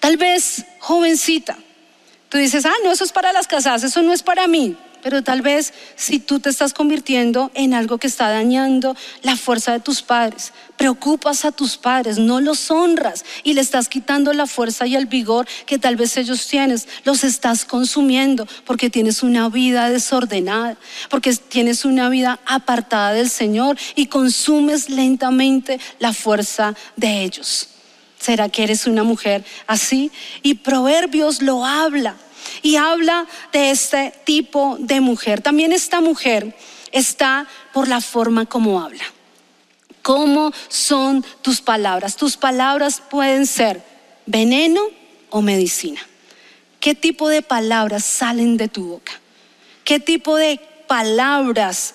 Tal 0.00 0.16
vez, 0.16 0.64
jovencita, 0.80 1.56
tú 2.28 2.38
dices, 2.38 2.66
ah, 2.66 2.74
no, 2.84 2.92
eso 2.92 3.04
es 3.04 3.12
para 3.12 3.32
las 3.32 3.46
casadas, 3.46 3.84
eso 3.84 4.02
no 4.02 4.12
es 4.12 4.22
para 4.22 4.46
mí. 4.46 4.76
Pero 5.08 5.22
tal 5.22 5.40
vez 5.40 5.72
si 5.96 6.18
tú 6.18 6.38
te 6.38 6.50
estás 6.50 6.74
convirtiendo 6.74 7.50
en 7.54 7.72
algo 7.72 7.96
que 7.96 8.08
está 8.08 8.28
dañando 8.28 8.94
la 9.22 9.36
fuerza 9.36 9.72
de 9.72 9.80
tus 9.80 10.02
padres, 10.02 10.52
preocupas 10.76 11.46
a 11.46 11.50
tus 11.50 11.78
padres, 11.78 12.18
no 12.18 12.42
los 12.42 12.70
honras 12.70 13.24
y 13.42 13.54
le 13.54 13.62
estás 13.62 13.88
quitando 13.88 14.34
la 14.34 14.46
fuerza 14.46 14.86
y 14.86 14.96
el 14.96 15.06
vigor 15.06 15.48
que 15.64 15.78
tal 15.78 15.96
vez 15.96 16.18
ellos 16.18 16.46
tienen, 16.46 16.78
los 17.04 17.24
estás 17.24 17.64
consumiendo 17.64 18.46
porque 18.66 18.90
tienes 18.90 19.22
una 19.22 19.48
vida 19.48 19.88
desordenada, 19.88 20.76
porque 21.08 21.34
tienes 21.34 21.86
una 21.86 22.10
vida 22.10 22.38
apartada 22.44 23.14
del 23.14 23.30
Señor 23.30 23.78
y 23.94 24.08
consumes 24.08 24.90
lentamente 24.90 25.80
la 26.00 26.12
fuerza 26.12 26.74
de 26.96 27.22
ellos. 27.22 27.70
¿Será 28.20 28.50
que 28.50 28.62
eres 28.62 28.86
una 28.86 29.04
mujer 29.04 29.42
así? 29.66 30.12
Y 30.42 30.56
Proverbios 30.56 31.40
lo 31.40 31.64
habla 31.64 32.14
y 32.62 32.76
habla 32.76 33.26
de 33.52 33.70
este 33.70 34.12
tipo 34.24 34.76
de 34.78 35.00
mujer. 35.00 35.40
También 35.42 35.72
esta 35.72 36.00
mujer 36.00 36.56
está 36.92 37.46
por 37.72 37.88
la 37.88 38.00
forma 38.00 38.46
como 38.46 38.80
habla. 38.80 39.04
¿Cómo 40.02 40.52
son 40.68 41.24
tus 41.42 41.60
palabras? 41.60 42.16
Tus 42.16 42.36
palabras 42.36 43.02
pueden 43.10 43.46
ser 43.46 43.82
veneno 44.26 44.80
o 45.30 45.42
medicina. 45.42 46.00
¿Qué 46.80 46.94
tipo 46.94 47.28
de 47.28 47.42
palabras 47.42 48.04
salen 48.04 48.56
de 48.56 48.68
tu 48.68 48.84
boca? 48.84 49.12
¿Qué 49.84 50.00
tipo 50.00 50.36
de 50.36 50.60
palabras 50.86 51.94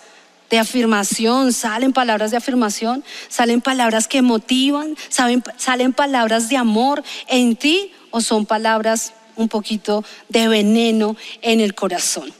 de 0.54 0.60
afirmación, 0.60 1.52
salen 1.52 1.94
palabras 1.94 2.30
de 2.30 2.38
afirmación, 2.38 3.04
salen 3.28 3.60
palabras 3.60 4.08
que 4.08 4.22
motivan, 4.22 4.96
salen, 5.10 5.94
palabras 5.94 6.48
de 6.48 6.58
amor 6.58 7.04
en 7.28 7.56
ti 7.56 7.92
o 8.12 8.22
son 8.22 8.46
palabras 8.46 9.14
un 9.36 9.50
poquito 9.50 10.04
de 10.30 10.48
veneno 10.48 11.16
en 11.42 11.60
el 11.60 11.76
corazón. 11.76 12.34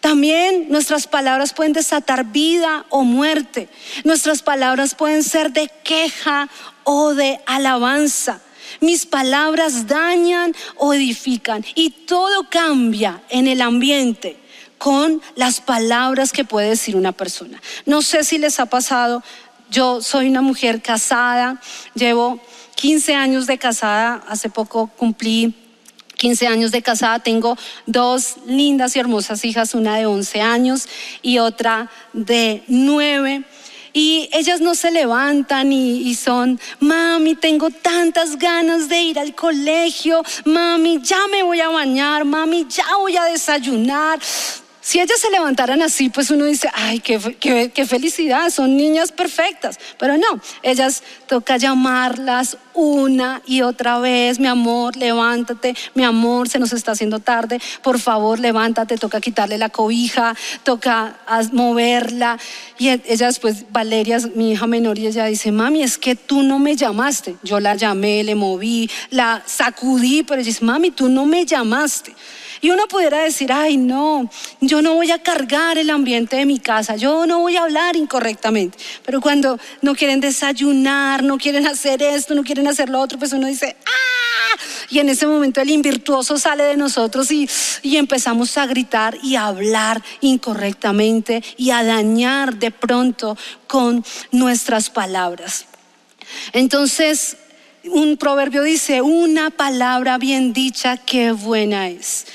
También 0.00 0.66
nuestras 0.68 1.06
palabras 1.06 1.52
pueden 1.52 1.72
desatar 1.72 2.26
vida 2.26 2.86
o 2.90 3.02
muerte. 3.02 3.68
Nuestras 4.04 4.42
palabras 4.42 4.94
pueden 4.94 5.22
ser 5.22 5.52
de 5.52 5.70
queja 5.82 6.48
o 6.84 7.14
de 7.14 7.40
alabanza. 7.46 8.40
Mis 8.80 9.06
palabras 9.06 9.86
dañan 9.86 10.54
o 10.76 10.92
edifican 10.92 11.64
y 11.74 11.90
todo 11.90 12.48
cambia 12.50 13.22
en 13.30 13.46
el 13.46 13.62
ambiente 13.62 14.36
con 14.78 15.22
las 15.34 15.60
palabras 15.60 16.32
que 16.32 16.44
puede 16.44 16.70
decir 16.70 16.96
una 16.96 17.12
persona. 17.12 17.60
No 17.86 18.02
sé 18.02 18.24
si 18.24 18.38
les 18.38 18.60
ha 18.60 18.66
pasado, 18.66 19.22
yo 19.70 20.02
soy 20.02 20.28
una 20.28 20.42
mujer 20.42 20.82
casada, 20.82 21.60
llevo 21.94 22.40
15 22.76 23.14
años 23.14 23.46
de 23.46 23.58
casada, 23.58 24.22
hace 24.28 24.50
poco 24.50 24.88
cumplí 24.88 25.54
15 26.16 26.46
años 26.46 26.72
de 26.72 26.82
casada, 26.82 27.18
tengo 27.18 27.56
dos 27.86 28.36
lindas 28.46 28.96
y 28.96 28.98
hermosas 28.98 29.44
hijas, 29.44 29.74
una 29.74 29.96
de 29.96 30.06
11 30.06 30.40
años 30.40 30.88
y 31.22 31.38
otra 31.38 31.90
de 32.12 32.62
9. 32.68 33.44
Y 33.92 34.28
ellas 34.32 34.60
no 34.60 34.74
se 34.74 34.90
levantan 34.90 35.72
y, 35.72 36.02
y, 36.02 36.14
son, 36.14 36.60
mami, 36.80 37.34
tengo 37.34 37.70
tantas 37.70 38.36
ganas 38.36 38.90
de 38.90 39.00
ir 39.00 39.18
al 39.18 39.34
colegio, 39.34 40.22
mami, 40.44 41.00
ya 41.02 41.26
me 41.30 41.42
voy 41.42 41.60
a 41.60 41.70
bañar, 41.70 42.26
mami, 42.26 42.66
ya 42.68 42.84
voy 42.98 43.16
a 43.16 43.24
desayunar, 43.24 44.20
si 44.86 45.00
ellas 45.00 45.18
se 45.18 45.30
levantaran 45.30 45.82
así, 45.82 46.10
pues 46.10 46.30
uno 46.30 46.44
dice, 46.44 46.70
ay, 46.72 47.00
qué, 47.00 47.18
felicidad, 47.88 48.50
son 48.50 48.76
niñas 48.76 49.10
perfectas. 49.10 49.80
Pero 49.98 50.16
no, 50.16 50.40
ellas 50.62 51.02
toca 51.26 51.56
llamarlas 51.56 52.56
una 52.76 53.42
y 53.46 53.62
otra 53.62 53.98
vez, 53.98 54.38
mi 54.38 54.46
amor, 54.46 54.96
levántate, 54.96 55.74
mi 55.94 56.04
amor, 56.04 56.48
se 56.48 56.58
nos 56.58 56.72
está 56.72 56.92
haciendo 56.92 57.18
tarde, 57.18 57.58
por 57.82 57.98
favor, 57.98 58.38
levántate, 58.38 58.98
toca 58.98 59.20
quitarle 59.20 59.58
la 59.58 59.70
cobija, 59.70 60.36
toca 60.62 61.16
moverla. 61.52 62.38
Y 62.78 62.88
e, 62.88 63.02
ellas, 63.06 63.38
pues, 63.38 63.64
Valeria, 63.72 64.18
mi 64.34 64.52
hija 64.52 64.66
menor, 64.66 64.98
y 64.98 65.06
ella 65.06 65.24
dice, 65.24 65.50
mami, 65.50 65.82
es 65.82 65.98
que 65.98 66.14
tú 66.14 66.42
no 66.42 66.58
me 66.58 66.76
llamaste. 66.76 67.36
Yo 67.42 67.60
la 67.60 67.74
llamé, 67.74 68.22
le 68.22 68.34
moví, 68.34 68.90
la 69.10 69.42
sacudí, 69.46 70.22
pero 70.22 70.40
ella 70.40 70.48
dice, 70.48 70.64
mami, 70.64 70.90
tú 70.90 71.08
no 71.08 71.24
me 71.24 71.46
llamaste. 71.46 72.14
Y 72.60 72.70
uno 72.70 72.86
pudiera 72.88 73.22
decir, 73.22 73.52
ay, 73.52 73.76
no, 73.76 74.30
yo 74.60 74.82
no 74.82 74.94
voy 74.94 75.10
a 75.10 75.22
cargar 75.22 75.78
el 75.78 75.90
ambiente 75.90 76.36
de 76.36 76.46
mi 76.46 76.58
casa, 76.58 76.96
yo 76.96 77.26
no 77.26 77.40
voy 77.40 77.56
a 77.56 77.62
hablar 77.62 77.96
incorrectamente. 77.96 78.78
Pero 79.04 79.20
cuando 79.20 79.58
no 79.82 79.94
quieren 79.94 80.20
desayunar, 80.20 81.22
no 81.22 81.38
quieren 81.38 81.66
hacer 81.66 82.02
esto, 82.02 82.34
no 82.34 82.42
quieren 82.42 82.65
hacer 82.66 82.88
lo 82.88 83.00
otro, 83.00 83.18
pues 83.18 83.32
uno 83.32 83.46
dice, 83.46 83.76
¡ah! 83.86 84.60
Y 84.88 84.98
en 85.00 85.08
ese 85.08 85.26
momento 85.26 85.60
el 85.60 85.70
invirtuoso 85.70 86.38
sale 86.38 86.64
de 86.64 86.76
nosotros 86.76 87.30
y, 87.30 87.48
y 87.82 87.96
empezamos 87.96 88.56
a 88.56 88.66
gritar 88.66 89.16
y 89.22 89.36
a 89.36 89.46
hablar 89.46 90.02
incorrectamente 90.20 91.42
y 91.56 91.70
a 91.70 91.82
dañar 91.82 92.56
de 92.56 92.70
pronto 92.70 93.36
con 93.66 94.04
nuestras 94.30 94.90
palabras. 94.90 95.66
Entonces, 96.52 97.36
un 97.90 98.16
proverbio 98.16 98.62
dice, 98.62 99.02
una 99.02 99.50
palabra 99.50 100.18
bien 100.18 100.52
dicha, 100.52 100.96
qué 100.96 101.32
buena 101.32 101.88
es. 101.88 102.26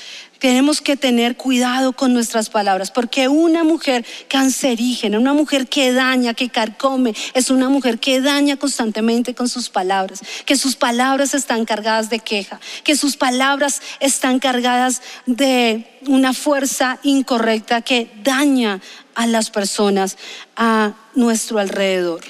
Tenemos 0.42 0.80
que 0.80 0.96
tener 0.96 1.36
cuidado 1.36 1.92
con 1.92 2.12
nuestras 2.12 2.50
palabras, 2.50 2.90
porque 2.90 3.28
una 3.28 3.62
mujer 3.62 4.04
cancerígena, 4.26 5.20
una 5.20 5.34
mujer 5.34 5.68
que 5.68 5.92
daña, 5.92 6.34
que 6.34 6.48
carcome, 6.48 7.14
es 7.32 7.48
una 7.48 7.68
mujer 7.68 8.00
que 8.00 8.20
daña 8.20 8.56
constantemente 8.56 9.36
con 9.36 9.48
sus 9.48 9.68
palabras, 9.68 10.18
que 10.44 10.56
sus 10.56 10.74
palabras 10.74 11.34
están 11.34 11.64
cargadas 11.64 12.10
de 12.10 12.18
queja, 12.18 12.58
que 12.82 12.96
sus 12.96 13.16
palabras 13.16 13.80
están 14.00 14.40
cargadas 14.40 15.00
de 15.26 15.86
una 16.08 16.34
fuerza 16.34 16.98
incorrecta 17.04 17.82
que 17.82 18.10
daña 18.24 18.80
a 19.14 19.28
las 19.28 19.48
personas 19.48 20.18
a 20.56 20.94
nuestro 21.14 21.60
alrededor. 21.60 22.24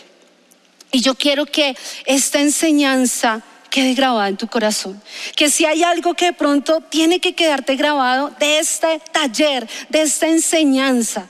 Y 0.90 1.00
yo 1.00 1.14
quiero 1.14 1.46
que 1.46 1.74
esta 2.04 2.42
enseñanza 2.42 3.42
quede 3.72 3.94
grabada 3.94 4.28
en 4.28 4.36
tu 4.36 4.46
corazón. 4.46 5.02
Que 5.34 5.50
si 5.50 5.64
hay 5.64 5.82
algo 5.82 6.12
que 6.14 6.26
de 6.26 6.32
pronto 6.34 6.82
tiene 6.82 7.20
que 7.20 7.34
quedarte 7.34 7.74
grabado 7.74 8.30
de 8.38 8.58
este 8.58 9.00
taller, 9.10 9.66
de 9.88 10.02
esta 10.02 10.28
enseñanza, 10.28 11.26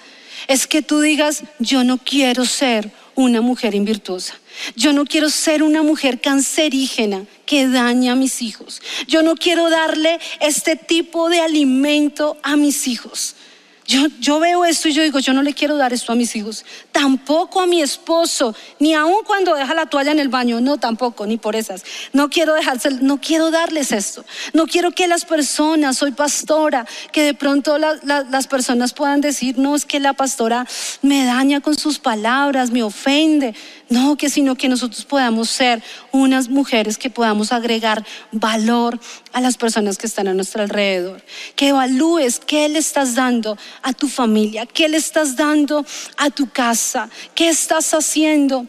es 0.48 0.66
que 0.66 0.82
tú 0.82 1.00
digas, 1.00 1.44
yo 1.60 1.84
no 1.84 1.98
quiero 1.98 2.44
ser 2.44 2.90
una 3.14 3.40
mujer 3.40 3.76
invirtuosa. 3.76 4.34
Yo 4.74 4.92
no 4.92 5.04
quiero 5.04 5.30
ser 5.30 5.62
una 5.62 5.82
mujer 5.82 6.20
cancerígena 6.20 7.24
que 7.46 7.68
daña 7.68 8.12
a 8.12 8.16
mis 8.16 8.42
hijos. 8.42 8.82
Yo 9.06 9.22
no 9.22 9.36
quiero 9.36 9.70
darle 9.70 10.18
este 10.40 10.74
tipo 10.74 11.30
de 11.30 11.40
alimento 11.40 12.36
a 12.42 12.56
mis 12.56 12.88
hijos. 12.88 13.36
Yo, 13.84 14.38
veo 14.38 14.64
esto 14.64 14.88
y 14.88 14.92
yo 14.92 15.02
digo, 15.02 15.18
yo 15.18 15.32
no 15.32 15.42
le 15.42 15.54
quiero 15.54 15.76
dar 15.76 15.92
esto 15.92 16.12
a 16.12 16.14
mis 16.14 16.36
hijos, 16.36 16.64
tampoco 16.92 17.60
a 17.60 17.66
mi 17.66 17.82
esposo, 17.82 18.54
ni 18.78 18.94
aun 18.94 19.24
cuando 19.26 19.54
deja 19.56 19.74
la 19.74 19.86
toalla 19.86 20.12
en 20.12 20.20
el 20.20 20.28
baño, 20.28 20.60
no 20.60 20.78
tampoco, 20.78 21.26
ni 21.26 21.36
por 21.36 21.56
esas. 21.56 21.84
No 22.12 22.30
quiero 22.30 22.54
dejarse, 22.54 22.90
no 22.90 23.20
quiero 23.20 23.50
darles 23.50 23.90
esto. 23.90 24.24
No 24.52 24.66
quiero 24.66 24.92
que 24.92 25.08
las 25.08 25.24
personas, 25.24 25.98
soy 25.98 26.12
pastora, 26.12 26.86
que 27.10 27.22
de 27.22 27.34
pronto 27.34 27.76
las 27.78 28.46
personas 28.46 28.92
puedan 28.92 29.20
decir, 29.20 29.58
no, 29.58 29.74
es 29.74 29.84
que 29.84 29.98
la 29.98 30.12
pastora 30.12 30.66
me 31.02 31.24
daña 31.24 31.60
con 31.60 31.76
sus 31.76 31.98
palabras, 31.98 32.70
me 32.70 32.82
ofende. 32.82 33.54
No, 33.88 34.16
que 34.16 34.30
sino 34.30 34.54
que 34.54 34.70
nosotros 34.70 35.04
podamos 35.04 35.50
ser 35.50 35.82
unas 36.12 36.48
mujeres 36.48 36.96
que 36.96 37.10
podamos 37.10 37.52
agregar 37.52 38.06
valor 38.30 38.98
a 39.32 39.40
las 39.42 39.58
personas 39.58 39.98
que 39.98 40.06
están 40.06 40.28
a 40.28 40.34
nuestro 40.34 40.62
alrededor. 40.62 41.22
Que 41.56 41.68
evalúes 41.68 42.40
qué 42.40 42.70
le 42.70 42.78
estás 42.78 43.14
dando 43.14 43.58
a 43.82 43.92
tu 43.92 44.08
familia, 44.08 44.66
qué 44.66 44.88
le 44.88 44.96
estás 44.96 45.36
dando 45.36 45.84
a 46.16 46.30
tu 46.30 46.48
casa, 46.50 47.08
qué 47.34 47.48
estás 47.48 47.92
haciendo 47.94 48.66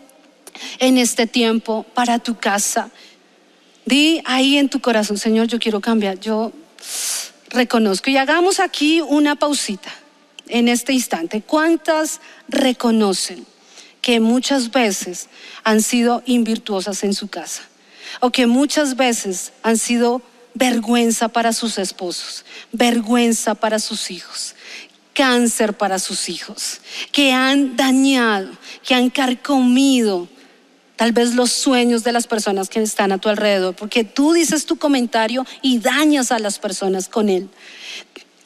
en 0.80 0.98
este 0.98 1.28
tiempo 1.28 1.86
para 1.94 2.20
tu 2.20 2.36
casa. 2.38 2.90
Di 3.86 4.22
ahí 4.26 4.58
en 4.58 4.70
tu 4.70 4.80
corazón, 4.80 5.18
Señor, 5.18 5.48
yo 5.48 5.60
quiero 5.60 5.82
cambiar, 5.82 6.20
yo 6.20 6.52
reconozco. 7.50 8.10
Y 8.10 8.18
hagamos 8.18 8.60
aquí 8.60 9.02
una 9.02 9.36
pausita 9.36 9.94
en 10.48 10.68
este 10.68 10.94
instante. 10.94 11.42
¿Cuántas 11.42 12.22
reconocen? 12.48 13.46
que 14.04 14.20
muchas 14.20 14.70
veces 14.70 15.30
han 15.64 15.82
sido 15.82 16.22
invirtuosas 16.26 17.04
en 17.06 17.14
su 17.16 17.30
casa 17.30 17.64
o 18.20 18.30
que 18.30 18.46
muchas 18.48 18.98
veces 18.98 19.54
han 19.64 19.78
sido 19.78 20.22
vergüenza 20.54 21.30
para 21.30 21.54
sus 21.54 21.78
esposos, 21.78 22.44
vergüenza 22.74 23.56
para 23.56 23.80
sus 23.80 24.12
hijos, 24.12 24.56
cáncer 25.14 25.74
para 25.74 26.00
sus 26.00 26.30
hijos, 26.30 26.82
que 27.12 27.32
han 27.32 27.76
dañado, 27.76 28.50
que 28.86 28.96
han 28.96 29.10
carcomido 29.10 30.28
tal 30.96 31.12
vez 31.12 31.34
los 31.36 31.52
sueños 31.52 32.04
de 32.04 32.12
las 32.12 32.28
personas 32.28 32.70
que 32.70 32.82
están 32.82 33.12
a 33.12 33.18
tu 33.18 33.30
alrededor, 33.30 33.76
porque 33.76 34.04
tú 34.04 34.34
dices 34.34 34.66
tu 34.66 34.78
comentario 34.78 35.46
y 35.62 35.80
dañas 35.80 36.32
a 36.32 36.40
las 36.40 36.60
personas 36.60 37.10
con 37.10 37.30
él. 37.30 37.50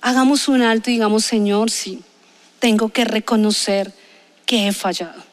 Hagamos 0.01 0.47
un 0.47 0.61
alto 0.61 0.89
y 0.89 0.93
digamos, 0.93 1.25
Señor, 1.25 1.69
sí, 1.71 2.01
tengo 2.59 2.89
que 2.89 3.05
reconocer 3.05 3.93
que 4.45 4.67
he 4.67 4.73
fallado. 4.73 5.23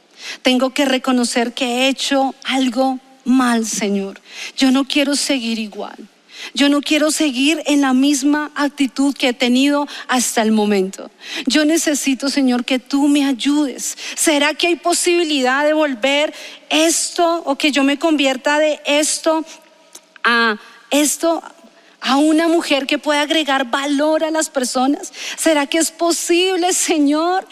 Tengo 0.43 0.71
que 0.71 0.85
reconocer 0.85 1.53
que 1.53 1.65
he 1.65 1.89
hecho 1.89 2.35
algo 2.45 2.99
mal, 3.25 3.67
Señor. 3.67 4.21
Yo 4.57 4.71
no 4.71 4.85
quiero 4.85 5.17
seguir 5.17 5.59
igual. 5.59 6.09
Yo 6.53 6.69
no 6.69 6.81
quiero 6.81 7.11
seguir 7.11 7.63
en 7.67 7.81
la 7.81 7.95
misma 7.95 8.53
actitud 8.55 9.15
que 9.15 9.29
he 9.29 9.33
tenido 9.33 9.87
hasta 10.09 10.43
el 10.43 10.53
momento. 10.53 11.11
Yo 11.47 11.65
necesito, 11.65 12.29
Señor, 12.29 12.65
que 12.65 12.79
tú 12.79 13.09
me 13.09 13.25
ayudes. 13.25 13.97
¿Será 14.15 14.55
que 14.55 14.67
hay 14.67 14.77
posibilidad 14.77 15.65
de 15.65 15.73
volver 15.73 16.35
esto 16.69 17.43
o 17.45 17.57
que 17.57 17.73
yo 17.73 17.83
me 17.85 17.99
convierta 17.99 18.59
de 18.59 18.81
esto 18.85 19.45
a 20.23 20.59
esto 20.91 21.43
a 22.01 22.17
una 22.19 22.49
mujer 22.49 22.87
que 22.87 22.99
pueda 22.99 23.23
agregar 23.23 23.71
valor 23.71 24.25
a 24.25 24.31
las 24.31 24.51
personas? 24.51 25.13
¿Será 25.37 25.67
que 25.67 25.79
es 25.79 25.91
posible, 25.91 26.73
Señor? 26.73 27.47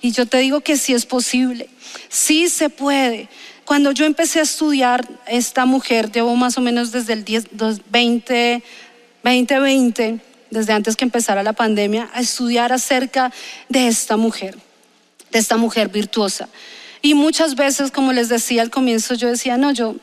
Y 0.00 0.12
yo 0.12 0.26
te 0.26 0.38
digo 0.38 0.60
que 0.60 0.76
sí 0.76 0.94
es 0.94 1.04
posible. 1.04 1.68
Sí 2.08 2.48
se 2.48 2.70
puede. 2.70 3.28
Cuando 3.70 3.92
yo 3.92 4.04
empecé 4.04 4.40
a 4.40 4.42
estudiar 4.42 5.06
esta 5.28 5.64
mujer, 5.64 6.10
llevo 6.10 6.34
más 6.34 6.58
o 6.58 6.60
menos 6.60 6.90
desde 6.90 7.12
el 7.12 7.24
2020, 7.52 10.20
desde 10.50 10.72
antes 10.72 10.96
que 10.96 11.04
empezara 11.04 11.44
la 11.44 11.52
pandemia, 11.52 12.10
a 12.12 12.20
estudiar 12.20 12.72
acerca 12.72 13.32
de 13.68 13.86
esta 13.86 14.16
mujer, 14.16 14.58
de 15.30 15.38
esta 15.38 15.56
mujer 15.56 15.88
virtuosa. 15.88 16.48
Y 17.00 17.14
muchas 17.14 17.54
veces, 17.54 17.92
como 17.92 18.12
les 18.12 18.28
decía 18.28 18.62
al 18.62 18.70
comienzo, 18.70 19.14
yo 19.14 19.28
decía, 19.28 19.56
no, 19.56 19.70
yo, 19.70 19.94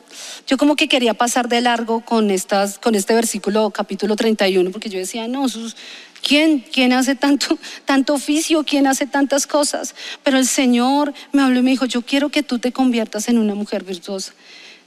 yo 0.46 0.56
como 0.56 0.74
que 0.74 0.88
quería 0.88 1.12
pasar 1.12 1.50
de 1.50 1.60
largo 1.60 2.00
con, 2.00 2.30
estas, 2.30 2.78
con 2.78 2.94
este 2.94 3.14
versículo, 3.14 3.70
capítulo 3.70 4.16
31, 4.16 4.70
porque 4.70 4.88
yo 4.88 4.98
decía, 4.98 5.28
no, 5.28 5.46
sus, 5.50 5.76
¿Quién? 6.22 6.60
¿Quién 6.60 6.92
hace 6.92 7.14
tanto, 7.14 7.58
tanto 7.84 8.14
oficio? 8.14 8.64
¿Quién 8.64 8.86
hace 8.86 9.06
tantas 9.06 9.46
cosas? 9.46 9.94
Pero 10.22 10.38
el 10.38 10.46
Señor 10.46 11.12
me 11.32 11.42
habló 11.42 11.60
y 11.60 11.62
me 11.62 11.70
dijo, 11.70 11.86
yo 11.86 12.02
quiero 12.02 12.28
que 12.28 12.42
tú 12.42 12.58
te 12.58 12.72
conviertas 12.72 13.28
en 13.28 13.38
una 13.38 13.54
mujer 13.54 13.84
virtuosa. 13.84 14.32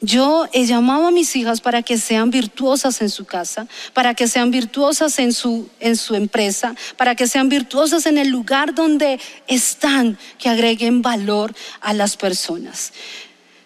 Yo 0.03 0.47
he 0.51 0.65
llamado 0.65 1.05
a 1.05 1.11
mis 1.11 1.35
hijas 1.35 1.61
para 1.61 1.83
que 1.83 1.99
sean 1.99 2.31
virtuosas 2.31 3.01
en 3.03 3.09
su 3.11 3.25
casa, 3.25 3.67
para 3.93 4.15
que 4.15 4.27
sean 4.27 4.49
virtuosas 4.49 5.19
en 5.19 5.31
su, 5.31 5.69
en 5.79 5.95
su 5.95 6.15
empresa, 6.15 6.75
para 6.97 7.13
que 7.13 7.27
sean 7.27 7.49
virtuosas 7.49 8.07
en 8.07 8.17
el 8.17 8.29
lugar 8.29 8.73
donde 8.73 9.19
están, 9.47 10.17
que 10.39 10.49
agreguen 10.49 11.03
valor 11.03 11.53
a 11.81 11.93
las 11.93 12.17
personas. 12.17 12.93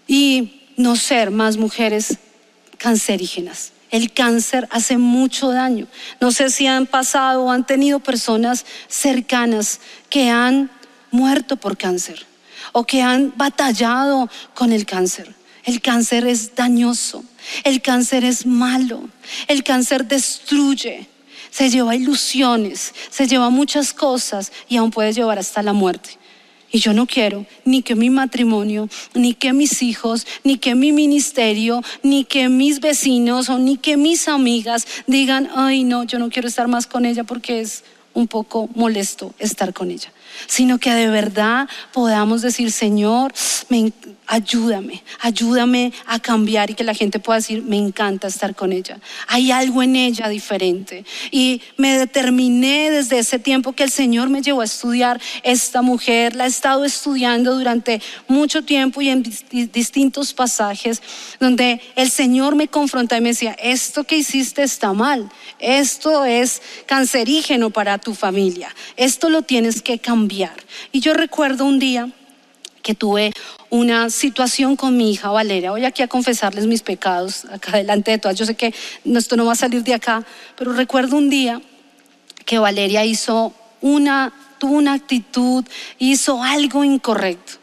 Y 0.08 0.62
no 0.76 0.98
ser 0.98 1.32
más 1.32 1.56
mujeres 1.56 2.18
cancerígenas. 2.78 3.72
El 3.96 4.12
cáncer 4.12 4.68
hace 4.72 4.98
mucho 4.98 5.52
daño. 5.52 5.88
No 6.20 6.32
sé 6.32 6.50
si 6.50 6.68
han 6.68 6.86
pasado 6.86 7.44
o 7.44 7.52
han 7.52 7.66
tenido 7.66 8.02
personas 8.02 8.66
cercanas 8.90 9.80
que 10.10 10.30
han 10.30 10.70
muerto 11.12 11.56
por 11.56 11.78
cáncer 11.78 12.26
o 12.74 12.84
que 12.84 13.02
han 13.02 13.32
batallado 13.38 14.30
con 14.54 14.74
el 14.74 14.86
cáncer. 14.86 15.34
El 15.64 15.80
cáncer 15.80 16.28
es 16.28 16.56
dañoso, 16.56 17.24
el 17.64 17.82
cáncer 17.82 18.26
es 18.26 18.46
malo, 18.46 19.08
el 19.48 19.64
cáncer 19.64 20.04
destruye, 20.04 21.08
se 21.50 21.70
lleva 21.70 21.96
ilusiones, 21.96 22.94
se 23.10 23.28
lleva 23.28 23.50
muchas 23.50 23.94
cosas 23.94 24.52
y 24.68 24.76
aún 24.76 24.92
puede 24.92 25.14
llevar 25.14 25.40
hasta 25.40 25.64
la 25.64 25.72
muerte. 25.72 26.20
Y 26.76 26.80
yo 26.80 26.92
no 26.92 27.06
quiero 27.06 27.46
ni 27.64 27.84
que 27.84 27.96
mi 27.96 28.10
matrimonio, 28.10 28.90
ni 29.14 29.34
que 29.34 29.54
mis 29.54 29.82
hijos, 29.82 30.28
ni 30.44 30.58
que 30.58 30.76
mi 30.76 30.92
ministerio, 30.92 31.82
ni 32.04 32.26
que 32.26 32.50
mis 32.50 32.82
vecinos 32.82 33.48
o 33.48 33.58
ni 33.58 33.78
que 33.78 33.96
mis 33.96 34.28
amigas 34.28 34.86
digan, 35.08 35.50
ay 35.56 35.86
no, 35.86 36.04
yo 36.04 36.20
no 36.20 36.30
quiero 36.30 36.50
estar 36.50 36.68
más 36.68 36.86
con 36.86 37.06
ella 37.06 37.24
porque 37.24 37.62
es 37.62 37.86
un 38.16 38.28
poco 38.28 38.68
molesto 38.74 39.34
estar 39.38 39.74
con 39.74 39.92
ella 39.92 40.12
sino 40.48 40.78
que 40.80 40.92
de 40.92 41.08
verdad 41.08 41.68
podamos 41.92 42.42
decir, 42.42 42.72
Señor, 42.72 43.34
ayúdame, 44.28 45.04
ayúdame 45.22 45.94
a 46.06 46.20
cambiar 46.20 46.70
y 46.70 46.74
que 46.74 46.84
la 46.84 46.94
gente 46.94 47.20
pueda 47.20 47.38
decir, 47.38 47.64
me 47.64 47.78
encanta 47.78 48.28
estar 48.28 48.56
con 48.56 48.72
ella. 48.72 49.00
Hay 49.28 49.52
algo 49.52 49.84
en 49.84 49.96
ella 49.96 50.30
diferente. 50.30 51.06
Y 51.32 51.62
me 51.78 51.98
determiné 51.98 52.92
desde 52.92 53.20
ese 53.20 53.40
tiempo 53.40 53.74
que 53.74 53.84
el 53.84 53.92
Señor 53.92 54.30
me 54.30 54.42
llevó 54.42 54.62
a 54.62 54.66
estudiar 54.66 55.22
esta 55.44 55.82
mujer. 55.82 56.36
La 56.36 56.46
he 56.46 56.48
estado 56.48 56.86
estudiando 56.86 57.56
durante 57.56 58.02
mucho 58.28 58.64
tiempo 58.64 59.02
y 59.02 59.10
en 59.10 59.24
distintos 59.72 60.34
pasajes 60.34 61.02
donde 61.40 61.82
el 61.96 62.10
Señor 62.10 62.56
me 62.56 62.68
confronta 62.68 63.18
y 63.18 63.22
me 63.22 63.30
decía, 63.30 63.56
esto 63.62 64.04
que 64.04 64.18
hiciste 64.18 64.64
está 64.64 64.94
mal, 64.94 65.30
esto 65.60 66.26
es 66.26 66.62
cancerígeno 66.86 67.70
para 67.70 67.98
tu 68.06 68.14
familia, 68.14 68.70
esto 68.98 69.32
lo 69.32 69.42
tienes 69.42 69.82
que 69.82 69.98
cambiar 69.98 70.54
y 70.92 71.00
yo 71.00 71.16
recuerdo 71.16 71.66
un 71.66 71.80
día 71.80 72.08
que 72.84 72.94
tuve 72.94 73.34
una 73.72 74.12
situación 74.12 74.76
con 74.76 74.96
mi 74.96 75.12
hija 75.12 75.32
Valeria. 75.32 75.72
Voy 75.72 75.86
aquí 75.86 76.04
a 76.04 76.08
confesarles 76.08 76.68
mis 76.68 76.84
pecados 76.84 77.46
acá 77.46 77.78
delante 77.78 78.12
de 78.12 78.20
todas. 78.20 78.38
Yo 78.38 78.46
sé 78.46 78.54
que 78.54 78.76
esto 79.04 79.36
no 79.36 79.46
va 79.46 79.54
a 79.54 79.56
salir 79.56 79.84
de 79.84 79.96
acá, 79.96 80.24
pero 80.56 80.72
recuerdo 80.72 81.18
un 81.18 81.32
día 81.32 81.64
que 82.46 82.60
Valeria 82.60 83.04
hizo 83.04 83.56
una, 83.82 84.32
tuvo 84.60 84.76
una 84.76 84.94
actitud, 84.94 85.66
hizo 85.98 86.44
algo 86.44 86.84
incorrecto. 86.84 87.54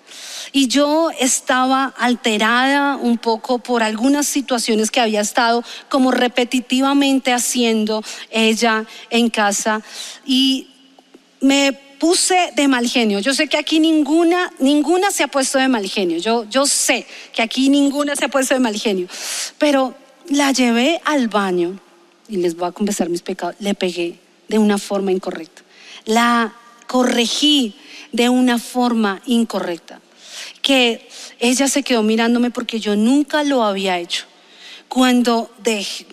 Y 0.53 0.69
yo 0.69 1.11
estaba 1.19 1.95
alterada 1.97 2.97
un 2.97 3.17
poco 3.17 3.59
por 3.59 3.83
algunas 3.83 4.27
situaciones 4.27 4.91
que 4.91 5.01
había 5.01 5.23
estado 5.23 5.65
como 5.89 6.11
repetitivamente 6.11 7.33
haciendo 7.33 8.05
ella 8.31 8.85
en 9.09 9.31
casa. 9.31 9.81
Y 10.27 10.69
me 11.41 11.73
puse 11.73 12.53
de 12.55 12.69
mal 12.69 12.87
genio. 12.87 13.21
Yo 13.21 13.33
sé 13.33 13.49
que 13.49 13.57
aquí 13.57 13.81
ninguna, 13.81 14.53
ninguna 14.59 15.11
se 15.11 15.23
ha 15.23 15.29
puesto 15.29 15.59
de 15.59 15.69
mal 15.69 15.89
genio. 15.89 16.19
Yo, 16.19 16.45
yo 16.51 16.67
sé 16.67 17.07
que 17.33 17.41
aquí 17.41 17.71
ninguna 17.71 18.15
se 18.15 18.27
ha 18.27 18.29
puesto 18.29 18.53
de 18.53 18.61
mal 18.61 18.77
genio. 18.79 19.09
Pero 19.57 19.95
la 20.29 20.53
llevé 20.53 21.01
al 21.05 21.29
baño 21.29 21.79
y 22.29 22.37
les 22.37 22.57
voy 22.57 22.69
a 22.69 22.73
confesar 22.73 23.09
mis 23.09 23.23
pecados. 23.23 23.57
Le 23.59 23.75
pegué 23.75 24.19
de 24.49 24.59
una 24.59 24.77
forma 24.77 25.13
incorrecta. 25.13 25.63
La 26.05 26.53
corregí 26.87 27.75
de 28.13 28.29
una 28.29 28.59
forma 28.59 29.23
incorrecta. 29.25 30.02
Que 30.63 31.09
ella 31.39 31.69
se 31.69 31.83
quedó 31.83 32.03
mirándome 32.03 32.51
porque 32.51 32.81
yo 32.81 32.97
nunca 32.97 33.45
lo 33.45 33.63
había 33.63 33.99
hecho. 33.99 34.25
cuando 34.89 35.51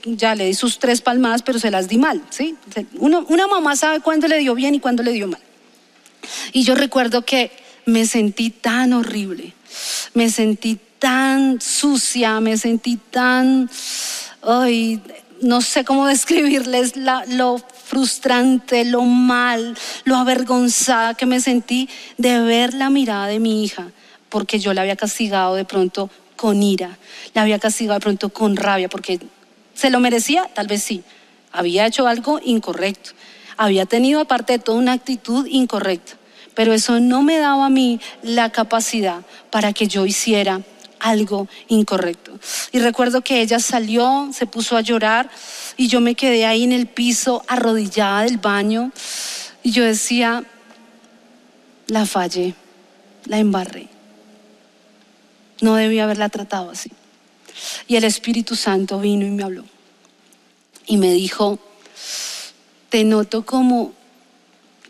ya 0.06 0.36
le 0.36 0.46
di 0.46 0.54
sus 0.54 0.80
tres 0.80 1.02
palmadas, 1.02 1.42
pero 1.42 1.60
se 1.60 1.70
las 1.70 1.90
di 1.90 1.98
mal, 1.98 2.24
¿sí? 2.30 2.56
una 2.98 3.48
mamá 3.48 3.76
sabe 3.76 4.00
cuándo 4.00 4.26
le 4.30 4.38
dio 4.38 4.56
bien 4.56 4.74
y 4.74 4.80
cuándo 4.80 5.04
le 5.04 5.12
dio 5.12 5.28
mal. 5.28 5.42
Y 6.54 6.64
yo 6.64 6.76
recuerdo 6.76 7.24
que 7.24 7.52
me 7.86 8.06
sentí 8.06 8.50
tan 8.50 8.94
horrible, 8.94 9.54
me 10.14 10.30
sentí 10.30 10.80
tan 11.00 11.62
sucia, 11.62 12.40
me 12.40 12.58
sentí 12.58 12.98
tan, 12.98 13.70
ay, 14.42 15.02
no 15.42 15.62
sé 15.62 15.86
cómo 15.86 16.06
describirles 16.16 16.94
lo 16.96 17.58
frustrante, 17.86 18.86
lo 18.86 19.04
mal, 19.04 19.78
lo 20.04 20.16
avergonzada 20.18 21.14
que 21.14 21.26
me 21.26 21.40
sentí 21.40 21.90
de 22.18 22.40
ver 22.42 22.74
la 22.74 22.90
mirada 22.90 23.28
de 23.28 23.40
mi 23.40 23.64
hija, 23.64 23.92
porque 24.30 24.60
yo 24.60 24.74
la 24.74 24.82
había 24.82 24.96
castigado 24.96 25.56
de 25.56 25.66
pronto 25.66 26.10
con 26.36 26.64
ira, 26.64 26.98
la 27.34 27.42
había 27.42 27.60
castigado 27.60 27.96
de 27.96 28.04
pronto 28.04 28.30
con 28.30 28.56
rabia, 28.56 28.88
porque 28.88 29.20
se 29.74 29.90
lo 29.90 30.00
merecía, 30.00 30.50
tal 30.54 30.68
vez 30.68 30.84
sí, 30.84 31.04
había 31.52 31.86
hecho 31.86 32.08
algo 32.08 32.40
incorrecto, 32.44 33.12
había 33.58 33.86
tenido 33.86 34.22
aparte 34.22 34.54
de 34.54 34.60
todo 34.60 34.78
una 34.78 34.94
actitud 34.94 35.46
incorrecta, 35.48 36.14
pero 36.54 36.74
eso 36.74 37.00
no 37.00 37.24
me 37.24 37.38
daba 37.40 37.66
a 37.66 37.70
mí 37.70 38.00
la 38.22 38.52
capacidad 38.52 39.22
para 39.50 39.74
que 39.74 39.88
yo 39.88 40.06
hiciera 40.06 40.62
algo 41.00 41.48
incorrecto. 41.68 42.40
Y 42.72 42.80
recuerdo 42.80 43.22
que 43.22 43.42
ella 43.42 43.60
salió, 43.60 44.30
se 44.34 44.46
puso 44.46 44.78
a 44.78 44.82
llorar 44.82 45.30
y 45.78 45.88
yo 45.88 46.02
me 46.02 46.16
quedé 46.16 46.46
ahí 46.46 46.64
en 46.64 46.72
el 46.72 46.88
piso 46.88 47.44
arrodillada 47.48 48.24
del 48.24 48.38
baño 48.38 48.92
y 49.64 49.72
yo 49.72 49.84
decía, 49.84 50.44
la 51.88 52.06
fallé, 52.06 52.54
la 53.26 53.40
embarré. 53.40 53.89
No 55.62 55.76
debía 55.76 56.04
haberla 56.04 56.30
tratado 56.30 56.72
así. 56.72 56.92
Y 57.88 57.96
el 57.96 58.04
Espíritu 58.04 58.56
Santo 58.56 59.00
vino 59.00 59.26
y 59.26 59.32
me 59.32 59.44
habló 59.44 59.66
y 60.90 60.98
me 60.98 61.12
dijo, 61.12 61.60
te 62.90 63.04
noto 63.04 63.46
como, 63.46 63.94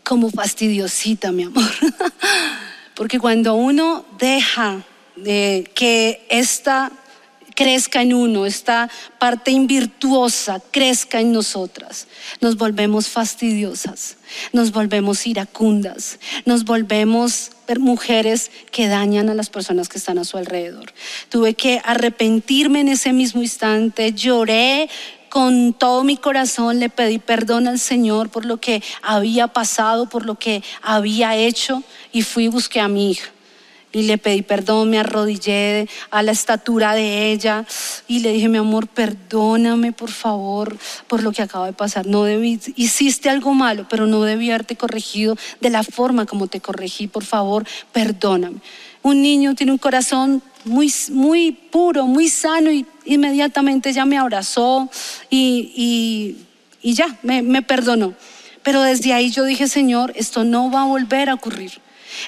como 0.02 0.30
fastidiosita, 0.30 1.30
mi 1.30 1.44
amor. 1.44 1.70
Porque 2.94 3.20
cuando 3.20 3.54
uno 3.54 4.06
deja 4.18 4.82
que 5.22 6.26
esta 6.30 6.90
crezca 7.60 8.00
en 8.00 8.14
uno, 8.14 8.46
esta 8.46 8.88
parte 9.18 9.50
invirtuosa 9.50 10.62
crezca 10.70 11.20
en 11.20 11.30
nosotras. 11.30 12.06
Nos 12.40 12.56
volvemos 12.56 13.08
fastidiosas, 13.08 14.16
nos 14.54 14.72
volvemos 14.72 15.26
iracundas, 15.26 16.18
nos 16.46 16.64
volvemos 16.64 17.50
mujeres 17.78 18.50
que 18.72 18.88
dañan 18.88 19.28
a 19.28 19.34
las 19.34 19.50
personas 19.50 19.90
que 19.90 19.98
están 19.98 20.18
a 20.18 20.24
su 20.24 20.38
alrededor. 20.38 20.94
Tuve 21.28 21.52
que 21.52 21.82
arrepentirme 21.84 22.80
en 22.80 22.88
ese 22.88 23.12
mismo 23.12 23.42
instante, 23.42 24.14
lloré 24.14 24.88
con 25.28 25.74
todo 25.74 26.02
mi 26.02 26.16
corazón, 26.16 26.80
le 26.80 26.88
pedí 26.88 27.18
perdón 27.18 27.68
al 27.68 27.78
Señor 27.78 28.30
por 28.30 28.46
lo 28.46 28.56
que 28.56 28.82
había 29.02 29.48
pasado, 29.48 30.08
por 30.08 30.24
lo 30.24 30.36
que 30.36 30.62
había 30.80 31.36
hecho 31.36 31.82
y 32.10 32.22
fui 32.22 32.44
y 32.44 32.48
busqué 32.48 32.80
a 32.80 32.88
mi 32.88 33.10
hija 33.10 33.30
y 33.92 34.02
le 34.02 34.18
pedí 34.18 34.42
perdón, 34.42 34.90
me 34.90 34.98
arrodillé 34.98 35.88
a 36.10 36.22
la 36.22 36.32
estatura 36.32 36.94
de 36.94 37.32
ella 37.32 37.66
y 38.06 38.20
le 38.20 38.32
dije, 38.32 38.48
mi 38.48 38.58
amor, 38.58 38.86
perdóname 38.86 39.92
por 39.92 40.10
favor 40.10 40.76
por 41.06 41.22
lo 41.22 41.32
que 41.32 41.42
acaba 41.42 41.66
de 41.66 41.72
pasar. 41.72 42.06
No 42.06 42.24
debí, 42.24 42.60
hiciste 42.76 43.28
algo 43.28 43.52
malo, 43.54 43.86
pero 43.88 44.06
no 44.06 44.22
debí 44.22 44.50
haberte 44.50 44.76
corregido 44.76 45.36
de 45.60 45.70
la 45.70 45.82
forma 45.82 46.26
como 46.26 46.46
te 46.46 46.60
corregí. 46.60 47.08
Por 47.08 47.24
favor, 47.24 47.66
perdóname. 47.92 48.58
Un 49.02 49.22
niño 49.22 49.54
tiene 49.54 49.72
un 49.72 49.78
corazón 49.78 50.42
muy, 50.64 50.92
muy 51.10 51.52
puro, 51.52 52.06
muy 52.06 52.28
sano 52.28 52.70
y 52.70 52.86
inmediatamente 53.06 53.92
ya 53.92 54.04
me 54.04 54.18
abrazó 54.18 54.90
y, 55.30 56.36
y, 56.82 56.94
ya, 56.94 57.18
me, 57.22 57.42
me 57.42 57.62
perdonó. 57.62 58.14
Pero 58.62 58.82
desde 58.82 59.14
ahí 59.14 59.30
yo 59.30 59.44
dije, 59.44 59.68
Señor, 59.68 60.12
esto 60.16 60.44
no 60.44 60.70
va 60.70 60.82
a 60.82 60.86
volver 60.86 61.30
a 61.30 61.34
ocurrir. 61.34 61.80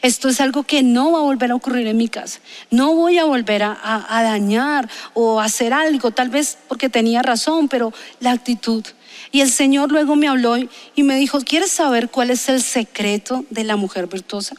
Esto 0.03 0.29
es 0.29 0.41
algo 0.41 0.63
que 0.63 0.83
no 0.83 1.13
va 1.13 1.19
a 1.19 1.23
volver 1.23 1.51
a 1.51 1.55
ocurrir 1.55 1.87
en 1.87 1.97
mi 1.97 2.09
casa. 2.09 2.41
No 2.71 2.95
voy 2.95 3.19
a 3.19 3.25
volver 3.25 3.63
a, 3.63 3.77
dañar 4.23 4.89
o 5.15 5.41
a 5.41 5.45
hacer 5.45 5.73
algo, 5.73 6.11
tal 6.11 6.29
vez 6.29 6.59
porque 6.69 6.89
tenía 6.89 7.23
razón, 7.23 7.69
pero 7.69 7.93
la 8.21 8.33
actitud. 8.33 8.85
Y 9.31 9.41
el 9.41 9.51
Señor 9.51 9.91
luego 9.91 10.17
me 10.17 10.29
habló 10.29 10.57
y 10.95 11.03
me 11.03 11.17
dijo, 11.17 11.41
¿quieres 11.41 11.71
saber 11.71 12.11
cuál 12.11 12.31
es 12.31 12.49
el 12.49 12.63
secreto 12.63 13.45
de 13.51 13.65
la 13.65 13.77
mujer 13.77 14.07
virtuosa? 14.07 14.57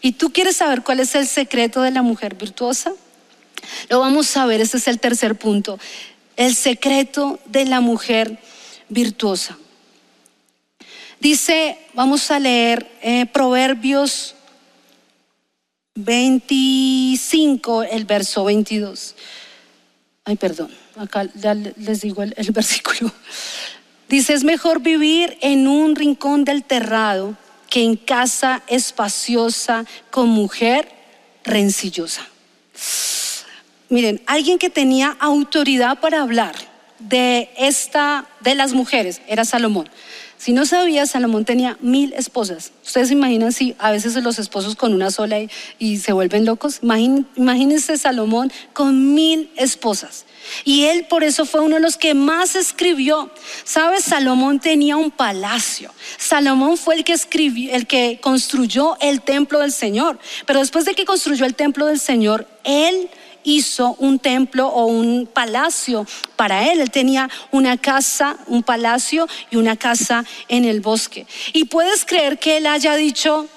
¿Y 0.00 0.12
tú 0.12 0.32
quieres 0.32 0.56
saber 0.56 0.82
cuál 0.82 1.00
es 1.00 1.14
el 1.14 1.26
secreto 1.26 1.82
de 1.82 1.90
la 1.90 2.02
mujer 2.02 2.34
virtuosa? 2.34 2.92
Lo 3.88 4.00
vamos 4.00 4.36
a 4.36 4.46
ver, 4.46 4.60
este 4.60 4.78
es 4.78 4.88
el 4.88 4.98
tercer 4.98 5.36
punto. 5.36 5.78
El 6.36 6.54
secreto 6.54 7.38
de 7.46 7.66
la 7.66 7.80
mujer 7.80 8.38
virtuosa. 8.88 9.58
Dice, 11.20 11.76
vamos 11.92 12.30
a 12.30 12.38
leer 12.38 12.90
eh, 13.02 13.26
Proverbios 13.26 14.34
25, 16.04 17.82
el 17.84 18.04
verso 18.04 18.44
22. 18.44 19.14
Ay, 20.24 20.36
perdón, 20.36 20.70
acá 20.96 21.28
ya 21.34 21.54
les 21.54 22.00
digo 22.02 22.22
el, 22.22 22.34
versículo. 22.52 23.12
Dice, 24.08 24.34
es 24.34 24.44
mejor 24.44 24.80
vivir 24.80 25.38
en 25.40 25.68
un 25.68 25.96
rincón 25.96 26.44
del 26.44 26.64
terrado 26.64 27.36
que 27.68 27.84
en 27.84 27.96
casa 27.96 28.62
espaciosa 28.66 29.84
con 30.10 30.28
mujer 30.28 30.88
rencillosa. 31.44 32.26
Miren, 33.88 34.22
alguien 34.26 34.58
que 34.58 34.70
tenía 34.70 35.16
autoridad 35.20 36.00
para 36.00 36.22
hablar 36.22 36.54
de 36.98 37.50
esta 37.56 38.26
de 38.40 38.54
las 38.54 38.72
mujeres 38.72 39.20
era 39.26 39.44
Salomón. 39.44 39.88
Si 40.40 40.54
no 40.54 40.64
sabía, 40.64 41.04
Salomón 41.04 41.44
tenía 41.44 41.76
mil 41.82 42.14
esposas. 42.14 42.72
Ustedes 42.82 43.08
se 43.08 43.12
imaginan 43.12 43.52
si 43.52 43.76
a 43.78 43.90
veces 43.90 44.14
los 44.22 44.38
esposos 44.38 44.74
con 44.74 44.94
una 44.94 45.10
sola 45.10 45.36
y, 45.78 45.98
se 45.98 46.14
vuelven 46.14 46.46
locos. 46.46 46.80
imagínense 46.80 47.98
Salomón 47.98 48.50
con 48.72 49.12
mil 49.12 49.50
esposas. 49.56 50.24
Y 50.64 50.84
él 50.84 51.04
por 51.10 51.24
eso 51.24 51.44
fue 51.44 51.60
uno 51.60 51.74
de 51.74 51.82
los 51.82 51.98
que 51.98 52.14
más 52.14 52.56
escribió. 52.56 53.30
¿Sabes? 53.64 54.04
Salomón 54.04 54.60
tenía 54.60 54.96
un 54.96 55.10
palacio. 55.10 55.92
Salomón 56.16 56.78
fue 56.78 56.94
el 56.94 57.04
que 57.04 57.12
escribió, 57.12 57.74
el 57.74 57.86
que 57.86 58.18
construyó 58.22 58.96
el 59.02 59.20
templo 59.20 59.58
del 59.58 59.72
Señor. 59.72 60.18
Pero 60.46 60.60
después 60.60 60.86
de 60.86 60.94
que 60.94 61.04
construyó 61.04 61.44
el 61.44 61.54
templo 61.54 61.84
del 61.84 62.00
Señor, 62.00 62.48
él 62.64 63.10
hizo 63.44 63.96
un 63.98 64.18
templo 64.18 64.68
o 64.68 64.86
un 64.86 65.28
palacio 65.32 66.06
para 66.36 66.70
él. 66.70 66.80
Él 66.80 66.90
tenía 66.90 67.28
una 67.50 67.76
casa, 67.76 68.36
un 68.46 68.62
palacio 68.62 69.26
y 69.50 69.56
una 69.56 69.76
casa 69.76 70.24
en 70.48 70.64
el 70.64 70.80
bosque. 70.80 71.26
Y 71.52 71.64
puedes 71.64 72.04
creer 72.04 72.38
que 72.38 72.58
él 72.58 72.66
haya 72.66 72.94
dicho, 72.96 73.48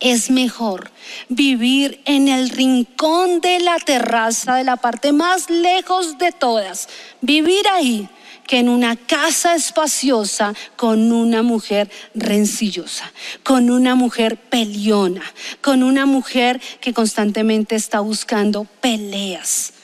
es 0.00 0.30
mejor 0.30 0.90
vivir 1.28 2.00
en 2.04 2.28
el 2.28 2.50
rincón 2.50 3.40
de 3.40 3.58
la 3.60 3.78
terraza, 3.78 4.54
de 4.54 4.64
la 4.64 4.76
parte 4.76 5.12
más 5.12 5.50
lejos 5.50 6.18
de 6.18 6.32
todas, 6.32 6.88
vivir 7.20 7.66
ahí 7.68 8.08
que 8.48 8.58
en 8.58 8.68
una 8.68 8.96
casa 8.96 9.54
espaciosa 9.54 10.54
con 10.74 11.12
una 11.12 11.42
mujer 11.42 11.88
rencillosa, 12.14 13.12
con 13.44 13.70
una 13.70 13.94
mujer 13.94 14.36
peleona, 14.38 15.22
con 15.60 15.84
una 15.84 16.06
mujer 16.06 16.60
que 16.80 16.92
constantemente 16.92 17.76
está 17.76 18.00
buscando 18.00 18.64
peleas. 18.80 19.74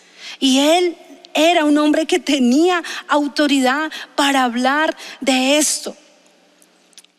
Y 0.41 0.59
él 0.59 0.97
era 1.35 1.65
un 1.65 1.77
hombre 1.79 2.07
que 2.07 2.19
tenía 2.19 2.83
autoridad 3.07 3.93
para 4.17 4.45
hablar 4.45 4.97
de 5.21 5.59
esto. 5.59 5.95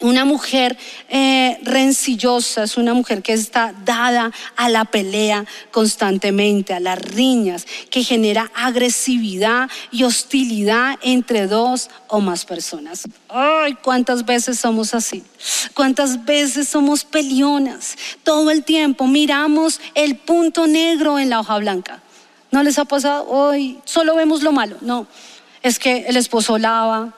Una 0.06 0.24
mujer 0.24 0.78
eh, 1.10 1.58
rencillosa 1.64 2.62
es 2.62 2.78
una 2.78 2.94
mujer 2.94 3.24
que 3.24 3.34
está 3.34 3.74
dada 3.86 4.32
a 4.56 4.70
la 4.70 4.86
pelea 4.86 5.46
constantemente, 5.72 6.76
a 6.76 6.80
las 6.80 7.00
riñas, 7.00 7.66
que 7.90 8.04
genera 8.04 8.52
agresividad 8.54 9.68
y 9.90 10.04
hostilidad 10.04 11.00
entre 11.02 11.48
dos 11.48 11.90
o 12.08 12.22
más 12.22 12.46
personas. 12.46 13.06
Ay, 13.30 13.74
cuántas 13.82 14.28
veces 14.28 14.60
somos 14.60 14.94
así, 14.94 15.24
cuántas 15.74 16.24
veces 16.24 16.68
somos 16.68 17.04
pelionas. 17.04 17.96
Todo 18.22 18.52
el 18.52 18.64
tiempo 18.64 19.08
miramos 19.08 19.82
el 19.96 20.18
punto 20.18 20.68
negro 20.68 21.18
en 21.18 21.32
la 21.32 21.40
hoja 21.40 21.58
blanca. 21.58 22.04
¿No 22.52 22.62
les 22.62 22.78
ha 22.78 22.86
pasado? 22.86 23.28
Hoy 23.28 23.80
solo 23.86 24.16
vemos 24.16 24.44
lo 24.44 24.52
malo. 24.52 24.78
No, 24.82 25.08
es 25.64 25.80
que 25.80 26.06
el 26.08 26.16
esposo 26.16 26.60
lava, 26.60 27.12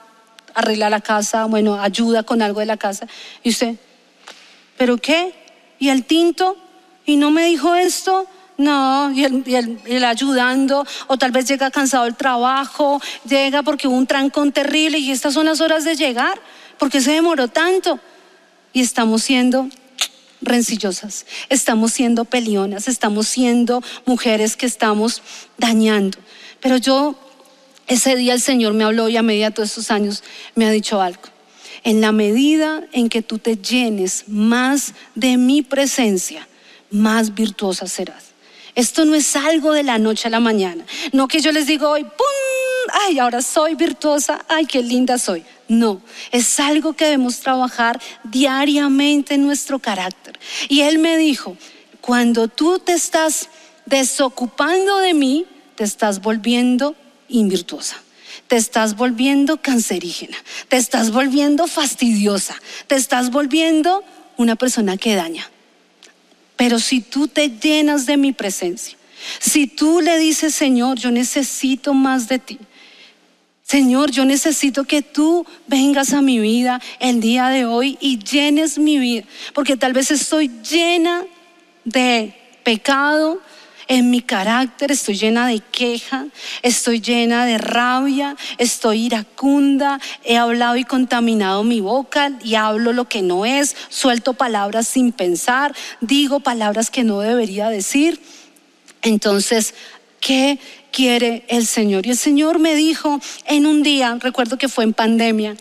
arregla 0.58 0.90
la 0.90 1.00
casa, 1.00 1.44
bueno, 1.44 1.80
ayuda 1.80 2.24
con 2.24 2.42
algo 2.42 2.58
de 2.60 2.66
la 2.66 2.76
casa. 2.76 3.06
Y 3.44 3.50
usted, 3.50 3.76
¿pero 4.76 4.98
qué? 4.98 5.32
¿Y 5.78 5.88
el 5.88 6.04
tinto? 6.04 6.56
¿Y 7.06 7.16
no 7.16 7.30
me 7.30 7.44
dijo 7.44 7.76
esto? 7.76 8.26
No, 8.56 9.12
y 9.12 9.24
el, 9.24 10.04
ayudando, 10.04 10.84
o 11.06 11.16
tal 11.16 11.30
vez 11.30 11.46
llega 11.46 11.70
cansado 11.70 12.04
del 12.04 12.16
trabajo, 12.16 13.00
llega 13.24 13.62
porque 13.62 13.86
hubo 13.86 13.96
un 13.96 14.08
trancón 14.08 14.50
terrible 14.50 14.98
y 14.98 15.12
estas 15.12 15.34
son 15.34 15.46
las 15.46 15.60
horas 15.60 15.84
de 15.84 15.94
llegar, 15.94 16.40
porque 16.76 17.00
se 17.00 17.12
demoró 17.12 17.46
tanto. 17.46 18.00
Y 18.72 18.80
estamos 18.80 19.22
siendo 19.22 19.68
rencillosas, 20.40 21.24
estamos 21.48 21.92
siendo 21.92 22.24
pelionas, 22.24 22.88
estamos 22.88 23.28
siendo 23.28 23.80
mujeres 24.06 24.56
que 24.56 24.66
estamos 24.66 25.22
dañando. 25.56 26.18
Pero 26.60 26.78
yo 26.78 27.14
ese 27.88 28.16
día 28.16 28.34
el 28.34 28.40
Señor 28.40 28.74
me 28.74 28.84
habló 28.84 29.08
y 29.08 29.16
a 29.16 29.22
medida 29.22 29.50
de 29.50 29.62
estos 29.64 29.90
años 29.90 30.22
me 30.54 30.66
ha 30.66 30.70
dicho 30.70 31.00
algo. 31.00 31.22
En 31.84 32.00
la 32.00 32.12
medida 32.12 32.84
en 32.92 33.08
que 33.08 33.22
tú 33.22 33.38
te 33.38 33.56
llenes 33.56 34.24
más 34.28 34.94
de 35.14 35.38
mi 35.38 35.62
presencia, 35.62 36.46
más 36.90 37.34
virtuosa 37.34 37.86
serás. 37.86 38.26
Esto 38.74 39.04
no 39.04 39.14
es 39.14 39.34
algo 39.36 39.72
de 39.72 39.82
la 39.82 39.98
noche 39.98 40.28
a 40.28 40.30
la 40.30 40.38
mañana. 40.38 40.84
No 41.12 41.28
que 41.28 41.40
yo 41.40 41.50
les 41.50 41.66
digo 41.66 41.88
hoy, 41.88 42.04
¡pum! 42.04 42.92
Ay, 43.06 43.18
ahora 43.18 43.42
soy 43.42 43.74
virtuosa, 43.74 44.44
ay, 44.48 44.66
qué 44.66 44.82
linda 44.82 45.18
soy. 45.18 45.44
No, 45.66 46.00
es 46.30 46.60
algo 46.60 46.92
que 46.92 47.06
debemos 47.06 47.40
trabajar 47.40 48.00
diariamente 48.24 49.34
en 49.34 49.46
nuestro 49.46 49.78
carácter. 49.78 50.38
Y 50.68 50.82
Él 50.82 50.98
me 50.98 51.16
dijo, 51.16 51.56
cuando 52.00 52.48
tú 52.48 52.78
te 52.78 52.92
estás 52.92 53.48
desocupando 53.86 54.98
de 54.98 55.14
mí, 55.14 55.46
te 55.74 55.84
estás 55.84 56.20
volviendo 56.20 56.94
invirtuosa 57.28 58.02
te 58.48 58.56
estás 58.56 58.96
volviendo 58.96 59.60
cancerígena, 59.60 60.36
te 60.68 60.78
estás 60.78 61.10
volviendo 61.10 61.66
fastidiosa, 61.66 62.56
te 62.86 62.94
estás 62.94 63.30
volviendo 63.30 64.02
una 64.38 64.56
persona 64.56 64.96
que 64.96 65.14
daña. 65.14 65.48
Pero 66.56 66.78
si 66.78 67.00
tú 67.00 67.28
te 67.28 67.50
llenas 67.50 68.06
de 68.06 68.16
mi 68.16 68.32
presencia, 68.32 68.96
si 69.38 69.66
tú 69.66 70.00
le 70.00 70.18
dices, 70.18 70.54
Señor, 70.54 70.98
yo 70.98 71.10
necesito 71.10 71.92
más 71.92 72.28
de 72.28 72.38
ti. 72.38 72.58
Señor, 73.62 74.10
yo 74.10 74.24
necesito 74.24 74.84
que 74.84 75.02
tú 75.02 75.44
vengas 75.66 76.14
a 76.14 76.22
mi 76.22 76.38
vida 76.38 76.80
el 77.00 77.20
día 77.20 77.48
de 77.48 77.66
hoy 77.66 77.98
y 78.00 78.18
llenes 78.18 78.78
mi 78.78 78.98
vida, 78.98 79.24
porque 79.52 79.76
tal 79.76 79.92
vez 79.92 80.10
estoy 80.10 80.50
llena 80.68 81.26
de 81.84 82.34
pecado, 82.64 83.42
en 83.88 84.10
mi 84.10 84.20
carácter, 84.20 84.92
estoy 84.92 85.16
llena 85.16 85.48
de 85.48 85.60
queja, 85.60 86.26
estoy 86.62 87.00
llena 87.00 87.46
de 87.46 87.56
rabia, 87.56 88.36
estoy 88.58 89.06
iracunda, 89.06 89.98
he 90.24 90.36
hablado 90.36 90.76
y 90.76 90.84
contaminado 90.84 91.64
mi 91.64 91.80
boca 91.80 92.32
y 92.44 92.54
hablo 92.54 92.92
lo 92.92 93.08
que 93.08 93.22
no 93.22 93.46
es, 93.46 93.74
suelto 93.88 94.34
palabras 94.34 94.86
sin 94.86 95.10
pensar, 95.10 95.74
digo 96.02 96.40
palabras 96.40 96.90
que 96.90 97.02
no 97.02 97.20
debería 97.20 97.70
decir. 97.70 98.20
Entonces, 99.00 99.74
¿qué 100.20 100.58
quiere 100.92 101.46
el 101.48 101.66
Señor? 101.66 102.06
Y 102.06 102.10
el 102.10 102.18
Señor 102.18 102.58
me 102.58 102.74
dijo 102.74 103.20
en 103.46 103.64
un 103.64 103.82
día, 103.82 104.18
recuerdo 104.20 104.58
que 104.58 104.68
fue 104.68 104.84
en 104.84 104.92
pandemia, 104.92 105.56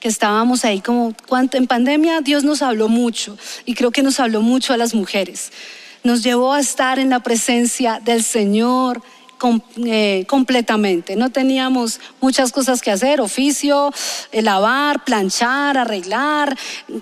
que 0.00 0.08
estábamos 0.08 0.64
ahí 0.64 0.80
como, 0.80 1.14
en 1.52 1.66
pandemia 1.66 2.22
Dios 2.22 2.42
nos 2.42 2.62
habló 2.62 2.88
mucho 2.88 3.36
y 3.66 3.74
creo 3.74 3.90
que 3.90 4.02
nos 4.02 4.18
habló 4.18 4.40
mucho 4.40 4.72
a 4.72 4.78
las 4.78 4.94
mujeres 4.94 5.52
nos 6.06 6.22
llevó 6.22 6.54
a 6.54 6.60
estar 6.60 6.98
en 6.98 7.10
la 7.10 7.20
presencia 7.20 8.00
del 8.02 8.22
Señor 8.22 9.02
eh, 9.84 10.24
completamente. 10.28 11.16
No 11.16 11.30
teníamos 11.30 12.00
muchas 12.20 12.52
cosas 12.52 12.80
que 12.80 12.90
hacer, 12.90 13.20
oficio, 13.20 13.92
eh, 14.32 14.40
lavar, 14.40 15.04
planchar, 15.04 15.76
arreglar, 15.76 16.56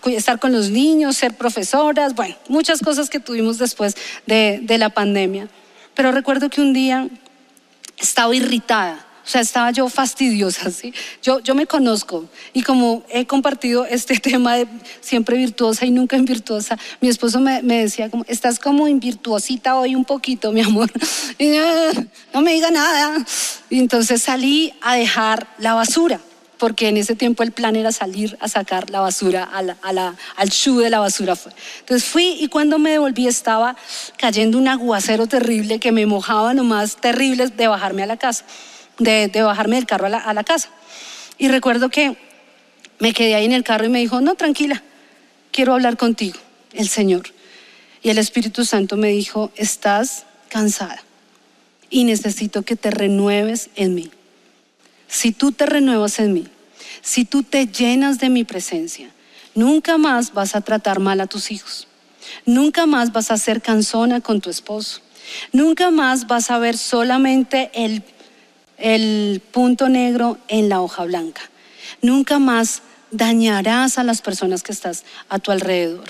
estar 0.07 0.41
con 0.41 0.53
los 0.53 0.71
niños, 0.71 1.17
ser 1.17 1.37
profesoras, 1.37 2.15
bueno, 2.15 2.35
muchas 2.49 2.81
cosas 2.81 3.09
que 3.09 3.21
tuvimos 3.21 3.59
después 3.59 3.95
de, 4.27 4.59
de 4.63 4.79
la 4.79 4.89
pandemia. 4.89 5.49
Pero 5.95 6.11
recuerdo 6.11 6.51
que 6.51 6.61
un 6.61 6.73
día 6.73 7.09
estaba 7.99 8.35
irritada 8.35 9.04
o 9.25 9.27
sea, 9.27 9.41
estaba 9.41 9.71
yo 9.71 9.89
fastidiosa, 9.89 10.71
¿sí? 10.71 10.93
Yo, 11.23 11.41
yo 11.41 11.55
me 11.55 11.67
conozco 11.67 12.27
y 12.53 12.63
como 12.63 13.05
he 13.09 13.27
compartido 13.27 13.87
este 13.87 14.17
tema 14.21 14.57
de 14.57 14.69
siempre 15.01 15.39
virtuosa 15.39 15.87
y 15.87 15.91
nunca 15.91 16.19
virtuosa, 16.19 16.79
mi 17.01 17.09
esposo 17.09 17.41
me, 17.41 17.63
me 17.63 17.81
decía 17.81 18.11
como, 18.11 18.25
estás 18.29 18.59
como 18.59 18.85
virtuosita 18.85 19.77
hoy 19.77 19.95
un 19.95 20.05
poquito, 20.05 20.53
mi 20.53 20.61
amor. 20.61 20.91
Y, 21.39 21.57
no 22.33 22.43
me 22.43 22.53
diga 22.53 22.71
nada. 22.71 23.25
Y 23.69 23.79
entonces 23.79 24.23
salí 24.23 24.73
a 24.83 24.95
dejar 24.95 25.47
la 25.59 25.75
basura 25.75 26.21
porque 26.59 26.89
en 26.89 26.97
ese 26.97 27.17
tiempo 27.17 27.43
el 27.43 27.51
plan 27.51 27.77
era 27.77 27.93
salir 27.93 28.37
a 28.41 28.49
sacar 28.49 28.91
la 28.91 29.01
basura 29.01 29.43
a 29.45 29.63
la, 29.63 29.77
a 29.83 29.93
la, 29.93 30.15
al 30.37 30.51
chu 30.51 30.79
de 30.79 30.91
la 30.91 31.01
basura. 31.01 31.35
Entonces 31.81 32.09
fui 32.09 32.37
y 32.41 32.49
cuando 32.49 32.79
me 32.79 32.93
devolví 32.93 33.27
estaba 33.27 33.77
cayendo 34.17 34.59
un 34.59 34.69
aguacero 34.69 35.27
terrible 35.27 35.81
que 35.81 35.93
me 35.93 36.07
mojaba 36.07 36.55
nomás 36.55 36.97
terrible 36.97 37.49
de 37.49 37.67
bajarme 37.67 38.05
a 38.05 38.07
la 38.07 38.17
casa 38.17 38.45
de, 38.99 39.31
bajarme 39.43 39.77
del 39.77 39.87
carro 39.87 40.07
a 40.07 40.11
la, 40.11 40.19
a 40.19 40.35
la 40.35 40.45
casa. 40.45 40.71
Y 41.39 41.49
recuerdo 41.49 41.89
que 41.91 42.17
me 42.99 43.13
quedé 43.13 43.35
ahí 43.35 43.45
en 43.45 43.53
el 43.53 43.65
carro 43.65 43.85
y 43.87 43.89
me 43.89 44.01
dijo, 44.01 44.21
no, 44.21 44.35
tranquila, 44.35 44.83
quiero 45.51 45.75
hablar 45.75 45.97
contigo, 45.97 46.39
el 46.73 46.89
Señor. 46.89 47.25
Y 48.03 48.11
el 48.11 48.19
Espíritu 48.19 48.65
Santo 48.65 48.97
me 48.97 49.09
dijo, 49.09 49.51
estás 49.57 50.27
cansada 50.49 51.03
y 51.91 52.05
necesito 52.05 52.63
que 52.63 52.77
te 52.77 52.91
renueves 52.91 53.71
en 53.77 53.95
mí. 53.95 54.11
Si 55.09 55.33
tú 55.33 55.53
te 55.53 55.67
renuevas 55.67 56.19
en 56.19 56.33
mí, 56.33 56.47
si 57.03 57.25
tú 57.25 57.43
te 57.43 57.67
llenas 57.67 58.19
de 58.19 58.31
mi 58.31 58.45
presencia, 58.45 59.11
nunca 59.55 59.97
más 59.99 60.33
vas 60.33 60.57
a 60.57 60.61
tratar 60.61 61.01
mal 61.01 61.21
a 61.21 61.27
tus 61.27 61.51
hijos. 61.51 61.87
Nunca 62.47 62.87
más 62.87 63.13
vas 63.13 63.31
a 63.31 63.37
ser 63.37 63.63
cansona 63.63 64.21
con 64.21 64.41
tu 64.41 64.51
esposo. 64.51 65.01
Nunca 65.53 65.91
más 65.91 66.27
vas 66.27 66.51
a 66.51 66.59
ver 66.59 66.77
solamente 66.77 67.71
el 67.75 68.03
el 68.79 69.41
punto 69.53 69.89
negro 69.89 70.39
en 70.49 70.69
la 70.69 70.81
hoja 70.81 71.05
blanca. 71.05 71.43
Nunca 72.03 72.39
más 72.39 72.83
dañarás 73.11 73.99
a 73.99 74.05
las 74.05 74.21
personas 74.21 74.63
que 74.63 74.73
estás 74.73 75.05
a 75.29 75.39
tu 75.39 75.51
alrededor. 75.51 76.09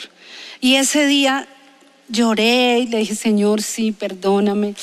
Y 0.60 0.76
ese 0.76 1.06
día 1.06 1.46
lloré 2.08 2.80
y 2.80 2.86
le 2.86 2.98
dije, 2.98 3.14
Señor, 3.14 3.62
sí, 3.62 3.92
perdóname. 3.92 4.74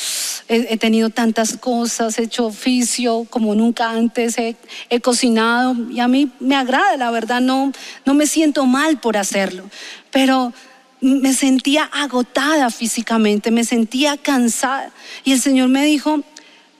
He, 0.47 0.77
tenido 0.77 1.09
tantas 1.09 1.55
cosas, 1.55 2.19
he 2.19 2.23
hecho 2.23 2.47
oficio 2.47 3.25
como 3.29 3.55
nunca 3.55 3.91
antes, 3.91 4.37
he, 4.37 4.55
cocinado 5.01 5.75
y 5.89 6.01
a 6.01 6.09
mí 6.09 6.29
me 6.39 6.55
agrada, 6.55 6.97
la 6.97 7.09
verdad, 7.09 7.39
no, 7.39 7.71
no 8.05 8.13
me 8.13 8.27
siento 8.27 8.65
mal 8.65 8.99
por 8.99 9.15
hacerlo, 9.15 9.63
pero 10.11 10.51
me 10.99 11.33
sentía 11.33 11.85
agotada 11.85 12.69
físicamente, 12.69 13.49
me 13.49 13.63
sentía 13.63 14.17
cansada. 14.17 14.91
Y 15.23 15.31
el 15.31 15.41
Señor 15.41 15.69
me 15.69 15.85
dijo, 15.85 16.21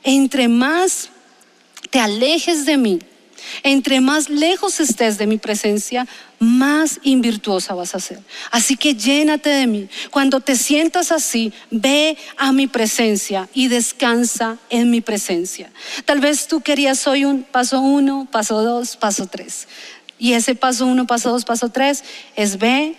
entre 0.04 0.48
más 0.48 1.10
te 1.90 2.00
alejes 2.00 2.66
de 2.66 2.78
mí, 2.78 3.00
entre 3.64 4.02
más 4.02 4.30
lejos 4.30 4.80
estés 4.80 5.18
de 5.18 5.28
mi 5.28 5.38
presencia, 5.38 6.08
más 6.40 7.00
invirtuosa 7.04 7.74
vas 7.74 7.94
a 7.96 8.00
ser. 8.00 8.20
Así 8.50 8.76
que 8.76 8.96
llénate 8.96 9.50
de 9.50 9.68
mí. 9.68 9.90
Cuando 10.10 10.40
te 10.40 10.56
sientas 10.56 11.12
así, 11.12 11.54
ve 11.70 12.18
a 12.38 12.52
mi 12.52 12.68
presencia 12.68 13.50
y 13.54 13.68
descansa 13.68 14.58
en 14.70 14.90
mi 14.90 15.02
presencia. 15.02 15.72
Tal 16.06 16.20
vez 16.20 16.48
tú 16.48 16.62
querías 16.62 17.06
hoy 17.08 17.26
un 17.26 17.44
paso 17.44 17.82
uno, 17.82 18.28
paso 18.32 18.64
dos, 18.64 18.96
paso 18.96 19.28
tres. 19.28 19.68
Y 20.18 20.34
ese 20.34 20.56
paso 20.56 20.86
uno, 20.86 21.08
paso 21.08 21.32
dos, 21.32 21.46
paso 21.46 21.70
tres 21.70 22.04
es 22.36 22.58
ve, 22.58 22.96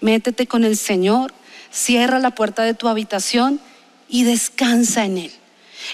métete 0.00 0.46
con 0.46 0.64
el 0.64 0.76
Señor, 0.76 1.32
cierra 1.70 2.18
la 2.18 2.34
puerta 2.34 2.62
de 2.62 2.74
tu 2.74 2.88
habitación 2.88 3.60
y 4.08 4.24
descansa 4.24 5.04
en 5.04 5.18
Él. 5.18 5.32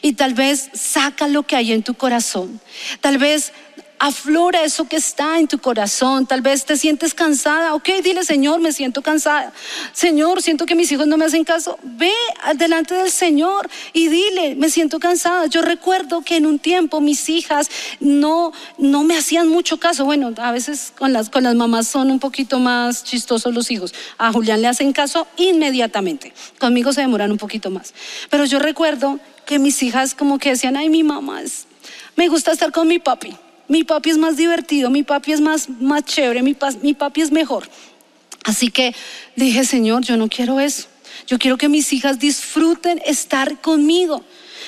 Y 0.02 0.14
tal 0.14 0.34
vez 0.34 0.70
saca 0.72 1.28
lo 1.28 1.44
que 1.44 1.56
hay 1.56 1.72
en 1.72 1.82
tu 1.82 1.94
corazón. 1.94 2.60
Tal 3.00 3.18
vez 3.18 3.52
aflora 3.98 4.62
eso 4.62 4.86
que 4.88 4.96
está 4.96 5.38
en 5.38 5.48
tu 5.48 5.58
corazón. 5.58 6.26
Tal 6.26 6.40
vez 6.40 6.64
te 6.64 6.76
sientes 6.76 7.14
cansada. 7.14 7.74
Ok, 7.74 7.88
dile, 8.02 8.24
Señor, 8.24 8.60
me 8.60 8.72
siento 8.72 9.02
cansada. 9.02 9.52
Señor, 9.92 10.42
siento 10.42 10.66
que 10.66 10.74
mis 10.74 10.90
hijos 10.92 11.06
no 11.06 11.16
me 11.16 11.24
hacen 11.24 11.44
caso. 11.44 11.78
Ve 11.82 12.12
delante 12.56 12.94
del 12.94 13.10
Señor 13.10 13.68
y 13.92 14.08
dile, 14.08 14.54
me 14.54 14.70
siento 14.70 14.98
cansada. 14.98 15.46
Yo 15.46 15.62
recuerdo 15.62 16.22
que 16.22 16.36
en 16.36 16.46
un 16.46 16.58
tiempo 16.58 17.00
mis 17.00 17.28
hijas 17.28 17.70
no, 18.00 18.52
no 18.78 19.04
me 19.04 19.16
hacían 19.16 19.48
mucho 19.48 19.78
caso. 19.78 20.04
Bueno, 20.04 20.32
a 20.36 20.52
veces 20.52 20.92
con 20.96 21.12
las, 21.12 21.30
con 21.30 21.42
las 21.42 21.54
mamás 21.54 21.88
son 21.88 22.10
un 22.10 22.18
poquito 22.18 22.58
más 22.58 23.04
chistosos 23.04 23.54
los 23.54 23.70
hijos. 23.70 23.94
A 24.18 24.32
Julián 24.32 24.62
le 24.62 24.68
hacen 24.68 24.92
caso 24.92 25.26
inmediatamente. 25.36 26.32
Conmigo 26.58 26.92
se 26.92 27.00
demoran 27.00 27.30
un 27.30 27.38
poquito 27.38 27.70
más. 27.70 27.94
Pero 28.30 28.44
yo 28.44 28.58
recuerdo 28.58 29.18
que 29.46 29.58
mis 29.58 29.82
hijas 29.82 30.14
como 30.14 30.38
que 30.38 30.50
decían, 30.50 30.76
ay, 30.76 30.90
mi 30.90 31.02
mamá 31.02 31.40
es, 31.40 31.66
me 32.16 32.28
gusta 32.28 32.52
estar 32.52 32.72
con 32.72 32.88
mi 32.88 32.98
papi. 32.98 33.34
Mi 33.68 33.82
papi 33.82 34.10
es 34.10 34.18
más 34.18 34.36
divertido, 34.36 34.90
mi 34.90 35.02
papi 35.02 35.32
es 35.32 35.40
más, 35.40 35.68
más 35.68 36.04
chévere, 36.04 36.42
mi, 36.42 36.56
mi 36.82 36.94
papi 36.94 37.22
es 37.22 37.32
mejor. 37.32 37.68
Así 38.44 38.70
que 38.70 38.94
dije, 39.34 39.64
Señor, 39.64 40.04
yo 40.04 40.16
no 40.16 40.28
quiero 40.28 40.60
eso. 40.60 40.86
Yo 41.26 41.38
quiero 41.38 41.56
que 41.56 41.68
mis 41.68 41.92
hijas 41.92 42.18
disfruten 42.20 43.02
estar 43.04 43.60
conmigo. 43.60 44.22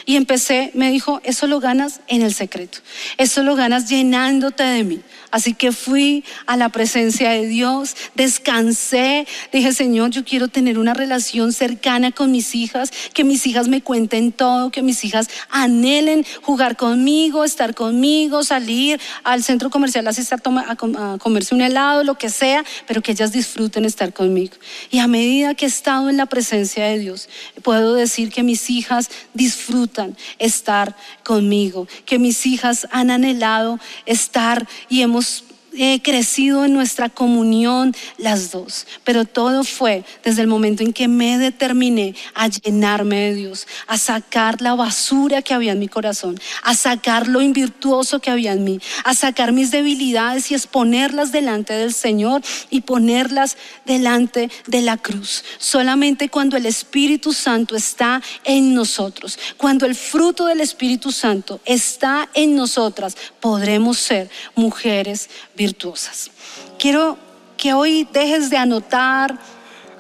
Y 0.09 0.17
empecé, 0.17 0.71
me 0.73 0.91
dijo, 0.91 1.21
eso 1.23 1.47
lo 1.47 1.61
ganas 1.61 2.01
en 2.07 2.23
el 2.23 2.33
secreto. 2.33 2.79
Eso 3.19 3.43
lo 3.43 3.57
ganas 3.57 3.91
llenándote 3.91 4.63
de 4.63 4.83
mí. 4.83 5.01
Así 5.31 5.53
que 5.53 5.71
fui 5.71 6.25
a 6.47 6.57
la 6.57 6.71
presencia 6.71 7.33
de 7.33 7.47
Dios, 7.47 7.95
descansé, 8.15 9.27
dije, 9.53 9.75
Señor, 9.75 10.09
yo 10.09 10.25
quiero 10.25 10.49
tener 10.49 10.79
una 10.79 10.95
relación 10.95 11.53
cercana 11.53 12.11
con 12.11 12.33
mis 12.33 12.55
hijas, 12.55 12.91
que 13.13 13.25
mis 13.25 13.47
hijas 13.47 13.69
me 13.69 13.83
cuenten 13.83 14.33
todo, 14.33 14.71
que 14.71 14.81
mis 14.81 15.05
hijas 15.05 15.29
anhelen 15.51 16.25
jugar 16.41 16.79
conmigo, 16.79 17.45
estar 17.45 17.75
conmigo, 17.75 18.45
salir 18.45 18.99
al 19.25 19.45
centro 19.45 19.69
comercial, 19.69 20.09
así 20.09 20.23
a, 20.31 20.71
a 20.71 21.19
comerse 21.19 21.55
un 21.55 21.61
helado, 21.61 22.03
lo 22.03 22.17
que 22.17 22.31
sea, 22.31 22.65
pero 22.87 23.03
que 23.03 23.13
ellas 23.13 23.31
disfruten 23.31 23.85
estar 23.85 24.15
conmigo. 24.15 24.55
Y 24.91 25.01
a 25.01 25.07
medida 25.07 25.55
que 25.55 25.67
he 25.67 25.69
estado 25.69 26.09
en 26.09 26.17
la 26.17 26.25
presencia 26.25 26.87
de 26.87 26.99
Dios, 26.99 27.29
puedo 27.63 27.93
decir 27.93 28.33
que 28.33 28.43
mis 28.43 28.71
hijas 28.71 29.11
disfrutan 29.35 29.98
estar 30.39 30.97
conmigo, 31.25 31.87
que 32.05 32.19
mis 32.19 32.47
hijas 32.47 32.87
han 32.91 33.11
anhelado 33.11 33.79
estar 34.07 34.67
y 34.89 35.03
hemos 35.03 35.45
he 35.73 36.01
crecido 36.03 36.65
en 36.65 36.73
nuestra 36.73 37.09
comunión 37.09 37.95
las 38.17 38.51
dos, 38.51 38.87
pero 39.05 39.25
todo 39.25 39.65
fue 39.65 40.05
desde 40.25 40.43
el 40.43 40.49
momento 40.49 40.83
en 40.83 40.93
que 40.93 41.09
me 41.09 41.39
determiné 41.39 42.15
a 42.35 42.49
llenarme 42.49 43.17
de 43.21 43.35
Dios, 43.35 43.67
a 43.87 43.99
sacar 43.99 44.61
la 44.63 44.75
basura 44.75 45.43
que 45.43 45.55
había 45.55 45.73
en 45.73 45.79
mi 45.79 45.89
corazón, 45.89 46.39
a 46.63 46.75
sacar 46.75 47.29
lo 47.29 47.43
invirtuoso 47.43 48.21
que 48.21 48.31
había 48.31 48.53
en 48.53 48.65
mí, 48.65 48.81
a 49.05 49.15
sacar 49.15 49.53
mis 49.53 49.71
debilidades 49.71 50.51
y 50.51 50.55
exponerlas 50.55 51.33
delante 51.33 51.75
del 51.75 51.93
Señor 51.93 52.43
y 52.71 52.83
ponerlas 52.83 53.57
delante 53.85 54.51
de 54.67 54.83
la 54.83 54.97
cruz. 54.97 55.45
Solamente 55.59 56.29
cuando 56.29 56.57
el 56.57 56.67
Espíritu 56.67 57.33
Santo 57.33 57.77
está 57.77 58.23
en 58.45 58.75
nosotros, 58.75 59.39
cuando 59.57 59.87
el 59.87 59.95
fruto 59.95 60.47
del 60.47 60.61
Espíritu 60.61 61.13
Santo 61.13 61.61
está 61.65 62.29
en 62.35 62.57
nosotras, 62.57 63.17
podremos 63.41 63.99
ser 63.99 64.31
mujeres 64.55 65.29
virtuosas. 65.59 66.31
Quiero 66.79 67.19
que 67.59 67.75
hoy 67.75 68.09
dejes 68.11 68.49
de 68.49 68.57
anotar, 68.57 69.39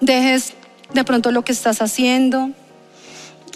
dejes 0.00 0.54
de 0.94 1.04
pronto 1.04 1.30
lo 1.30 1.44
que 1.44 1.52
estás 1.52 1.82
haciendo. 1.82 2.50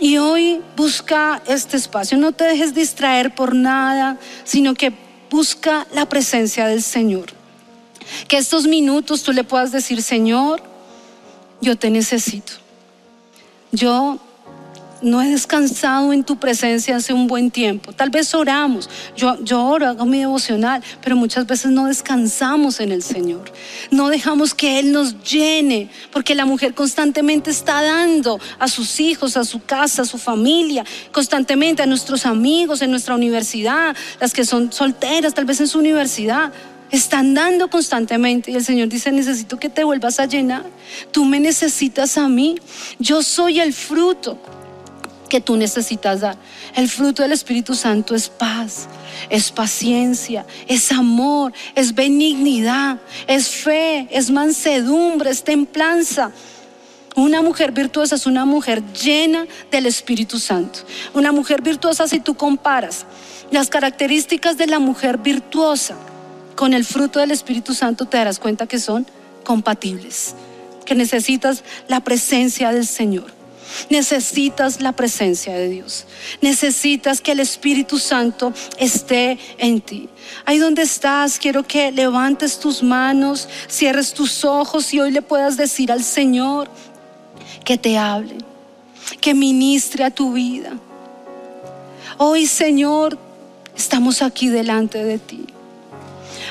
Y 0.00 0.18
hoy 0.18 0.61
busca 0.76 1.42
este 1.46 1.76
espacio. 1.76 2.18
No 2.18 2.32
te 2.32 2.44
dejes 2.44 2.74
distraer 2.74 3.34
por 3.34 3.55
nada, 3.55 4.18
sino 4.44 4.74
que 4.74 4.92
busca 5.30 5.86
la 5.94 6.07
presencia 6.07 6.66
del 6.66 6.82
Señor. 6.82 7.26
Que 8.28 8.36
estos 8.36 8.66
minutos 8.66 9.22
tú 9.22 9.32
le 9.32 9.44
puedas 9.44 9.70
decir, 9.72 10.03
Señor, 10.03 10.62
yo 11.61 11.76
te 11.76 11.88
necesito. 11.88 12.55
Yo 13.70 14.18
no 15.03 15.20
he 15.20 15.28
descansado 15.28 16.12
en 16.12 16.24
tu 16.24 16.36
presencia 16.36 16.96
hace 16.96 17.12
un 17.12 17.26
buen 17.26 17.50
tiempo. 17.50 17.92
Tal 17.92 18.11
vez 18.11 18.34
oramos, 18.34 18.88
yo, 19.16 19.42
yo 19.42 19.64
oro, 19.64 19.88
hago 19.88 20.07
mi 20.07 20.18
devocional, 20.18 20.82
pero 21.03 21.16
muchas 21.16 21.46
veces 21.46 21.70
no 21.70 21.86
descansamos 21.86 22.80
en 22.80 22.92
el 22.92 23.03
Señor. 23.03 23.53
No 23.90 24.09
dejamos 24.09 24.55
que 24.55 24.78
Él 24.78 24.92
nos 24.92 25.22
llene, 25.22 25.90
porque 26.12 26.34
la 26.34 26.44
mujer 26.44 26.74
constantemente 26.74 27.50
está 27.50 27.82
dando 27.82 28.38
a 28.59 28.68
sus 28.68 29.00
hijos, 29.00 29.36
a 29.36 29.44
su 29.44 29.62
casa, 29.62 30.03
a 30.03 30.05
su 30.05 30.18
familia, 30.18 30.84
constantemente 31.11 31.82
a 31.82 31.86
nuestros 31.86 32.26
amigos 32.26 32.82
en 32.82 32.90
nuestra 32.90 33.14
universidad, 33.14 33.96
las 34.20 34.32
que 34.32 34.44
son 34.44 34.72
solteras, 34.72 35.34
tal 35.34 35.44
vez 35.44 35.61
en 35.61 35.68
su 35.68 35.78
universidad 35.78 36.53
están 36.90 37.32
dando 37.32 37.70
constantemente 37.70 38.50
y 38.50 38.55
el 38.55 38.64
Señor 38.64 38.88
dice, 38.88 39.11
necesito 39.11 39.59
que 39.59 39.70
te 39.70 39.82
vuelvas 39.82 40.20
a 40.20 40.26
llenar. 40.26 40.64
Tú 41.11 41.24
me 41.24 41.40
necesitas 41.40 42.18
a 42.18 42.28
mí. 42.28 42.57
Yo 42.98 43.22
soy 43.22 43.61
el 43.61 43.72
fruto 43.72 44.38
que 45.33 45.41
tú 45.41 45.57
necesitas 45.57 46.20
dar. 46.20 46.37
El 46.76 46.91
fruto 46.91 47.22
del 47.22 47.33
Espíritu 47.33 47.74
Santo 47.74 48.14
es 48.14 48.28
paz, 48.28 48.87
es 49.30 49.51
paciencia, 49.51 50.45
es 50.68 50.93
amor, 50.93 51.55
es 51.74 51.95
benignidad, 51.95 53.01
es 53.26 53.49
fe, 53.49 54.07
es 54.11 54.30
mansedumbre, 54.30 55.30
es 55.30 55.43
templanza. 55.43 56.33
Una 57.16 57.41
mujer 57.41 57.72
virtuosa 57.72 58.16
es 58.16 58.26
una 58.26 58.45
mujer 58.45 58.83
llena 58.93 59.47
del 59.70 59.87
Espíritu 59.87 60.39
Santo. 60.39 60.80
Una 61.14 61.33
mujer 61.33 61.62
virtuosa, 61.62 62.07
si 62.07 62.20
tú 62.20 62.35
comparas 62.35 63.07
las 63.51 63.70
características 63.70 64.59
de 64.59 64.66
la 64.66 64.80
mujer 64.80 65.16
virtuosa 65.16 65.97
con 66.57 66.74
el 66.74 66.85
fruto 66.85 67.20
del 67.20 67.30
Espíritu 67.30 67.72
Santo, 67.72 68.05
te 68.05 68.18
darás 68.18 68.39
cuenta 68.39 68.66
que 68.66 68.78
son 68.78 69.07
compatibles, 69.45 70.35
que 70.85 70.95
necesitas 70.95 71.64
la 71.89 72.01
presencia 72.01 72.70
del 72.70 72.87
Señor. 72.87 73.41
Necesitas 73.90 74.80
la 74.80 74.92
presencia 74.92 75.54
de 75.54 75.68
Dios. 75.68 76.06
Necesitas 76.40 77.20
que 77.20 77.32
el 77.32 77.40
Espíritu 77.40 77.98
Santo 77.98 78.52
esté 78.78 79.38
en 79.58 79.80
ti. 79.80 80.08
Ahí 80.44 80.58
donde 80.58 80.82
estás, 80.82 81.38
quiero 81.38 81.62
que 81.62 81.92
levantes 81.92 82.58
tus 82.58 82.82
manos, 82.82 83.48
cierres 83.68 84.12
tus 84.12 84.44
ojos 84.44 84.92
y 84.94 85.00
hoy 85.00 85.10
le 85.10 85.22
puedas 85.22 85.56
decir 85.56 85.92
al 85.92 86.02
Señor 86.02 86.68
que 87.64 87.78
te 87.78 87.98
hable, 87.98 88.38
que 89.20 89.34
ministre 89.34 90.04
a 90.04 90.10
tu 90.10 90.32
vida. 90.32 90.72
Hoy, 92.18 92.46
Señor, 92.46 93.18
estamos 93.76 94.22
aquí 94.22 94.48
delante 94.48 95.04
de 95.04 95.18
ti. 95.18 95.46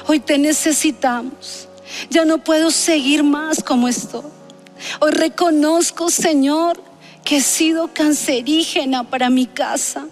Hoy 0.07 0.19
te 0.19 0.37
necesitamos. 0.37 1.67
Ya 2.09 2.25
no 2.25 2.37
puedo 2.43 2.71
seguir 2.71 3.23
más 3.23 3.63
como 3.63 3.87
estoy. 3.87 4.23
Hoy 4.99 5.11
reconozco, 5.11 6.09
Señor, 6.09 6.81
que 7.23 7.37
he 7.37 7.41
sido 7.41 7.93
cancerígena 7.93 9.03
para 9.03 9.29
mi 9.29 9.45
casa, 9.45 10.07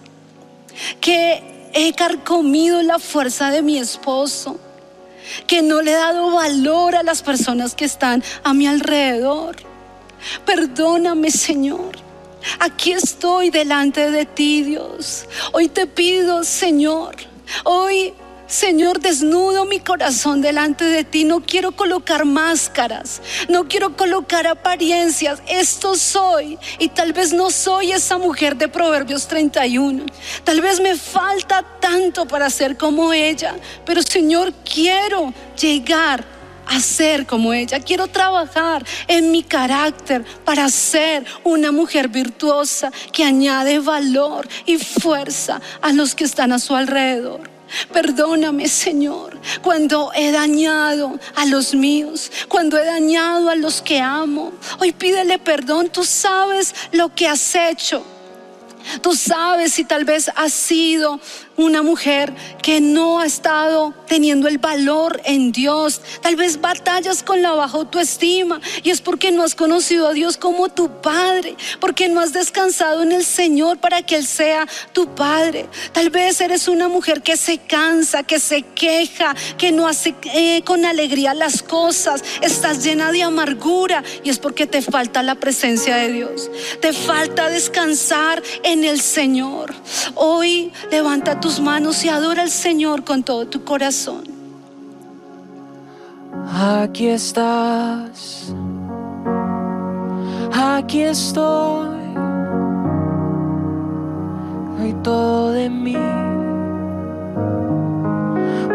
que 1.02 1.44
he 1.74 1.94
carcomido 1.94 2.82
la 2.82 3.00
fuerza 3.00 3.52
de 3.52 3.62
mi 3.62 3.78
esposo, 3.78 4.60
que 5.48 5.62
no 5.62 5.82
le 5.82 5.92
he 5.92 5.96
dado 5.96 6.32
valor 6.32 6.96
a 6.96 7.04
las 7.04 7.22
personas 7.22 7.76
que 7.76 7.86
están 7.86 8.24
a 8.44 8.54
mi 8.54 8.68
alrededor. 8.68 9.58
Perdóname, 10.46 11.32
Señor. 11.32 11.98
Aquí 12.60 12.94
estoy 12.94 13.50
delante 13.50 14.12
de 14.12 14.26
ti, 14.26 14.64
Dios. 14.64 15.26
Hoy 15.52 15.68
te 15.68 15.88
pido, 15.88 16.44
Señor, 16.44 17.16
hoy 17.66 18.14
Señor, 18.50 19.00
desnudo 19.00 19.64
mi 19.66 19.80
corazón 19.80 20.42
delante 20.42 20.84
de 20.84 21.04
ti. 21.04 21.24
No 21.24 21.40
quiero 21.40 21.72
colocar 21.72 22.26
máscaras, 22.26 23.22
no 23.48 23.68
quiero 23.68 23.96
colocar 23.96 24.48
apariencias. 24.48 25.40
Esto 25.48 25.96
soy 25.96 26.58
y 26.80 26.90
tal 26.90 27.14
vez 27.14 27.32
no 27.32 27.52
soy 27.52 27.92
esa 27.92 28.18
mujer 28.18 28.56
de 28.56 28.68
Proverbios 28.68 29.28
31. 29.28 30.04
Tal 30.44 30.62
vez 30.62 30.80
me 30.80 30.96
falta 30.96 31.64
tanto 31.80 32.28
para 32.28 32.50
ser 32.50 32.76
como 32.76 33.14
ella, 33.14 33.56
pero 33.86 34.02
Señor, 34.02 34.52
quiero 34.66 35.32
llegar 35.62 36.26
a 36.66 36.80
ser 36.80 37.28
como 37.28 37.54
ella. 37.54 37.80
Quiero 37.80 38.08
trabajar 38.08 38.84
en 39.08 39.30
mi 39.30 39.44
carácter 39.44 40.26
para 40.44 40.70
ser 40.70 41.24
una 41.44 41.72
mujer 41.72 42.08
virtuosa 42.08 42.92
que 43.12 43.24
añade 43.24 43.78
valor 43.78 44.48
y 44.66 44.80
fuerza 44.80 45.62
a 45.84 45.94
los 45.94 46.16
que 46.16 46.24
están 46.24 46.52
a 46.52 46.58
su 46.58 46.76
alrededor. 46.76 47.49
Perdóname, 47.92 48.68
Señor, 48.68 49.40
cuando 49.62 50.12
he 50.16 50.32
dañado 50.32 51.20
a 51.36 51.46
los 51.46 51.74
míos, 51.74 52.32
cuando 52.48 52.78
he 52.78 52.86
dañado 52.86 53.50
a 53.50 53.56
los 53.56 53.82
que 53.82 54.00
amo. 54.00 54.54
Hoy 54.80 54.92
pídele 54.92 55.40
perdón, 55.40 55.90
tú 55.90 56.04
sabes 56.04 56.74
lo 56.92 57.14
que 57.14 57.28
has 57.28 57.56
hecho. 57.56 58.04
Tú 59.02 59.14
sabes 59.14 59.74
si 59.74 59.84
tal 59.84 60.06
vez 60.06 60.32
has 60.36 60.54
sido 60.54 61.20
una 61.60 61.82
mujer 61.82 62.34
que 62.62 62.80
no 62.80 63.20
ha 63.20 63.26
estado 63.26 63.94
teniendo 64.08 64.48
el 64.48 64.60
valor 64.60 65.22
en 65.26 65.52
Dios. 65.52 66.02
Tal 66.22 66.38
vez 66.38 66.62
batallas 66.62 67.22
con 67.22 67.42
la 67.42 67.52
baja 67.52 67.78
autoestima 67.78 68.62
y 68.82 68.92
es 68.92 69.02
porque 69.02 69.32
no 69.32 69.44
has 69.44 69.56
conocido 69.56 70.08
a 70.08 70.14
Dios 70.14 70.38
como 70.38 70.70
tu 70.70 71.02
Padre, 71.02 71.58
porque 71.82 72.08
no 72.08 72.22
has 72.22 72.32
descansado 72.32 73.04
en 73.04 73.12
el 73.12 73.26
Señor 73.26 73.78
para 73.80 74.02
que 74.04 74.16
Él 74.16 74.26
sea 74.26 74.68
tu 74.94 75.14
Padre. 75.16 75.68
Tal 75.92 76.10
vez 76.10 76.40
eres 76.40 76.70
una 76.70 76.88
mujer 76.88 77.22
que 77.22 77.36
se 77.36 77.58
cansa, 77.58 78.24
que 78.24 78.40
se 78.40 78.62
queja, 78.62 79.36
que 79.58 79.74
no 79.74 79.88
hace 79.88 80.16
eh, 80.34 80.62
con 80.64 80.86
alegría 80.86 81.34
las 81.34 81.62
cosas, 81.62 82.24
estás 82.42 82.84
llena 82.84 83.12
de 83.12 83.24
amargura 83.24 84.04
y 84.24 84.30
es 84.30 84.40
porque 84.40 84.66
te 84.66 84.82
falta 84.82 85.24
la 85.24 85.36
presencia 85.36 85.98
de 85.98 86.14
Dios. 86.14 86.50
Te 86.82 86.94
falta 86.94 87.50
descansar 87.50 88.42
en 88.64 88.86
el 88.86 89.02
Señor. 89.02 89.74
Hoy 90.16 90.72
levanta 90.90 91.40
tu 91.40 91.49
manos 91.58 92.06
y 92.06 92.10
adora 92.10 92.44
al 92.44 92.52
Señor 92.52 93.04
con 93.04 93.24
todo 93.24 93.48
tu 93.48 93.64
corazón. 93.64 94.24
Aquí 96.54 97.08
estás, 97.08 98.54
aquí 100.52 101.02
estoy, 101.02 101.98
hay 104.80 104.94
todo 105.02 105.52
de 105.52 105.70
mí, 105.70 105.98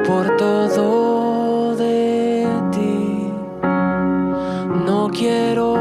por 0.06 0.36
todo 0.36 1.76
de 1.76 2.48
ti. 2.72 3.30
No 4.86 5.10
quiero 5.12 5.76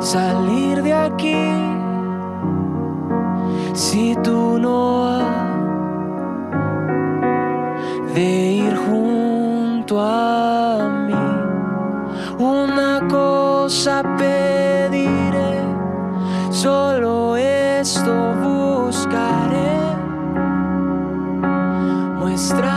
salir 0.00 0.82
de 0.82 0.92
aquí 0.92 1.75
si 3.76 4.16
tú 4.24 4.58
no 4.58 5.18
de 8.14 8.52
ir 8.64 8.74
junto 8.74 10.00
a 10.00 10.88
mí, 11.06 11.14
una 12.38 13.06
cosa 13.06 14.02
pediré, 14.16 15.60
solo 16.50 17.36
esto 17.36 18.14
buscaré. 18.42 19.76
Muéstrame 22.18 22.75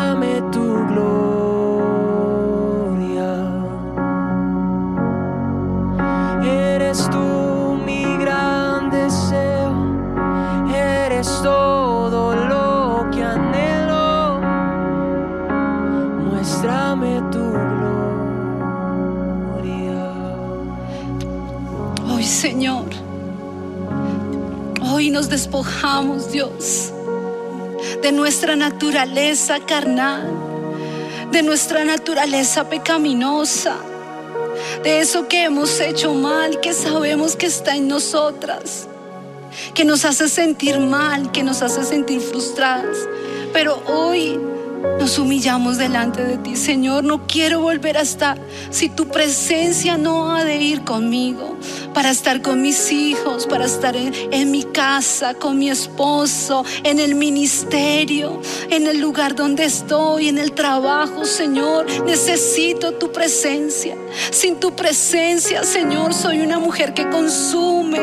nos 25.19 25.27
despojamos, 25.27 26.31
Dios, 26.31 26.93
de 28.01 28.09
nuestra 28.13 28.55
naturaleza 28.55 29.59
carnal, 29.59 30.31
de 31.29 31.43
nuestra 31.43 31.83
naturaleza 31.83 32.69
pecaminosa, 32.69 33.75
de 34.81 35.01
eso 35.01 35.27
que 35.27 35.43
hemos 35.43 35.77
hecho 35.81 36.13
mal, 36.13 36.61
que 36.61 36.71
sabemos 36.71 37.35
que 37.35 37.47
está 37.47 37.75
en 37.75 37.89
nosotras, 37.89 38.87
que 39.73 39.83
nos 39.83 40.05
hace 40.05 40.29
sentir 40.29 40.79
mal, 40.79 41.33
que 41.33 41.43
nos 41.43 41.61
hace 41.63 41.83
sentir 41.83 42.21
frustradas. 42.21 42.99
Pero 43.51 43.83
hoy 43.87 44.39
nos 44.99 45.19
humillamos 45.19 45.77
delante 45.77 46.23
de 46.23 46.37
ti, 46.37 46.55
Señor. 46.55 47.03
No 47.03 47.27
quiero 47.27 47.59
volver 47.59 47.97
a 47.97 48.01
estar 48.01 48.39
si 48.69 48.87
tu 48.87 49.09
presencia 49.09 49.97
no 49.97 50.33
ha 50.33 50.45
de 50.45 50.55
ir 50.55 50.83
conmigo, 50.83 51.57
para 51.93 52.11
estar 52.11 52.41
con 52.41 52.61
mis 52.61 52.91
hijos, 52.91 53.45
para 53.47 53.65
estar 53.65 53.95
en, 53.95 54.51
mi 54.51 54.63
casa, 54.63 55.33
con 55.33 55.57
mi 55.57 55.69
esposo, 55.69 56.63
en 56.83 56.99
el 56.99 57.15
ministerio, 57.15 58.41
en 58.69 58.87
el 58.87 58.99
lugar 58.99 59.35
donde 59.35 59.65
estoy, 59.65 60.29
en 60.29 60.37
el 60.37 60.53
trabajo, 60.53 61.25
Señor. 61.25 61.85
Necesito 62.05 62.93
tu 62.93 63.11
presencia. 63.11 63.95
Sin 64.31 64.59
tu 64.59 64.75
presencia, 64.75 65.63
Señor, 65.63 66.13
soy 66.13 66.41
una 66.41 66.59
mujer 66.59 66.93
que 66.93 67.09
consume 67.09 67.99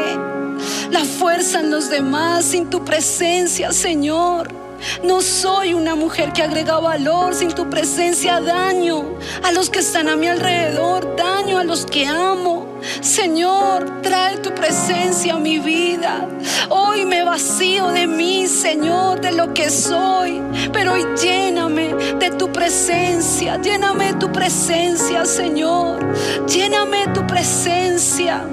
la 0.91 1.05
fuerza 1.05 1.61
en 1.61 1.71
los 1.71 1.91
demás. 1.91 2.45
Sin 2.45 2.69
tu 2.69 2.85
presencia, 2.85 3.73
Señor. 3.73 4.66
No 5.03 5.21
soy 5.21 5.75
una 5.75 5.95
mujer 5.95 6.33
que 6.33 6.43
agrega 6.43 6.79
valor 6.79 7.35
sin 7.35 7.53
tu 7.53 7.69
presencia, 7.69 8.41
daño 8.41 9.17
a 9.43 9.53
los 9.53 9.71
que 9.71 9.81
están 9.81 10.09
a 10.09 10.17
mi 10.17 10.29
alrededor, 10.29 11.17
daño 11.17 11.59
a 11.59 11.65
los 11.65 11.87
que 11.87 12.07
amo. 12.07 12.67
Señor, 13.01 14.03
trae 14.03 14.39
tu 14.39 14.55
presencia 14.55 15.35
a 15.35 15.39
mi 15.39 15.59
vida. 15.59 16.29
Hoy 16.69 17.05
me 17.05 17.23
vacío 17.23 17.89
de 17.89 18.07
mí, 18.07 18.47
Señor, 18.47 19.21
de 19.21 19.33
lo 19.33 19.53
que 19.55 19.71
soy, 19.71 20.43
pero 20.73 20.95
hoy 20.95 21.05
lléname 21.21 21.95
de 22.19 22.31
tu 22.31 22.51
presencia, 22.51 23.61
lléname 23.61 24.15
tu 24.15 24.31
presencia, 24.31 25.25
Señor. 25.25 25.99
Lléname 26.47 27.09
tu 27.09 27.27
presencia. 27.27 28.45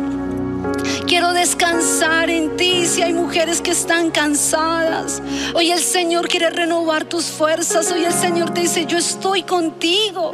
Quiero 1.07 1.33
descansar 1.33 2.29
en 2.29 2.55
ti 2.57 2.85
si 2.85 3.01
hay 3.01 3.13
mujeres 3.13 3.61
que 3.61 3.71
están 3.71 4.11
cansadas. 4.11 5.21
Hoy 5.53 5.71
el 5.71 5.79
Señor 5.79 6.27
quiere 6.27 6.49
renovar 6.49 7.05
tus 7.05 7.25
fuerzas. 7.25 7.91
Hoy 7.91 8.05
el 8.05 8.13
Señor 8.13 8.51
te 8.51 8.61
dice, 8.61 8.85
yo 8.85 8.97
estoy 8.97 9.43
contigo. 9.43 10.33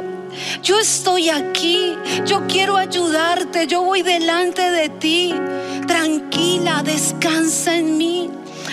Yo 0.62 0.78
estoy 0.78 1.28
aquí. 1.28 1.96
Yo 2.24 2.46
quiero 2.46 2.76
ayudarte. 2.76 3.66
Yo 3.66 3.82
voy 3.82 4.02
delante 4.02 4.62
de 4.70 4.88
ti. 4.88 5.34
Tranquila, 5.86 6.82
descansa 6.84 7.76
en 7.76 7.98
mí. 7.98 8.30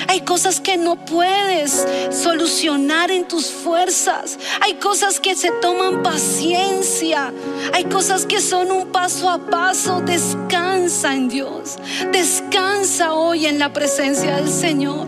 Hay 0.08 0.22
cosas 0.22 0.60
que 0.60 0.78
no 0.78 0.96
puedes 1.06 1.86
solucionar 2.12 3.12
en 3.12 3.28
tus 3.28 3.48
fuerzas. 3.48 4.38
Hay 4.62 4.76
cosas 4.76 5.20
que 5.20 5.36
se 5.36 5.52
toman 5.52 6.04
paciencia. 6.04 7.34
Hay 7.74 7.86
cosas 7.86 8.26
que 8.26 8.42
son 8.42 8.72
un 8.72 8.88
paso 8.92 9.30
a 9.30 9.38
paso. 9.40 10.02
Descansa 10.02 11.16
en 11.16 11.30
Dios. 11.30 11.78
Descansa 12.12 13.14
hoy 13.14 13.46
en 13.46 13.60
la 13.60 13.74
presencia 13.74 14.36
del 14.36 14.50
Señor. 14.50 15.08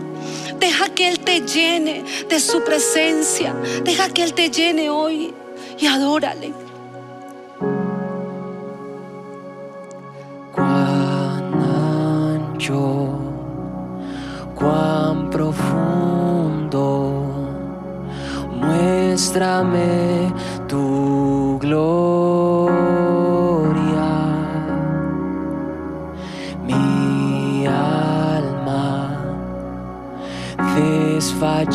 Deja 0.58 0.88
que 0.90 1.08
Él 1.08 1.20
te 1.20 1.40
llene 1.40 2.04
de 2.28 2.40
su 2.40 2.62
presencia. 2.62 3.54
Deja 3.84 4.08
que 4.10 4.22
Él 4.22 4.34
te 4.34 4.50
llene 4.50 4.90
hoy 4.90 5.32
y 5.78 5.86
adórale. 5.86 6.52
cuán 10.52 11.50
profundo. 15.50 17.26
Muéstrame 18.54 20.32
tu 20.68 21.58
gloria. 21.60 22.78
Mi 26.66 27.66
alma 27.66 29.18
desfallece. 30.76 31.66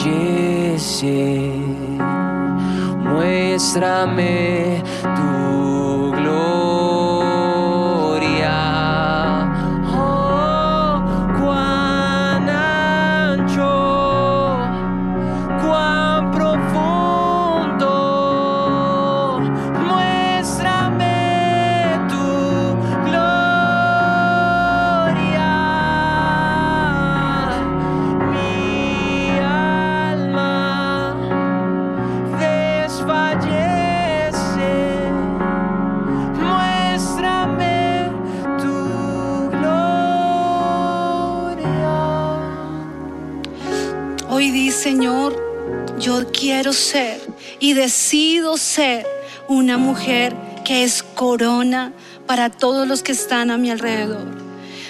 Muéstrame 3.04 4.84
quiero 46.56 46.72
ser 46.72 47.20
y 47.60 47.74
decido 47.74 48.56
ser 48.56 49.06
una 49.50 49.78
mujer 49.78 50.34
que 50.64 50.86
es 50.86 51.04
corona 51.04 51.92
para 52.26 52.50
todos 52.50 52.88
los 52.88 53.04
que 53.04 53.12
están 53.12 53.52
a 53.52 53.58
mi 53.58 53.72
alrededor. 53.72 54.26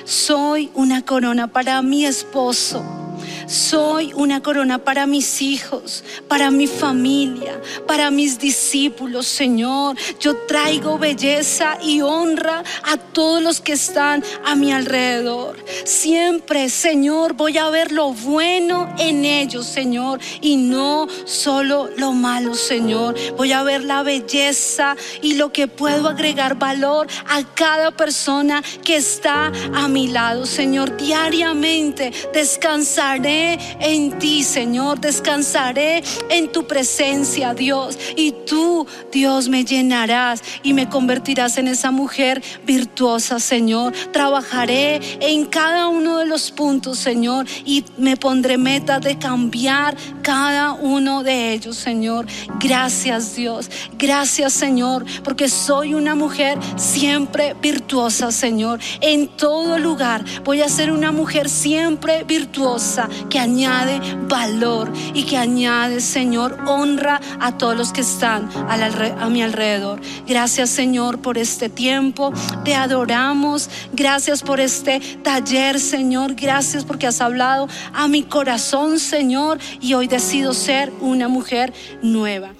Soy 0.04 0.70
una 0.76 1.02
corona 1.02 1.48
para 1.48 1.82
mi 1.82 2.06
esposo 2.06 3.05
soy 3.48 4.14
una 4.14 4.42
corona 4.42 4.80
para 4.80 5.06
mis 5.06 5.42
hijos, 5.42 6.04
para 6.28 6.52
mi 6.52 6.68
familia, 6.68 7.62
para 7.88 8.12
mis 8.12 8.40
discípulos, 8.40 9.28
Señor. 9.28 9.96
Yo 10.20 10.36
traigo 10.48 10.98
belleza 10.98 11.78
y 11.82 12.02
honra 12.02 12.64
a 12.84 12.98
todos 12.98 13.42
los 13.42 13.62
que 13.62 13.74
están 13.74 14.24
a 14.44 14.56
mi 14.56 14.72
alrededor. 14.72 15.58
Siempre, 15.84 16.70
Señor, 16.70 17.34
voy 17.34 17.58
a 17.58 17.70
ver 17.70 17.92
lo 17.92 18.14
bueno 18.14 18.94
en 18.98 19.26
ellos, 19.26 19.66
Señor, 19.66 20.20
y 20.42 20.58
no 20.58 21.08
solo 21.26 21.90
lo 21.98 22.14
malo, 22.14 22.56
Señor. 22.56 23.16
Voy 23.38 23.52
a 23.52 23.64
ver 23.64 23.84
la 23.84 24.04
belleza 24.04 24.96
y 25.22 25.36
lo 25.36 25.52
que 25.52 25.68
puedo 25.68 26.10
agregar 26.10 26.56
valor 26.56 27.08
a 27.28 27.44
cada 27.44 27.92
persona 27.92 28.64
que 28.84 28.98
está 28.98 29.52
a 29.74 29.88
mi 29.88 30.08
lado, 30.08 30.46
Señor. 30.46 30.96
Diariamente 30.98 32.12
descansaré 32.34 33.35
en 33.80 34.18
ti, 34.20 34.44
Señor. 34.44 35.00
Descansaré 35.00 36.04
en 36.30 36.52
tu 36.52 36.68
presencia, 36.68 37.54
Dios. 37.54 37.98
Y 38.16 38.32
tú, 38.46 38.88
Dios, 39.12 39.50
me 39.50 39.64
llenarás 39.66 40.42
y 40.64 40.74
me 40.74 40.90
convertirás 40.90 41.58
en 41.58 41.68
esa 41.68 41.92
mujer 41.92 42.42
virtuosa, 42.66 43.40
Señor. 43.40 43.94
Trabajaré 44.12 45.00
en 45.20 45.46
cada 45.46 45.88
uno 45.88 46.18
de 46.20 46.26
los 46.26 46.52
puntos, 46.52 47.00
Señor. 47.00 47.46
Y 47.66 47.86
me 47.98 48.18
pondré 48.18 48.58
meta 48.58 49.00
de 49.00 49.18
cambiar 49.18 49.96
cada 50.22 50.74
uno 50.74 51.24
de 51.24 51.54
ellos, 51.54 51.76
Señor. 51.76 52.26
Gracias, 52.60 53.36
Dios. 53.36 53.70
Gracias, 53.98 54.54
Señor, 54.54 55.06
porque 55.24 55.50
soy 55.50 55.94
una 55.94 56.16
mujer 56.16 56.58
siempre 56.76 57.56
virtuosa, 57.62 58.32
Señor. 58.32 58.80
En 59.02 59.28
todo 59.28 59.78
lugar 59.78 60.24
voy 60.44 60.62
a 60.62 60.70
ser 60.70 60.92
una 60.92 61.12
mujer 61.12 61.50
siempre 61.50 62.24
virtuosa 62.24 63.10
que 63.30 63.40
añade 63.40 64.00
valor 64.28 64.92
y 65.14 65.24
que 65.24 65.38
añade, 65.38 66.02
Señor, 66.02 66.58
honra 66.68 67.20
a 67.40 67.58
todos 67.58 67.76
los 67.76 67.92
que 67.92 68.02
están 68.02 68.50
a, 68.70 69.30
mi 69.30 69.42
alrededor. 69.42 70.00
Gracias, 70.28 70.70
Señor, 70.70 71.20
por 71.20 71.38
este 71.38 71.70
tiempo. 71.70 72.32
Te 72.64 72.76
adoramos. 72.76 73.70
Gracias 73.94 74.42
por 74.42 74.60
este 74.60 75.00
taller, 75.24 75.80
Señor. 75.80 76.36
Gracias 76.36 76.84
porque 76.86 77.08
has 77.08 77.22
hablado 77.22 77.68
a 77.94 78.08
mi 78.08 78.24
corazón, 78.24 79.00
Señor. 79.00 79.60
Y 79.82 79.94
hoy 79.94 80.08
decido 80.08 80.54
ser 80.54 80.92
una 81.02 81.28
mujer 81.28 81.74
nueva. 82.02 82.52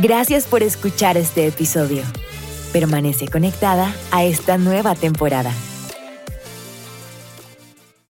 Gracias 0.00 0.46
por 0.46 0.62
escuchar 0.62 1.16
este 1.16 1.46
episodio. 1.46 2.02
Permanece 2.72 3.28
conectada 3.28 3.94
a 4.10 4.24
esta 4.24 4.58
nueva 4.58 4.96
temporada. 4.96 5.52